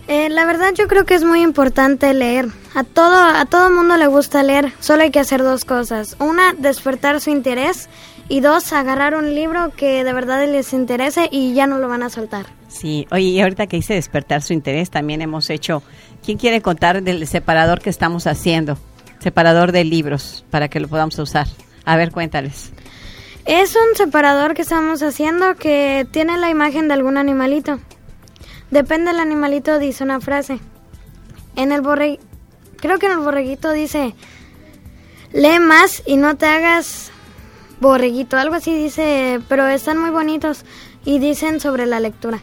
Eh, 0.06 0.28
la 0.28 0.44
verdad 0.44 0.74
yo 0.74 0.86
creo 0.86 1.04
que 1.04 1.14
es 1.14 1.24
muy 1.24 1.40
importante 1.40 2.12
leer. 2.12 2.48
A 2.74 2.84
todo 2.84 3.16
a 3.16 3.44
todo 3.46 3.70
mundo 3.70 3.96
le 3.96 4.06
gusta 4.06 4.42
leer. 4.42 4.72
Solo 4.78 5.02
hay 5.02 5.10
que 5.10 5.20
hacer 5.20 5.42
dos 5.42 5.64
cosas. 5.64 6.16
Una, 6.20 6.52
despertar 6.52 7.20
su 7.20 7.30
interés 7.30 7.88
y 8.28 8.40
dos, 8.40 8.72
agarrar 8.72 9.14
un 9.14 9.34
libro 9.34 9.72
que 9.76 10.04
de 10.04 10.12
verdad 10.12 10.46
les 10.46 10.72
interese 10.72 11.28
y 11.30 11.54
ya 11.54 11.66
no 11.66 11.78
lo 11.78 11.88
van 11.88 12.02
a 12.02 12.10
soltar. 12.10 12.46
Sí, 12.74 13.06
oye, 13.12 13.26
y 13.26 13.40
ahorita 13.40 13.68
que 13.68 13.76
hice 13.76 13.94
despertar 13.94 14.42
su 14.42 14.52
interés, 14.52 14.90
también 14.90 15.22
hemos 15.22 15.48
hecho. 15.48 15.84
¿Quién 16.24 16.38
quiere 16.38 16.60
contar 16.60 17.04
del 17.04 17.24
separador 17.28 17.80
que 17.80 17.88
estamos 17.88 18.26
haciendo? 18.26 18.76
Separador 19.20 19.70
de 19.70 19.84
libros, 19.84 20.44
para 20.50 20.66
que 20.66 20.80
lo 20.80 20.88
podamos 20.88 21.16
usar. 21.20 21.46
A 21.84 21.96
ver, 21.96 22.10
cuéntales. 22.10 22.72
Es 23.44 23.76
un 23.76 23.96
separador 23.96 24.54
que 24.54 24.62
estamos 24.62 25.04
haciendo 25.04 25.54
que 25.54 26.04
tiene 26.10 26.36
la 26.36 26.50
imagen 26.50 26.88
de 26.88 26.94
algún 26.94 27.16
animalito. 27.16 27.78
Depende 28.72 29.12
del 29.12 29.20
animalito 29.20 29.78
dice 29.78 30.02
una 30.02 30.20
frase. 30.20 30.58
En 31.54 31.70
el 31.70 31.80
borre 31.80 32.18
creo 32.78 32.98
que 32.98 33.06
en 33.06 33.12
el 33.12 33.18
borreguito 33.18 33.70
dice 33.70 34.16
lee 35.32 35.60
más 35.60 36.02
y 36.06 36.16
no 36.16 36.36
te 36.36 36.46
hagas 36.46 37.12
borreguito, 37.80 38.36
algo 38.36 38.56
así 38.56 38.74
dice, 38.76 39.40
pero 39.48 39.68
están 39.68 39.98
muy 39.98 40.10
bonitos 40.10 40.64
y 41.04 41.20
dicen 41.20 41.60
sobre 41.60 41.86
la 41.86 42.00
lectura. 42.00 42.42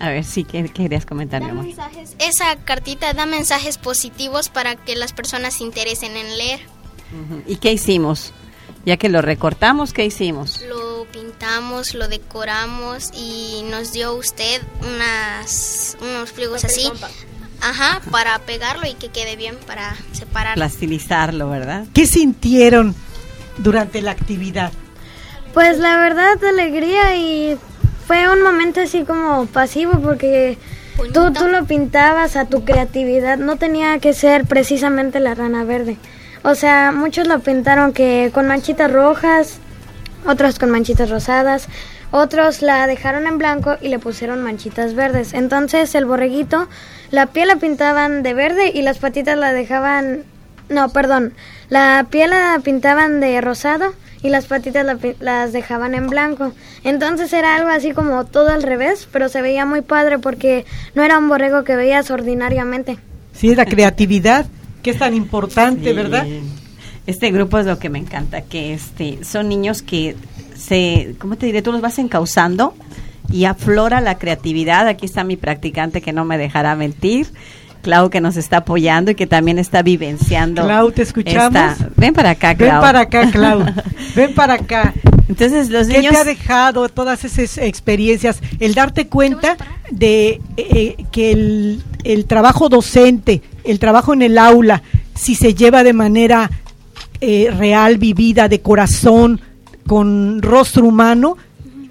A 0.00 0.10
ver, 0.10 0.24
sí, 0.24 0.44
¿qué 0.44 0.64
querías 0.68 1.04
comentar, 1.04 1.42
mi 1.42 1.50
amor? 1.50 1.66
Esa 2.18 2.56
cartita 2.64 3.12
da 3.14 3.26
mensajes 3.26 3.78
positivos 3.78 4.48
para 4.48 4.76
que 4.76 4.94
las 4.94 5.12
personas 5.12 5.54
se 5.54 5.64
interesen 5.64 6.16
en 6.16 6.38
leer. 6.38 6.60
¿Y 7.46 7.56
qué 7.56 7.72
hicimos? 7.72 8.32
Ya 8.84 8.96
que 8.96 9.08
lo 9.08 9.22
recortamos, 9.22 9.92
¿qué 9.92 10.04
hicimos? 10.04 10.62
Lo 10.68 11.04
pintamos, 11.12 11.94
lo 11.94 12.08
decoramos 12.08 13.10
y 13.12 13.64
nos 13.70 13.92
dio 13.92 14.14
usted 14.14 14.62
unas, 14.80 15.96
unos 16.00 16.32
pliegos 16.32 16.64
así. 16.64 16.88
Ajá, 17.60 18.00
para 18.12 18.38
pegarlo 18.38 18.86
y 18.86 18.94
que 18.94 19.08
quede 19.08 19.34
bien, 19.34 19.56
para 19.66 19.96
separarlo. 20.12 20.60
Plastilizarlo, 20.60 21.48
¿verdad? 21.48 21.86
¿Qué 21.92 22.06
sintieron 22.06 22.94
durante 23.58 24.00
la 24.00 24.12
actividad? 24.12 24.72
Pues 25.54 25.78
la 25.78 25.98
verdad, 25.98 26.42
alegría 26.44 27.16
y 27.16 27.58
fue 28.08 28.26
un 28.26 28.42
momento 28.42 28.80
así 28.80 29.04
como 29.04 29.44
pasivo 29.44 30.00
porque 30.02 30.56
tú, 31.12 31.30
tú 31.30 31.46
lo 31.46 31.66
pintabas 31.66 32.36
a 32.36 32.46
tu 32.46 32.64
creatividad, 32.64 33.36
no 33.36 33.56
tenía 33.56 33.98
que 33.98 34.14
ser 34.14 34.46
precisamente 34.46 35.20
la 35.20 35.34
rana 35.34 35.62
verde. 35.64 35.98
O 36.42 36.54
sea, 36.54 36.90
muchos 36.90 37.26
lo 37.28 37.40
pintaron 37.40 37.92
que 37.92 38.30
con 38.32 38.46
manchitas 38.46 38.90
rojas, 38.90 39.58
otros 40.26 40.58
con 40.58 40.70
manchitas 40.70 41.10
rosadas, 41.10 41.68
otros 42.10 42.62
la 42.62 42.86
dejaron 42.86 43.26
en 43.26 43.36
blanco 43.36 43.76
y 43.78 43.88
le 43.88 43.98
pusieron 43.98 44.42
manchitas 44.42 44.94
verdes. 44.94 45.34
Entonces 45.34 45.94
el 45.94 46.06
borreguito, 46.06 46.66
la 47.10 47.26
piel 47.26 47.48
la 47.48 47.56
pintaban 47.56 48.22
de 48.22 48.32
verde 48.32 48.72
y 48.74 48.80
las 48.80 48.96
patitas 48.96 49.36
la 49.36 49.52
dejaban... 49.52 50.24
No, 50.70 50.88
perdón, 50.88 51.34
la 51.68 52.06
piel 52.08 52.30
la 52.30 52.58
pintaban 52.64 53.20
de 53.20 53.38
rosado 53.42 53.92
y 54.22 54.30
las 54.30 54.46
patitas 54.46 54.86
las 55.20 55.52
dejaban 55.52 55.94
en 55.94 56.08
blanco. 56.08 56.52
Entonces 56.84 57.32
era 57.32 57.54
algo 57.56 57.68
así 57.68 57.92
como 57.92 58.24
todo 58.24 58.48
al 58.50 58.62
revés, 58.62 59.08
pero 59.12 59.28
se 59.28 59.42
veía 59.42 59.66
muy 59.66 59.80
padre 59.82 60.18
porque 60.18 60.64
no 60.94 61.02
era 61.02 61.18
un 61.18 61.28
borrego 61.28 61.64
que 61.64 61.76
veías 61.76 62.10
ordinariamente. 62.10 62.98
Sí, 63.32 63.54
la 63.54 63.66
creatividad, 63.66 64.46
que 64.82 64.90
es 64.90 64.98
tan 64.98 65.14
importante, 65.14 65.92
¿verdad? 65.92 66.26
Este 67.06 67.30
grupo 67.30 67.58
es 67.58 67.66
lo 67.66 67.78
que 67.78 67.88
me 67.88 67.98
encanta, 67.98 68.42
que 68.42 68.74
este 68.74 69.24
son 69.24 69.48
niños 69.48 69.82
que 69.82 70.16
se, 70.56 71.14
¿cómo 71.18 71.36
te 71.36 71.46
diré? 71.46 71.62
Tú 71.62 71.72
los 71.72 71.80
vas 71.80 71.98
encauzando 71.98 72.74
y 73.30 73.44
aflora 73.44 74.00
la 74.00 74.18
creatividad. 74.18 74.88
Aquí 74.88 75.06
está 75.06 75.24
mi 75.24 75.36
practicante 75.36 76.02
que 76.02 76.12
no 76.12 76.24
me 76.24 76.36
dejará 76.36 76.74
mentir. 76.74 77.28
Clau 77.82 78.10
que 78.10 78.20
nos 78.20 78.36
está 78.36 78.58
apoyando 78.58 79.10
y 79.10 79.14
que 79.14 79.26
también 79.26 79.58
está 79.58 79.82
vivenciando. 79.82 80.62
Clau, 80.62 80.92
te 80.92 81.02
escuchamos. 81.02 81.78
ven 81.96 82.12
para 82.14 82.30
acá, 82.30 82.54
Clau. 82.54 82.70
Ven 82.70 82.80
para 82.80 83.00
acá, 83.00 83.30
Clau. 83.30 83.64
ven 84.16 84.34
para 84.34 84.54
acá. 84.54 84.94
Entonces 85.28 85.68
los 85.68 85.86
¿Qué 85.86 85.98
niños. 85.98 86.12
te 86.12 86.18
ha 86.18 86.24
dejado 86.24 86.88
todas 86.88 87.24
esas 87.24 87.58
experiencias? 87.58 88.40
El 88.60 88.74
darte 88.74 89.08
cuenta 89.08 89.56
de 89.90 90.40
eh, 90.56 90.96
que 91.12 91.32
el, 91.32 91.82
el 92.04 92.24
trabajo 92.26 92.68
docente, 92.68 93.42
el 93.64 93.78
trabajo 93.78 94.12
en 94.14 94.22
el 94.22 94.38
aula, 94.38 94.82
si 95.14 95.34
se 95.34 95.54
lleva 95.54 95.84
de 95.84 95.92
manera 95.92 96.50
eh, 97.20 97.52
real, 97.56 97.98
vivida, 97.98 98.48
de 98.48 98.60
corazón, 98.60 99.40
con 99.86 100.40
rostro 100.40 100.84
humano, 100.86 101.36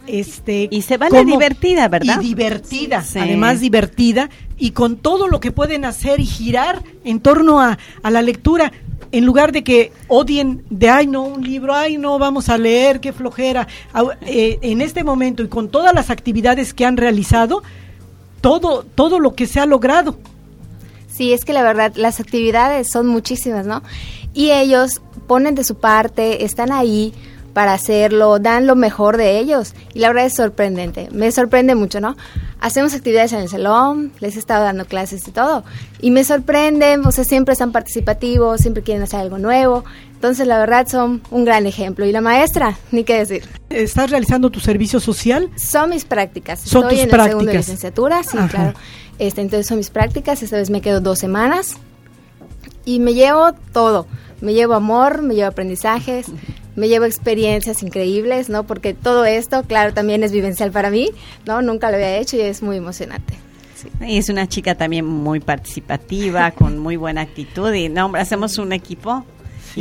este 0.08 0.68
y 0.72 0.82
se 0.82 0.98
vale 0.98 1.24
divertida, 1.26 1.88
¿verdad? 1.88 2.22
Y 2.22 2.28
divertida, 2.30 3.04
Sí. 3.04 3.20
además 3.20 3.60
divertida 3.60 4.30
y 4.58 4.72
con 4.72 4.98
todo 4.98 5.28
lo 5.28 5.40
que 5.40 5.52
pueden 5.52 5.86
hacer 5.86 6.20
y 6.20 6.26
girar 6.26 6.84
en 7.04 7.20
torno 7.20 7.60
a, 7.62 7.78
a 8.04 8.10
la 8.12 8.22
lectura 8.22 8.72
en 9.12 9.26
lugar 9.26 9.52
de 9.52 9.64
que 9.64 9.92
odien 10.08 10.64
de 10.70 10.90
ay 10.90 11.08
no 11.08 11.22
un 11.24 11.44
libro 11.44 11.74
ay 11.74 11.98
no 11.98 12.20
vamos 12.20 12.50
a 12.50 12.58
leer 12.58 13.00
qué 13.00 13.14
flojera 13.14 13.68
eh, 14.26 14.60
en 14.62 14.82
este 14.82 15.04
momento 15.04 15.44
y 15.44 15.48
con 15.48 15.70
todas 15.70 15.94
las 15.94 16.10
actividades 16.10 16.74
que 16.74 16.86
han 16.86 16.98
realizado 16.98 17.64
todo 18.42 18.84
todo 18.96 19.20
lo 19.20 19.34
que 19.36 19.46
se 19.48 19.60
ha 19.60 19.66
logrado 19.66 20.18
Sí, 21.10 21.34
es 21.34 21.46
que 21.46 21.54
la 21.54 21.64
verdad, 21.64 21.94
las 21.96 22.20
actividades 22.20 22.92
son 22.92 23.08
muchísimas, 23.08 23.66
¿no? 23.66 23.82
Y 24.36 24.52
ellos 24.52 25.02
ponen 25.26 25.56
de 25.56 25.64
su 25.64 25.74
parte, 25.80 26.46
están 26.46 26.72
ahí 26.72 27.12
para 27.58 27.74
hacerlo, 27.74 28.38
dan 28.38 28.68
lo 28.68 28.76
mejor 28.76 29.18
de 29.18 29.40
ellos. 29.40 29.74
Y 29.96 29.98
la 29.98 30.10
verdad 30.10 30.28
es 30.28 30.36
sorprendente, 30.36 31.10
me 31.12 31.32
sorprende 31.32 31.74
mucho, 31.74 32.00
¿no? 32.00 32.16
Hacemos 32.62 32.94
actividades 32.94 33.34
en 33.34 33.40
el 33.40 33.50
salón, 33.50 34.12
les 34.20 34.36
he 34.36 34.40
estado 34.40 34.64
dando 34.64 34.86
clases 34.86 35.28
y 35.28 35.32
todo. 35.32 35.64
Y 36.00 36.12
me 36.12 36.24
sorprenden, 36.24 37.04
o 37.04 37.12
sea, 37.12 37.24
siempre 37.24 37.54
están 37.54 37.72
participativos, 37.72 38.62
siempre 38.62 38.84
quieren 38.84 39.02
hacer 39.02 39.22
algo 39.22 39.40
nuevo. 39.40 39.86
Entonces, 40.14 40.46
la 40.46 40.60
verdad, 40.60 40.88
son 40.88 41.24
un 41.32 41.46
gran 41.46 41.66
ejemplo. 41.66 42.06
Y 42.06 42.12
la 42.12 42.22
maestra, 42.22 42.78
ni 42.92 43.04
qué 43.04 43.18
decir. 43.26 43.44
estás 43.72 44.12
realizando 44.12 44.52
tu 44.52 44.60
servicio 44.60 45.00
social 45.00 45.50
Son 45.56 45.90
mis 45.90 46.06
prácticas. 46.06 46.60
Son 46.60 46.84
Estoy 46.84 46.98
tus 46.98 47.06
en 47.06 47.18
la 47.18 47.24
segunda 47.24 47.38
prácticas. 47.38 47.56
licenciatura, 47.56 48.22
sí, 48.22 48.38
Ajá. 48.38 48.48
claro. 48.50 48.74
Este, 49.18 49.42
entonces 49.42 49.66
son 49.66 49.78
mis 49.80 49.90
prácticas. 49.90 50.44
Esta 50.44 50.58
vez 50.58 50.70
me 50.70 50.82
quedo 50.82 51.02
dos 51.02 51.18
semanas 51.18 51.78
y 52.86 53.00
me 53.00 53.16
llevo 53.16 53.54
todo. 53.74 54.06
Me 54.42 54.54
llevo 54.54 54.76
amor, 54.76 55.24
me 55.24 55.34
llevo 55.34 55.48
aprendizajes, 55.48 56.28
me 56.78 56.88
llevo 56.88 57.06
experiencias 57.06 57.84
increíbles, 57.84 58.50
¿no? 58.50 58.64
Porque 58.64 58.94
todo 58.94 59.26
esto, 59.26 59.64
claro, 59.64 59.94
también 59.94 60.24
es 60.24 60.32
vivencial 60.32 60.72
para 60.72 60.92
mí, 60.92 61.10
¿no? 61.46 61.62
Nunca 61.62 61.90
lo 61.90 61.96
había 61.96 62.18
hecho 62.18 62.38
y 62.38 62.42
es 62.42 62.62
muy 62.62 62.78
emocionante. 62.78 63.34
Y 64.02 64.18
es 64.18 64.30
una 64.30 64.48
chica 64.48 64.76
también 64.76 65.06
muy 65.06 65.40
participativa, 65.40 66.52
con 66.52 66.78
muy 66.78 66.96
buena 66.96 67.22
actitud. 67.22 67.74
Y 67.74 67.90
no, 67.90 68.12
hacemos 68.16 68.60
un 68.60 68.74
equipo 68.74 69.26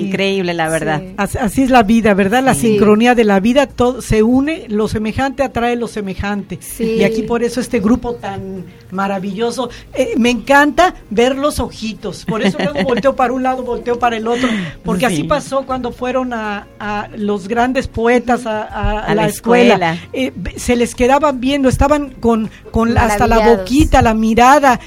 increíble, 0.01 0.55
la 0.55 0.69
verdad. 0.69 1.03
Así, 1.17 1.39
así 1.39 1.63
es 1.63 1.71
la 1.71 1.83
vida, 1.83 2.15
¿verdad? 2.15 2.43
La 2.43 2.55
Sí. 2.55 2.69
sincronía 2.69 3.15
de 3.15 3.25
la 3.25 3.41
vida, 3.41 3.67
todo 3.67 4.01
se 4.03 4.23
une, 4.23 4.65
lo 4.69 4.89
semejante 4.89 5.43
atrae 5.43 5.77
lo 5.77 5.89
semejante. 5.89 6.59
Sí. 6.61 6.85
Y 6.99 7.05
aquí 7.05 7.23
por 7.23 7.43
eso 7.43 7.61
este 7.61 7.81
grupo 7.81 8.15
tan 8.15 8.65
maravilloso. 8.91 9.71
Eh, 9.95 10.15
me 10.17 10.31
encanta 10.31 10.95
ver 11.11 11.37
los 11.37 11.61
ojitos, 11.61 12.25
por 12.25 12.43
eso 12.43 12.59
luego 12.59 12.83
volteo 12.85 13.17
para 13.17 13.33
un 13.33 13.43
lado, 13.43 13.63
volteo 13.63 13.99
para 13.99 14.17
el 14.17 14.27
otro, 14.27 14.49
porque 14.85 15.07
así 15.07 15.17
Sí. 15.17 15.23
pasó 15.25 15.63
cuando 15.67 15.93
fueron 15.93 16.33
a, 16.33 16.67
a 16.79 17.09
los 17.17 17.49
grandes 17.49 17.89
poetas 17.89 18.47
a, 18.47 18.63
a- 18.63 19.01
a 19.01 19.09
la, 19.15 19.23
la 19.23 19.29
escuela. 19.29 19.75
escuela. 19.75 19.99
Eh, 20.13 20.33
se 20.57 20.77
les 20.77 20.95
quedaban 20.95 21.41
viendo, 21.41 21.69
estaban 21.69 22.11
con, 22.21 22.51
con 22.71 22.97
hasta 22.99 23.27
la 23.27 23.39
boquita, 23.57 24.03
la 24.03 24.15
mirada. 24.15 24.81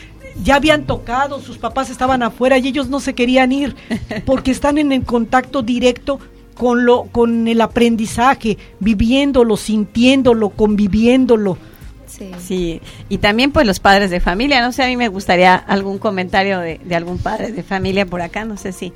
Ya 0.44 0.56
habían 0.56 0.86
tocado, 0.86 1.40
sus 1.42 1.58
papás 1.58 1.90
estaban 1.90 2.24
afuera 2.24 2.58
y 2.58 2.68
ellos 2.68 2.90
no 2.90 3.00
se 3.00 3.14
querían 3.14 3.52
ir 3.52 3.76
porque 4.26 4.52
están 4.52 4.78
en 4.78 4.92
el 4.92 5.04
contacto 5.04 5.62
directo 5.62 6.20
con 6.56 6.86
lo 6.86 7.04
con 7.06 7.48
el 7.48 7.62
aprendizaje, 7.62 8.58
viviéndolo, 8.80 9.58
sintiéndolo, 9.58 10.50
conviviéndolo. 10.50 11.58
Sí, 12.40 12.82
y 13.08 13.18
también 13.20 13.52
pues 13.52 13.66
los 13.66 13.80
padres 13.80 14.10
de 14.10 14.20
familia, 14.20 14.62
no 14.62 14.72
sé, 14.72 14.84
a 14.84 14.88
mí 14.88 14.98
me 14.98 15.08
gustaría 15.08 15.56
algún 15.56 16.00
comentario 16.00 16.60
de, 16.60 16.80
de 16.84 16.96
algún 16.96 17.18
padre 17.20 17.52
de 17.52 17.64
familia 17.64 18.06
por 18.06 18.22
acá, 18.22 18.46
no 18.46 18.58
sé 18.58 18.74
si. 18.74 18.92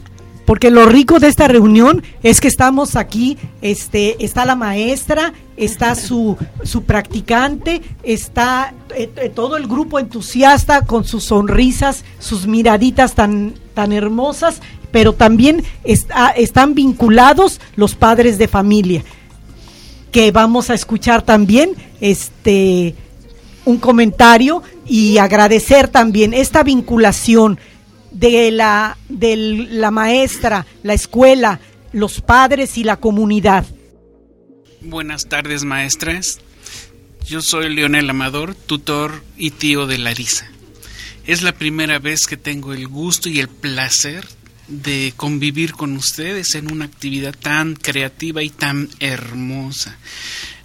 Porque 0.45 0.71
lo 0.71 0.85
rico 0.85 1.19
de 1.19 1.29
esta 1.29 1.47
reunión 1.47 2.03
es 2.21 2.41
que 2.41 2.49
estamos 2.49 2.95
aquí, 2.95 3.37
este, 3.61 4.23
está 4.23 4.45
la 4.45 4.55
maestra, 4.55 5.33
está 5.55 5.95
su, 5.95 6.37
su 6.63 6.83
practicante, 6.83 7.81
está 8.03 8.73
eh, 8.95 9.09
eh, 9.15 9.29
todo 9.29 9.55
el 9.55 9.67
grupo 9.67 9.99
entusiasta 9.99 10.81
con 10.81 11.05
sus 11.05 11.23
sonrisas, 11.25 12.03
sus 12.19 12.45
miraditas 12.45 13.15
tan, 13.15 13.53
tan 13.73 13.93
hermosas, 13.93 14.61
pero 14.91 15.13
también 15.13 15.63
está, 15.85 16.31
están 16.31 16.75
vinculados 16.75 17.61
los 17.77 17.95
padres 17.95 18.37
de 18.37 18.49
familia, 18.49 19.03
que 20.11 20.31
vamos 20.31 20.69
a 20.69 20.73
escuchar 20.73 21.21
también 21.21 21.71
este 22.01 22.95
un 23.65 23.77
comentario 23.77 24.61
y 24.85 25.17
agradecer 25.19 25.87
también 25.87 26.33
esta 26.33 26.63
vinculación 26.63 27.57
de 28.13 28.51
la, 28.51 28.97
de 29.09 29.35
la 29.35 29.91
maestra, 29.91 30.65
la 30.83 30.93
escuela, 30.93 31.59
los 31.91 32.21
padres 32.21 32.77
y 32.77 32.83
la 32.83 32.97
comunidad. 32.97 33.65
Buenas 34.81 35.27
tardes, 35.27 35.63
maestras. 35.63 36.39
Yo 37.25 37.41
soy 37.41 37.73
Leonel 37.73 38.09
Amador, 38.09 38.55
tutor 38.55 39.23
y 39.37 39.51
tío 39.51 39.87
de 39.87 39.97
Larisa. 39.97 40.47
Es 41.25 41.41
la 41.41 41.53
primera 41.53 41.99
vez 41.99 42.25
que 42.27 42.35
tengo 42.35 42.73
el 42.73 42.87
gusto 42.87 43.29
y 43.29 43.39
el 43.39 43.47
placer 43.47 44.27
de 44.67 45.13
convivir 45.15 45.73
con 45.73 45.95
ustedes 45.95 46.55
en 46.55 46.71
una 46.71 46.85
actividad 46.85 47.33
tan 47.33 47.75
creativa 47.75 48.43
y 48.43 48.49
tan 48.49 48.89
hermosa. 48.99 49.97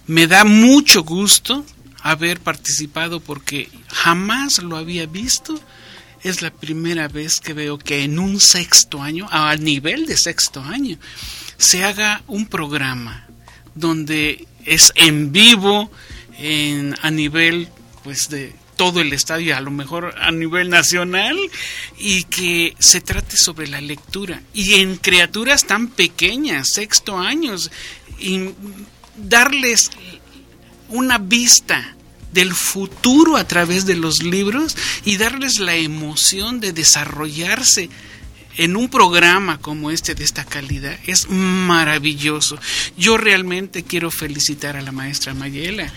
Me 0.05 0.27
da 0.27 0.43
mucho 0.43 1.03
gusto 1.03 1.65
haber 2.01 2.39
participado 2.39 3.19
porque 3.19 3.69
jamás 3.87 4.61
lo 4.61 4.77
había 4.77 5.05
visto. 5.05 5.59
Es 6.23 6.41
la 6.41 6.51
primera 6.51 7.07
vez 7.07 7.39
que 7.39 7.53
veo 7.53 7.77
que 7.77 8.03
en 8.03 8.19
un 8.19 8.39
sexto 8.39 9.01
año, 9.01 9.27
a 9.31 9.55
nivel 9.55 10.05
de 10.05 10.17
sexto 10.17 10.61
año, 10.61 10.97
se 11.57 11.83
haga 11.83 12.23
un 12.27 12.47
programa 12.47 13.27
donde 13.75 14.47
es 14.65 14.91
en 14.95 15.31
vivo, 15.31 15.89
en, 16.37 16.95
a 17.01 17.09
nivel 17.11 17.69
pues 18.03 18.29
de 18.29 18.53
todo 18.75 19.01
el 19.01 19.11
estadio, 19.11 19.57
a 19.57 19.61
lo 19.61 19.71
mejor 19.71 20.15
a 20.17 20.31
nivel 20.31 20.69
nacional, 20.69 21.37
y 21.97 22.23
que 22.23 22.75
se 22.79 23.01
trate 23.01 23.35
sobre 23.37 23.67
la 23.67 23.81
lectura. 23.81 24.41
Y 24.53 24.75
en 24.75 24.95
criaturas 24.95 25.65
tan 25.65 25.87
pequeñas, 25.87 26.69
sexto 26.69 27.17
años, 27.17 27.71
y 28.19 28.51
darles 29.17 29.91
una 30.87 31.17
vista 31.17 31.95
del 32.31 32.53
futuro 32.53 33.37
a 33.37 33.47
través 33.47 33.85
de 33.85 33.95
los 33.95 34.23
libros 34.23 34.75
y 35.05 35.17
darles 35.17 35.59
la 35.59 35.75
emoción 35.75 36.59
de 36.59 36.73
desarrollarse 36.73 37.89
en 38.57 38.75
un 38.75 38.89
programa 38.89 39.57
como 39.57 39.89
este 39.89 40.15
de 40.15 40.25
esta 40.25 40.43
calidad 40.43 40.97
es 41.05 41.29
maravilloso. 41.29 42.59
Yo 42.97 43.17
realmente 43.17 43.83
quiero 43.83 44.11
felicitar 44.11 44.75
a 44.75 44.81
la 44.81 44.91
maestra 44.91 45.33
Mayela 45.33 45.91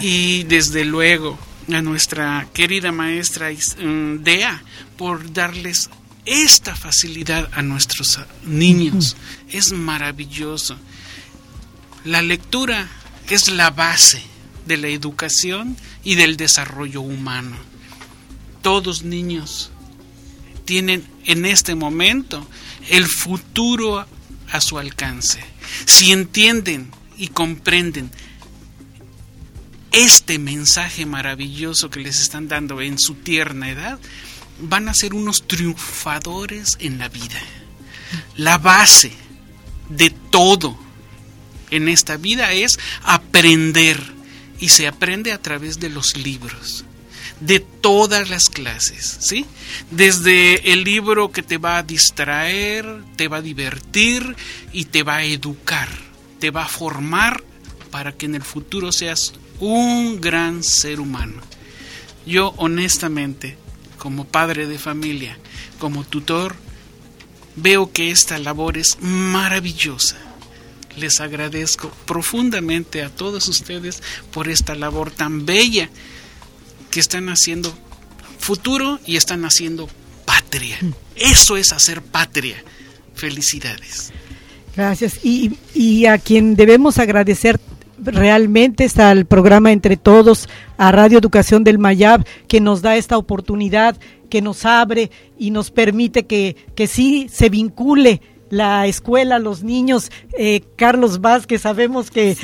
y 0.00 0.42
desde 0.44 0.84
luego 0.84 1.38
a 1.72 1.80
nuestra 1.80 2.46
querida 2.52 2.92
maestra 2.92 3.50
mm, 3.50 4.22
Dea 4.22 4.62
por 4.98 5.32
darles 5.32 5.88
esta 6.26 6.76
facilidad 6.76 7.48
a 7.54 7.62
nuestros 7.62 8.20
niños. 8.44 9.16
Es 9.48 9.72
maravilloso. 9.72 10.76
La 12.04 12.20
lectura 12.20 12.86
es 13.30 13.48
la 13.48 13.70
base 13.70 14.33
de 14.66 14.76
la 14.76 14.88
educación 14.88 15.76
y 16.02 16.14
del 16.14 16.36
desarrollo 16.36 17.00
humano. 17.00 17.56
Todos 18.62 19.02
niños 19.02 19.70
tienen 20.64 21.06
en 21.24 21.44
este 21.44 21.74
momento 21.74 22.46
el 22.88 23.06
futuro 23.06 24.06
a 24.50 24.60
su 24.60 24.78
alcance. 24.78 25.40
Si 25.86 26.12
entienden 26.12 26.90
y 27.16 27.28
comprenden 27.28 28.10
este 29.92 30.38
mensaje 30.38 31.06
maravilloso 31.06 31.90
que 31.90 32.00
les 32.00 32.20
están 32.20 32.48
dando 32.48 32.80
en 32.80 32.98
su 32.98 33.14
tierna 33.14 33.70
edad, 33.70 33.98
van 34.60 34.88
a 34.88 34.94
ser 34.94 35.14
unos 35.14 35.46
triunfadores 35.46 36.76
en 36.80 36.98
la 36.98 37.08
vida. 37.08 37.40
La 38.36 38.58
base 38.58 39.12
de 39.88 40.10
todo 40.10 40.78
en 41.70 41.88
esta 41.88 42.16
vida 42.16 42.52
es 42.52 42.78
aprender 43.02 44.13
y 44.64 44.70
se 44.70 44.88
aprende 44.88 45.30
a 45.32 45.42
través 45.42 45.78
de 45.78 45.90
los 45.90 46.16
libros 46.16 46.86
de 47.38 47.60
todas 47.60 48.30
las 48.30 48.44
clases, 48.44 49.18
¿sí? 49.20 49.44
Desde 49.90 50.72
el 50.72 50.84
libro 50.84 51.32
que 51.32 51.42
te 51.42 51.58
va 51.58 51.76
a 51.76 51.82
distraer, 51.82 53.02
te 53.16 53.28
va 53.28 53.38
a 53.38 53.42
divertir 53.42 54.34
y 54.72 54.86
te 54.86 55.02
va 55.02 55.16
a 55.16 55.24
educar, 55.24 55.90
te 56.38 56.50
va 56.50 56.64
a 56.64 56.68
formar 56.68 57.44
para 57.90 58.12
que 58.12 58.24
en 58.24 58.36
el 58.36 58.42
futuro 58.42 58.90
seas 58.90 59.34
un 59.60 60.18
gran 60.18 60.62
ser 60.62 60.98
humano. 60.98 61.42
Yo 62.24 62.54
honestamente, 62.56 63.58
como 63.98 64.24
padre 64.24 64.66
de 64.66 64.78
familia, 64.78 65.36
como 65.78 66.04
tutor, 66.04 66.56
veo 67.56 67.92
que 67.92 68.10
esta 68.10 68.38
labor 68.38 68.78
es 68.78 68.96
maravillosa. 69.02 70.16
Les 70.96 71.20
agradezco 71.20 71.90
profundamente 72.06 73.02
a 73.02 73.10
todos 73.10 73.48
ustedes 73.48 74.02
por 74.32 74.48
esta 74.48 74.74
labor 74.74 75.10
tan 75.10 75.44
bella 75.44 75.88
que 76.90 77.00
están 77.00 77.28
haciendo 77.28 77.74
futuro 78.38 79.00
y 79.04 79.16
están 79.16 79.44
haciendo 79.44 79.88
patria. 80.24 80.78
Eso 81.16 81.56
es 81.56 81.72
hacer 81.72 82.02
patria. 82.02 82.56
Felicidades. 83.14 84.12
Gracias. 84.76 85.24
Y, 85.24 85.56
y 85.72 86.06
a 86.06 86.18
quien 86.18 86.56
debemos 86.56 86.98
agradecer 86.98 87.60
realmente 87.98 88.84
está 88.84 89.12
el 89.12 89.24
programa 89.24 89.72
Entre 89.72 89.96
Todos, 89.96 90.48
a 90.76 90.92
Radio 90.92 91.18
Educación 91.18 91.64
del 91.64 91.78
Mayab, 91.78 92.24
que 92.48 92.60
nos 92.60 92.82
da 92.82 92.96
esta 92.96 93.16
oportunidad, 93.16 93.96
que 94.28 94.42
nos 94.42 94.64
abre 94.64 95.10
y 95.38 95.50
nos 95.50 95.70
permite 95.70 96.26
que, 96.26 96.56
que 96.74 96.86
sí 96.86 97.28
se 97.32 97.48
vincule 97.48 98.20
la 98.50 98.86
escuela, 98.86 99.38
los 99.38 99.62
niños, 99.62 100.10
eh, 100.38 100.62
Carlos 100.76 101.20
Vázquez, 101.20 101.62
sabemos 101.62 102.10
que, 102.10 102.36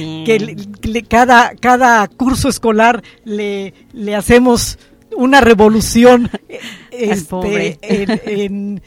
que 0.82 1.02
cada, 1.02 1.54
cada 1.54 2.06
curso 2.08 2.48
escolar 2.48 3.02
le, 3.24 3.74
le 3.92 4.14
hacemos 4.14 4.78
una 5.16 5.40
revolución, 5.40 6.30
este, 6.90 7.78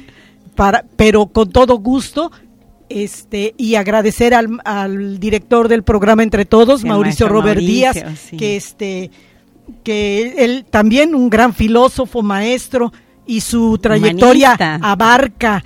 para, 0.55 0.85
pero 0.95 1.27
con 1.27 1.49
todo 1.51 1.77
gusto. 1.77 2.31
Este, 2.89 3.55
y 3.57 3.73
agradecer 3.73 4.35
al, 4.35 4.59
al 4.65 5.19
director 5.19 5.67
del 5.67 5.83
programa 5.83 6.21
Entre 6.21 6.45
Todos, 6.45 6.83
Mauricio 6.83 7.27
Robert 7.27 7.59
Díaz, 7.59 8.03
que 8.37 8.55
este 8.55 9.09
que 9.83 10.35
él 10.37 10.65
también 10.69 11.15
un 11.15 11.29
gran 11.29 11.53
filósofo, 11.53 12.21
maestro, 12.21 12.91
y 13.25 13.41
su 13.41 13.77
trayectoria 13.77 14.57
abarca 14.81 15.63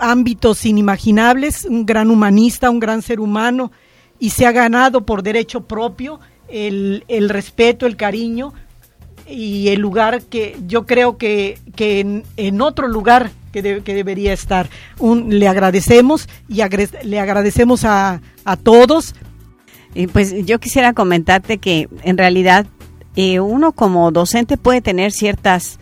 ámbitos 0.00 0.64
inimaginables, 0.64 1.64
un 1.64 1.86
gran 1.86 2.10
humanista, 2.10 2.70
un 2.70 2.80
gran 2.80 3.02
ser 3.02 3.20
humano, 3.20 3.72
y 4.18 4.30
se 4.30 4.46
ha 4.46 4.52
ganado 4.52 5.04
por 5.04 5.22
derecho 5.22 5.62
propio 5.62 6.20
el, 6.48 7.04
el 7.08 7.28
respeto, 7.28 7.86
el 7.86 7.96
cariño 7.96 8.52
y 9.28 9.68
el 9.68 9.80
lugar 9.80 10.22
que 10.22 10.56
yo 10.66 10.86
creo 10.86 11.16
que, 11.16 11.58
que 11.76 12.22
en, 12.36 12.60
otro 12.60 12.88
lugar 12.88 13.30
que, 13.52 13.82
que 13.82 13.94
debería 13.94 14.32
estar. 14.32 14.68
Un, 14.98 15.38
le 15.38 15.48
agradecemos 15.48 16.28
y 16.48 16.62
le 17.04 17.20
agradecemos 17.20 17.84
a, 17.84 18.20
a 18.44 18.56
todos. 18.56 19.14
Y 19.94 20.08
pues 20.08 20.44
yo 20.44 20.58
quisiera 20.58 20.92
comentarte 20.92 21.58
que 21.58 21.88
en 22.02 22.18
realidad 22.18 22.66
eh, 23.16 23.40
uno 23.40 23.72
como 23.72 24.10
docente 24.10 24.56
puede 24.56 24.80
tener 24.80 25.12
ciertas 25.12 25.78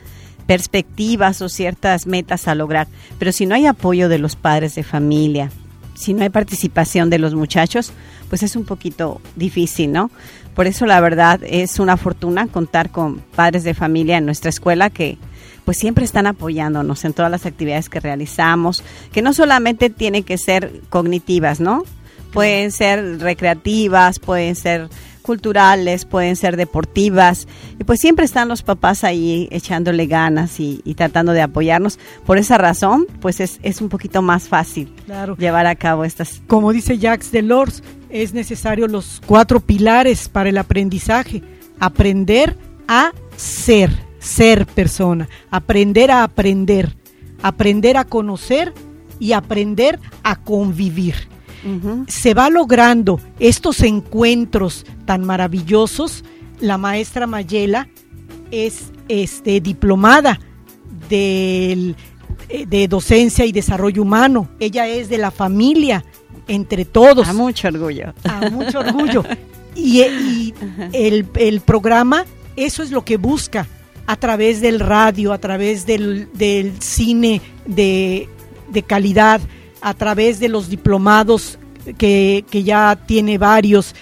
perspectivas 0.46 1.42
o 1.42 1.48
ciertas 1.48 2.06
metas 2.06 2.48
a 2.48 2.54
lograr. 2.54 2.88
Pero 3.18 3.32
si 3.32 3.46
no 3.46 3.54
hay 3.54 3.66
apoyo 3.66 4.08
de 4.08 4.18
los 4.18 4.36
padres 4.36 4.74
de 4.74 4.82
familia, 4.82 5.50
si 5.94 6.14
no 6.14 6.22
hay 6.22 6.30
participación 6.30 7.10
de 7.10 7.18
los 7.18 7.34
muchachos, 7.34 7.92
pues 8.28 8.42
es 8.42 8.56
un 8.56 8.64
poquito 8.64 9.20
difícil, 9.36 9.92
¿no? 9.92 10.10
Por 10.54 10.66
eso 10.66 10.86
la 10.86 11.00
verdad 11.00 11.40
es 11.44 11.78
una 11.78 11.96
fortuna 11.96 12.46
contar 12.46 12.90
con 12.90 13.18
padres 13.18 13.64
de 13.64 13.74
familia 13.74 14.18
en 14.18 14.26
nuestra 14.26 14.50
escuela 14.50 14.90
que 14.90 15.18
pues 15.64 15.78
siempre 15.78 16.04
están 16.04 16.26
apoyándonos 16.26 17.04
en 17.04 17.12
todas 17.12 17.30
las 17.30 17.46
actividades 17.46 17.88
que 17.88 18.00
realizamos, 18.00 18.82
que 19.12 19.22
no 19.22 19.32
solamente 19.32 19.90
tienen 19.90 20.24
que 20.24 20.38
ser 20.38 20.80
cognitivas, 20.90 21.60
¿no? 21.60 21.84
Pueden 22.32 22.72
ser 22.72 23.20
recreativas, 23.20 24.18
pueden 24.18 24.56
ser 24.56 24.88
culturales, 25.22 26.04
pueden 26.04 26.36
ser 26.36 26.56
deportivas, 26.56 27.48
y 27.78 27.84
pues 27.84 28.00
siempre 28.00 28.24
están 28.24 28.48
los 28.48 28.62
papás 28.62 29.04
ahí 29.04 29.48
echándole 29.50 30.06
ganas 30.06 30.60
y, 30.60 30.82
tratando 30.96 31.32
de 31.32 31.42
apoyarnos. 31.42 31.98
Por 32.26 32.38
esa 32.38 32.58
razón, 32.58 33.06
pues 33.20 33.40
es, 33.40 33.58
es 33.62 33.80
un 33.80 33.88
poquito 33.88 34.20
más 34.20 34.48
fácil 34.48 34.92
llevar 35.38 35.66
a 35.66 35.74
cabo 35.74 36.04
estas. 36.04 36.42
Como 36.46 36.72
dice 36.72 36.98
Jacques 36.98 37.32
Delors, 37.32 37.82
es 38.10 38.34
necesario 38.34 38.88
los 38.88 39.22
cuatro 39.24 39.60
pilares 39.60 40.28
para 40.28 40.50
el 40.50 40.58
aprendizaje. 40.58 41.42
Aprender 41.80 42.56
a 42.86 43.12
ser, 43.36 43.90
ser 44.18 44.66
persona, 44.66 45.28
aprender 45.50 46.10
a 46.10 46.22
aprender, 46.22 46.94
aprender 47.42 47.96
a 47.96 48.04
conocer 48.04 48.74
y 49.18 49.32
aprender 49.32 49.98
a 50.22 50.36
convivir 50.36 51.31
se 52.08 52.34
va 52.34 52.50
logrando 52.50 53.20
estos 53.38 53.80
encuentros 53.82 54.84
tan 55.04 55.24
maravillosos. 55.24 56.24
La 56.60 56.78
maestra 56.78 57.26
Mayela 57.26 57.88
es 58.50 58.92
este, 59.08 59.60
diplomada 59.60 60.38
eh, 61.10 61.94
de 62.66 62.88
docencia 62.88 63.44
y 63.44 63.52
desarrollo 63.52 64.02
humano. 64.02 64.48
Ella 64.60 64.86
es 64.86 65.08
de 65.08 65.18
la 65.18 65.30
familia, 65.30 66.04
entre 66.48 66.84
todos. 66.84 67.28
A 67.28 67.32
mucho 67.32 67.68
orgullo. 67.68 68.14
A 68.24 68.50
mucho 68.50 68.80
orgullo. 68.80 69.24
Y, 69.74 70.52
el, 70.92 71.62
programa, 71.64 72.26
eso 72.56 72.82
es 72.82 72.90
lo 72.90 73.06
que 73.06 73.16
busca 73.16 73.66
a 74.06 74.16
través 74.16 74.60
del 74.60 74.80
radio, 74.80 75.32
a 75.32 75.38
través 75.38 75.86
del, 75.86 76.28
cine 76.80 77.40
de, 77.64 78.28
de 78.68 78.82
calidad, 78.82 79.40
a 79.82 79.94
través 79.94 80.38
de 80.40 80.48
los 80.48 80.68
diplomados 80.68 81.58
que, 81.98 82.44
ya 82.64 82.96
tiene 83.06 83.38
varios, 83.38 83.94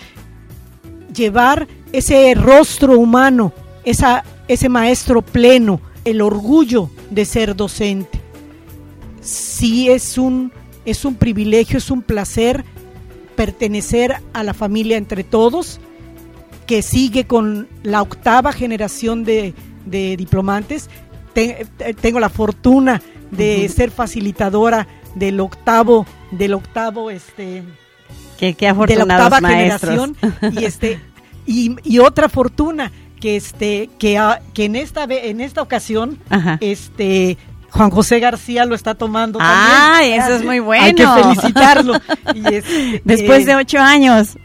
llevar 1.14 1.66
ese 1.92 2.34
rostro 2.34 2.98
humano, 2.98 3.52
esa, 3.84 4.24
ese 4.48 4.68
maestro 4.68 5.22
pleno, 5.22 5.80
el 6.04 6.20
orgullo 6.20 6.90
de 7.10 7.24
ser 7.24 7.56
docente. 7.56 8.20
Sí 9.20 9.90
es 9.90 10.18
un, 10.18 10.52
es 10.84 11.04
un 11.04 11.14
privilegio, 11.14 11.78
es 11.78 11.90
un 11.90 12.02
placer 12.02 12.64
pertenecer 13.34 14.16
a 14.32 14.44
la 14.44 14.54
familia 14.54 14.96
entre 14.96 15.24
todos, 15.24 15.80
que 16.66 16.82
sigue 16.82 17.26
con 17.26 17.68
la 17.82 18.02
octava 18.02 18.52
generación 18.52 19.24
de, 19.24 19.54
de 19.86 20.16
diplomantes. 20.16 20.88
tengo 22.00 22.20
la 22.20 22.28
fortuna 22.28 23.02
de 23.30 23.68
ser 23.68 23.90
facilitadora 23.90 24.86
del 25.14 25.40
octavo, 25.40 26.06
del 26.30 26.54
octavo, 26.54 27.10
este, 27.10 27.62
que, 28.38 28.54
de 28.54 28.96
la 28.96 29.04
octava 29.04 29.36
generación 29.40 30.16
y 30.52 30.64
este 30.64 31.00
y, 31.46 31.98
otra 31.98 32.28
fortuna 32.28 32.92
que 33.20 33.36
este 33.36 33.90
que, 33.98 34.16
ah, 34.18 34.40
que 34.54 34.64
en 34.66 34.76
esta 34.76 35.04
en 35.04 35.40
esta 35.40 35.62
ocasión 35.62 36.18
Ajá. 36.30 36.58
este 36.60 37.36
Juan 37.70 37.90
José 37.90 38.18
García 38.18 38.64
lo 38.64 38.74
está 38.74 38.94
tomando 38.94 39.38
también. 39.38 40.20
eso 40.20 40.34
es 40.34 40.44
muy 40.44 40.56
Hay 40.76 40.92
que 40.94 41.06
bueno. 41.06 41.34
felicitarlo. 41.34 42.00
Y 42.34 42.54
es, 42.54 42.64
Después 43.04 43.42
eh, 43.42 43.44
de 43.46 43.56
ocho 43.56 43.78
años. 43.78 44.36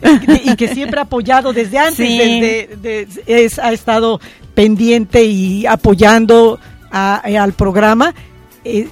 y 0.44 0.56
que 0.56 0.68
siempre 0.68 1.00
ha 1.00 1.04
apoyado 1.04 1.52
desde 1.52 1.80
antes, 1.80 1.96
Sí. 2.08 2.18
desde, 2.20 2.76
de- 2.78 3.08
es, 3.46 3.58
ha 3.58 3.72
estado 3.74 4.20
pendiente 4.54 5.24
y 5.26 5.66
apoyando 5.66 6.60
a- 6.92 7.22
eh, 7.26 7.38
al 7.38 7.54
programa. 7.54 8.14
Eh, 8.68 8.88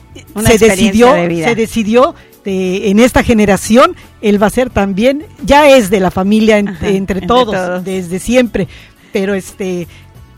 se 0.46 0.58
decidió, 0.60 1.12
de 1.14 1.28
vida. 1.28 1.48
se 1.48 1.56
decidió 1.56 2.14
de- 2.46 2.90
en 2.92 3.00
esta 3.00 3.24
generación, 3.24 3.96
él 4.22 4.42
va 4.42 4.48
a 4.48 4.52
ser 4.52 4.70
también, 4.70 5.26
ya 5.44 5.68
es 5.70 5.90
de 5.90 6.00
la 6.00 6.12
familia 6.12 6.60
en- 6.60 6.70
Ajá, 6.70 6.88
entre, 6.88 6.98
entre 7.18 7.28
todos, 7.28 7.84
desde 7.84 8.20
siempre, 8.20 8.68
pero 9.12 9.34
este 9.34 9.88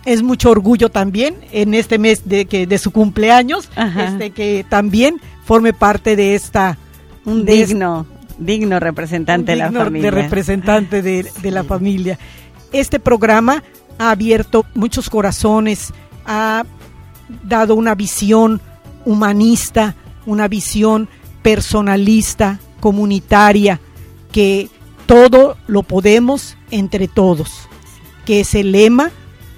es 0.05 0.23
mucho 0.23 0.51
orgullo 0.51 0.89
también 0.89 1.35
en 1.51 1.73
este 1.73 1.97
mes 1.97 2.21
de 2.29 2.45
que 2.45 2.65
de 2.65 2.77
su 2.77 2.91
cumpleaños, 2.91 3.69
Ajá. 3.75 4.05
este 4.05 4.29
que 4.31 4.65
también 4.69 5.19
forme 5.43 5.73
parte 5.73 6.15
de 6.15 6.35
esta 6.35 6.77
Un 7.25 7.43
digno, 7.45 8.05
digno 8.37 8.79
representante 8.79 9.51
de 9.51 9.57
la 9.57 9.65
digno 9.69 9.83
familia. 9.83 10.11
de 10.11 10.21
representante 10.21 11.01
de, 11.01 11.25
de 11.41 11.51
la 11.51 11.63
familia. 11.63 12.17
Este 12.71 12.99
programa 12.99 13.63
ha 13.97 14.11
abierto 14.11 14.65
muchos 14.75 15.09
corazones, 15.09 15.91
ha 16.25 16.63
dado 17.43 17.75
una 17.75 17.95
visión 17.95 18.61
humanista, 19.05 19.95
una 20.25 20.47
visión 20.47 21.07
personalista, 21.41 22.59
comunitaria, 22.79 23.79
que 24.31 24.69
todo 25.05 25.57
lo 25.67 25.83
podemos 25.83 26.57
entre 26.71 27.07
todos, 27.07 27.51
que 28.25 28.41
es 28.41 28.55
el 28.55 28.71
lema 28.71 29.11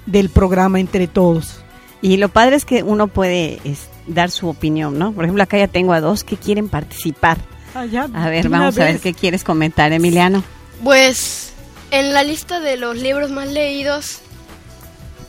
del 0.06 0.30
programa 0.30 0.80
Entre 0.80 1.06
Todos. 1.06 1.60
Y 2.00 2.16
lo 2.16 2.28
padre 2.28 2.56
es 2.56 2.64
que 2.64 2.82
uno 2.82 3.08
puede 3.08 3.60
es, 3.64 3.88
dar 4.06 4.30
su 4.30 4.48
opinión, 4.48 4.98
¿no? 4.98 5.12
Por 5.12 5.24
ejemplo, 5.24 5.42
acá 5.42 5.58
ya 5.58 5.68
tengo 5.68 5.92
a 5.92 6.00
dos 6.00 6.24
que 6.24 6.36
quieren 6.36 6.68
participar. 6.68 7.38
Ah, 7.74 7.86
ya, 7.86 8.08
A 8.14 8.28
ver, 8.30 8.48
vamos 8.48 8.78
a 8.78 8.84
ver 8.84 9.00
qué 9.00 9.12
quieres 9.14 9.44
comentar, 9.44 9.92
Emiliano. 9.92 10.44
Pues 10.82 11.52
en 11.90 12.12
la 12.12 12.22
lista 12.22 12.60
de 12.60 12.76
los 12.76 12.96
libros 12.96 13.30
más 13.30 13.48
leídos, 13.48 14.20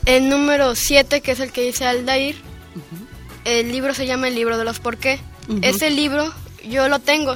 el 0.06 0.28
número 0.28 0.74
7, 0.74 1.20
que 1.20 1.32
es 1.32 1.40
el 1.40 1.52
que 1.52 1.62
dice 1.62 1.84
Aldair, 1.84 2.36
el 3.58 3.72
libro 3.72 3.94
se 3.94 4.06
llama 4.06 4.28
El 4.28 4.34
libro 4.34 4.58
de 4.58 4.64
los 4.64 4.80
por 4.80 4.96
qué. 4.96 5.18
Ese 5.62 5.90
libro 5.90 6.32
yo 6.68 6.88
lo 6.88 7.00
tengo 7.00 7.34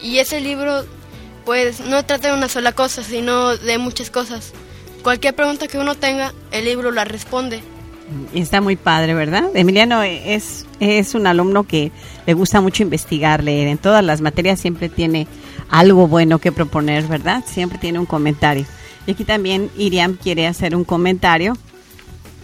y 0.00 0.18
ese 0.18 0.40
libro 0.40 0.84
pues 1.44 1.80
no 1.80 2.04
trata 2.04 2.28
de 2.28 2.34
una 2.34 2.48
sola 2.48 2.72
cosa, 2.72 3.02
sino 3.02 3.56
de 3.56 3.78
muchas 3.78 4.10
cosas. 4.10 4.52
Cualquier 5.02 5.34
pregunta 5.34 5.66
que 5.66 5.78
uno 5.78 5.94
tenga, 5.94 6.32
el 6.50 6.64
libro 6.64 6.90
la 6.90 7.04
responde. 7.04 7.60
Y 8.34 8.40
Está 8.40 8.60
muy 8.60 8.76
padre, 8.76 9.14
¿verdad? 9.14 9.50
Emiliano 9.54 10.02
es, 10.02 10.66
es 10.80 11.14
un 11.14 11.26
alumno 11.26 11.64
que 11.64 11.92
le 12.26 12.34
gusta 12.34 12.60
mucho 12.60 12.82
investigar, 12.82 13.42
leer. 13.42 13.68
En 13.68 13.78
todas 13.78 14.04
las 14.04 14.20
materias 14.20 14.60
siempre 14.60 14.88
tiene 14.88 15.26
algo 15.70 16.08
bueno 16.08 16.38
que 16.38 16.52
proponer, 16.52 17.04
¿verdad? 17.04 17.44
Siempre 17.46 17.78
tiene 17.78 17.98
un 17.98 18.06
comentario. 18.06 18.66
Y 19.06 19.12
aquí 19.12 19.24
también 19.24 19.70
Iriam 19.76 20.16
quiere 20.16 20.46
hacer 20.46 20.74
un 20.74 20.84
comentario. 20.84 21.56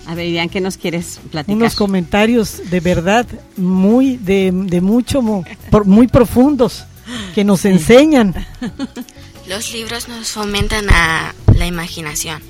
A 0.06 0.14
ver, 0.14 0.26
Iriam, 0.26 0.48
¿qué 0.48 0.60
nos 0.60 0.76
quieres 0.76 1.18
platicar? 1.30 1.56
Unos 1.56 1.74
comentarios 1.74 2.70
de 2.70 2.80
verdad 2.80 3.26
muy, 3.56 4.16
de, 4.16 4.52
de 4.52 4.80
mucho, 4.80 5.20
muy 5.22 6.06
profundos, 6.08 6.84
que 7.34 7.44
nos 7.44 7.64
enseñan. 7.64 8.34
Los 9.48 9.72
libros 9.72 10.08
nos 10.08 10.32
fomentan 10.32 10.90
a 10.90 11.34
la 11.54 11.66
imaginación. 11.66 12.42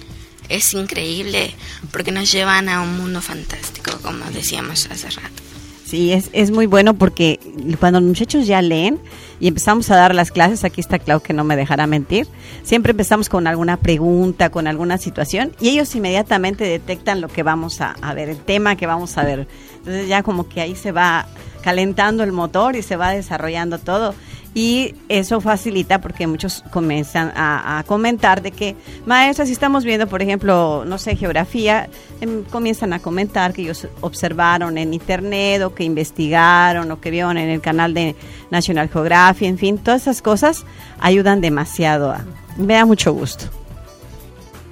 Es 0.49 0.73
increíble 0.75 1.55
porque 1.93 2.13
nos 2.13 2.31
llevan 2.31 2.69
a 2.69 2.81
un 2.81 2.97
mundo 2.97 3.21
fantástico, 3.21 3.99
como 4.03 4.25
decíamos 4.31 4.87
hace 4.91 5.11
rato. 5.11 5.43
Sí, 5.87 6.13
es, 6.13 6.31
es 6.33 6.51
muy 6.51 6.67
bueno 6.67 6.95
porque 6.95 7.39
cuando 7.79 8.01
los 8.01 8.09
muchachos 8.09 8.49
ya 8.49 8.61
leen 8.61 8.99
y 9.39 9.47
empezamos 9.47 9.89
a 9.93 9.97
dar 9.97 10.17
las 10.17 10.33
clases, 10.33 10.65
aquí 10.65 10.81
está 10.81 10.99
Clau 10.99 11.21
que 11.21 11.33
no 11.33 11.45
me 11.45 11.55
dejará 11.55 11.87
mentir, 11.87 12.27
siempre 12.65 12.91
empezamos 12.91 13.29
con 13.29 13.47
alguna 13.47 13.77
pregunta, 13.77 14.51
con 14.51 14.67
alguna 14.67 14.99
situación 14.99 15.53
y 15.61 15.69
ellos 15.69 15.95
inmediatamente 15.95 16.65
detectan 16.65 17.21
lo 17.21 17.29
que 17.29 17.45
vamos 17.45 17.81
a, 17.81 17.95
a 18.03 18.15
ver, 18.15 18.29
el 18.29 18.39
tema 18.39 18.75
que 18.75 18.89
vamos 18.89 19.17
a 19.17 19.23
ver. 19.23 19.47
Entonces 19.77 20.09
ya 20.09 20.25
como 20.25 20.49
que 20.49 20.61
ahí 20.61 20.75
se 20.75 20.91
va 20.91 21.29
calentando 21.63 22.25
el 22.25 22.33
motor 22.33 22.75
y 22.75 22.83
se 22.83 22.97
va 22.97 23.13
desarrollando 23.13 23.79
todo. 23.79 24.13
Y 24.57 24.95
eso 25.11 25.43
facilita 25.43 26.01
porque 26.01 26.27
muchos 26.27 26.65
comienzan 26.71 27.31
a, 27.37 27.85
comentar 27.87 28.41
de 28.41 28.53
que, 28.53 28.75
maestra, 29.05 29.45
si 29.45 29.53
estamos 29.53 29.85
viendo, 29.85 30.07
por 30.07 30.23
ejemplo, 30.23 30.83
no 30.87 30.97
sé, 30.97 31.15
geografía, 31.15 31.91
em, 32.23 32.43
comienzan 32.45 32.95
a 32.95 33.01
comentar 33.01 33.53
que 33.53 33.61
ellos 33.61 33.87
observaron 34.01 34.79
en 34.79 34.95
internet 34.95 35.61
o 35.61 35.75
que 35.75 35.85
investigaron 35.85 36.91
o 36.91 37.03
que 37.03 37.11
vieron 37.11 37.37
en 37.37 37.51
el 37.51 37.61
canal 37.61 37.93
de 37.93 38.17
National 38.51 38.89
Geographic, 38.89 39.47
en 39.47 39.59
fin, 39.59 39.77
todas 39.77 40.01
esas 40.01 40.23
cosas 40.23 40.65
ayudan 41.01 41.43
demasiado. 41.43 42.11
A, 42.11 42.25
me 42.57 42.73
da 42.73 42.87
mucho 42.87 43.13
gusto. 43.13 43.45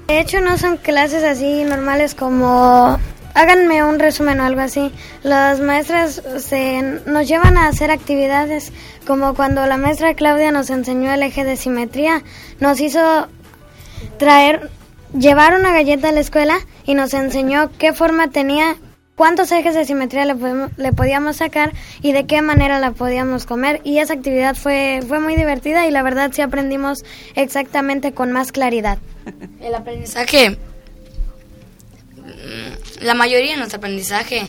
De 0.06 0.18
hecho, 0.18 0.40
no 0.40 0.56
son 0.56 0.78
clases 0.78 1.22
así 1.24 1.62
normales 1.64 2.14
como 2.14 2.98
háganme 3.34 3.84
un 3.84 3.98
resumen 3.98 4.40
o 4.40 4.44
algo 4.44 4.60
así. 4.60 4.92
Las 5.22 5.60
maestras 5.60 6.22
se, 6.38 6.80
nos 7.06 7.28
llevan 7.28 7.56
a 7.58 7.68
hacer 7.68 7.90
actividades 7.90 8.72
como 9.06 9.34
cuando 9.34 9.66
la 9.66 9.76
maestra 9.76 10.14
Claudia 10.14 10.50
nos 10.52 10.70
enseñó 10.70 11.12
el 11.12 11.22
eje 11.22 11.44
de 11.44 11.56
simetría, 11.56 12.22
nos 12.60 12.80
hizo 12.80 13.28
traer, 14.18 14.70
llevar 15.18 15.54
una 15.58 15.72
galleta 15.72 16.08
a 16.08 16.12
la 16.12 16.20
escuela 16.20 16.58
y 16.84 16.94
nos 16.94 17.14
enseñó 17.14 17.70
qué 17.78 17.92
forma 17.92 18.28
tenía, 18.28 18.76
cuántos 19.16 19.52
ejes 19.52 19.74
de 19.74 19.84
simetría 19.84 20.24
le, 20.24 20.34
podemos- 20.34 20.70
le 20.76 20.92
podíamos 20.92 21.36
sacar 21.36 21.72
y 22.02 22.12
de 22.12 22.26
qué 22.26 22.42
manera 22.42 22.78
la 22.78 22.92
podíamos 22.92 23.46
comer. 23.46 23.80
Y 23.84 23.98
esa 23.98 24.14
actividad 24.14 24.54
fue, 24.56 25.00
fue 25.06 25.20
muy 25.20 25.36
divertida 25.36 25.86
y 25.86 25.90
la 25.90 26.02
verdad 26.02 26.30
sí 26.32 26.42
aprendimos 26.42 27.04
exactamente 27.34 28.12
con 28.12 28.32
más 28.32 28.52
claridad. 28.52 28.98
El 29.60 29.74
aprendizaje, 29.74 30.58
la 33.00 33.14
mayoría 33.14 33.52
de 33.52 33.56
nuestro 33.58 33.78
aprendizaje 33.78 34.48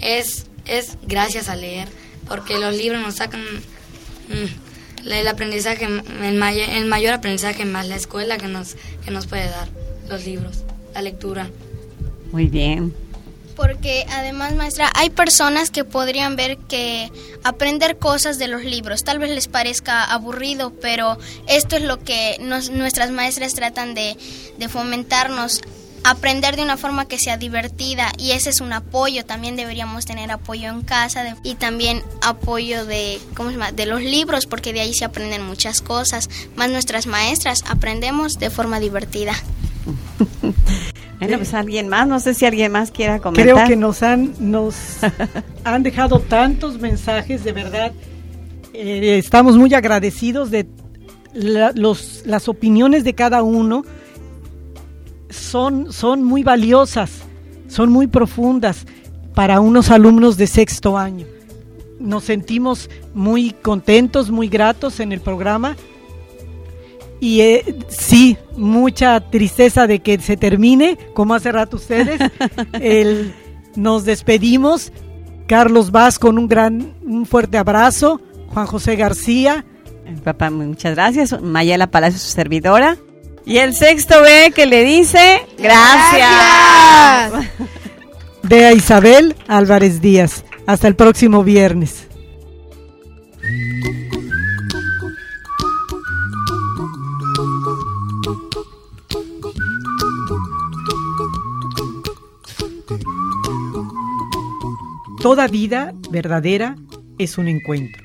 es, 0.00 0.46
es 0.66 0.96
gracias 1.02 1.48
a 1.48 1.56
leer, 1.56 1.88
porque 2.28 2.58
los 2.58 2.76
libros 2.76 3.00
nos 3.02 3.16
sacan 3.16 3.42
mm, 4.28 5.08
el 5.08 5.28
aprendizaje, 5.28 5.84
el, 5.86 6.34
may- 6.34 6.60
el 6.60 6.86
mayor 6.86 7.14
aprendizaje 7.14 7.64
más 7.64 7.86
la 7.88 7.96
escuela 7.96 8.38
que 8.38 8.48
nos, 8.48 8.76
que 9.04 9.10
nos 9.10 9.26
puede 9.26 9.48
dar, 9.48 9.68
los 10.08 10.24
libros, 10.24 10.58
la 10.94 11.02
lectura. 11.02 11.50
Muy 12.30 12.46
bien. 12.46 12.94
Porque 13.56 14.06
además, 14.10 14.54
maestra, 14.54 14.90
hay 14.94 15.10
personas 15.10 15.70
que 15.70 15.84
podrían 15.84 16.36
ver 16.36 16.56
que 16.56 17.10
aprender 17.44 17.98
cosas 17.98 18.38
de 18.38 18.48
los 18.48 18.64
libros 18.64 19.04
tal 19.04 19.18
vez 19.18 19.30
les 19.30 19.46
parezca 19.46 20.02
aburrido, 20.04 20.72
pero 20.80 21.18
esto 21.48 21.76
es 21.76 21.82
lo 21.82 21.98
que 22.02 22.38
nos- 22.40 22.70
nuestras 22.70 23.10
maestras 23.10 23.52
tratan 23.54 23.94
de, 23.94 24.16
de 24.56 24.68
fomentarnos, 24.70 25.60
aprender 26.04 26.56
de 26.56 26.62
una 26.62 26.76
forma 26.76 27.06
que 27.06 27.18
sea 27.18 27.36
divertida 27.36 28.10
y 28.18 28.32
ese 28.32 28.50
es 28.50 28.60
un 28.60 28.72
apoyo, 28.72 29.24
también 29.24 29.56
deberíamos 29.56 30.04
tener 30.04 30.30
apoyo 30.30 30.68
en 30.68 30.82
casa 30.82 31.22
de- 31.22 31.34
y 31.44 31.54
también 31.54 32.02
apoyo 32.22 32.84
de, 32.84 33.20
¿cómo 33.36 33.50
se 33.50 33.54
llama? 33.56 33.72
de 33.72 33.86
los 33.86 34.02
libros, 34.02 34.46
porque 34.46 34.72
de 34.72 34.80
ahí 34.80 34.94
se 34.94 35.04
aprenden 35.04 35.42
muchas 35.46 35.80
cosas, 35.80 36.28
más 36.56 36.70
nuestras 36.70 37.06
maestras 37.06 37.64
aprendemos 37.68 38.38
de 38.38 38.50
forma 38.50 38.80
divertida. 38.80 39.32
Bueno, 41.18 41.36
pues 41.36 41.54
alguien 41.54 41.86
más, 41.88 42.08
no 42.08 42.18
sé 42.18 42.34
si 42.34 42.46
alguien 42.46 42.72
más 42.72 42.90
quiera 42.90 43.20
comentar. 43.20 43.54
Creo 43.54 43.68
que 43.68 43.76
nos 43.76 44.02
han, 44.02 44.34
nos 44.40 44.74
han 45.64 45.84
dejado 45.84 46.18
tantos 46.18 46.80
mensajes, 46.80 47.44
de 47.44 47.52
verdad. 47.52 47.92
Eh, 48.74 49.18
estamos 49.18 49.56
muy 49.56 49.72
agradecidos 49.72 50.50
de 50.50 50.66
la- 51.32 51.70
los, 51.76 52.22
las 52.24 52.48
opiniones 52.48 53.04
de 53.04 53.14
cada 53.14 53.44
uno. 53.44 53.84
Son, 55.32 55.92
son 55.92 56.22
muy 56.24 56.42
valiosas, 56.42 57.10
son 57.68 57.90
muy 57.90 58.06
profundas 58.06 58.86
para 59.34 59.60
unos 59.60 59.90
alumnos 59.90 60.36
de 60.36 60.46
sexto 60.46 60.96
año. 60.98 61.26
Nos 61.98 62.24
sentimos 62.24 62.90
muy 63.14 63.50
contentos, 63.52 64.30
muy 64.30 64.48
gratos 64.48 65.00
en 65.00 65.12
el 65.12 65.20
programa. 65.20 65.76
Y 67.20 67.40
eh, 67.40 67.76
sí, 67.88 68.36
mucha 68.56 69.20
tristeza 69.30 69.86
de 69.86 70.00
que 70.00 70.18
se 70.18 70.36
termine, 70.36 70.98
como 71.14 71.34
hace 71.34 71.52
rato 71.52 71.76
ustedes. 71.76 72.20
El- 72.74 73.32
nos 73.76 74.04
despedimos. 74.04 74.92
Carlos 75.46 75.90
Vaz 75.90 76.18
con 76.18 76.38
un 76.38 76.48
gran, 76.48 76.94
un 77.04 77.24
fuerte 77.26 77.58
abrazo. 77.58 78.20
Juan 78.48 78.66
José 78.66 78.96
García. 78.96 79.64
Papá, 80.24 80.50
muchas 80.50 80.94
gracias. 80.94 81.40
Mayela 81.40 81.90
Palacio, 81.90 82.18
su 82.18 82.28
servidora. 82.30 82.96
Y 83.44 83.58
el 83.58 83.74
sexto 83.74 84.22
B 84.22 84.52
que 84.54 84.66
le 84.66 84.84
dice, 84.84 85.44
gracias. 85.58 87.50
De 88.42 88.66
a 88.66 88.72
Isabel 88.72 89.34
Álvarez 89.48 90.00
Díaz. 90.00 90.44
Hasta 90.66 90.86
el 90.86 90.94
próximo 90.94 91.42
viernes. 91.42 92.08
Toda 105.20 105.46
vida 105.48 105.92
verdadera 106.10 106.76
es 107.18 107.38
un 107.38 107.48
encuentro. 107.48 108.02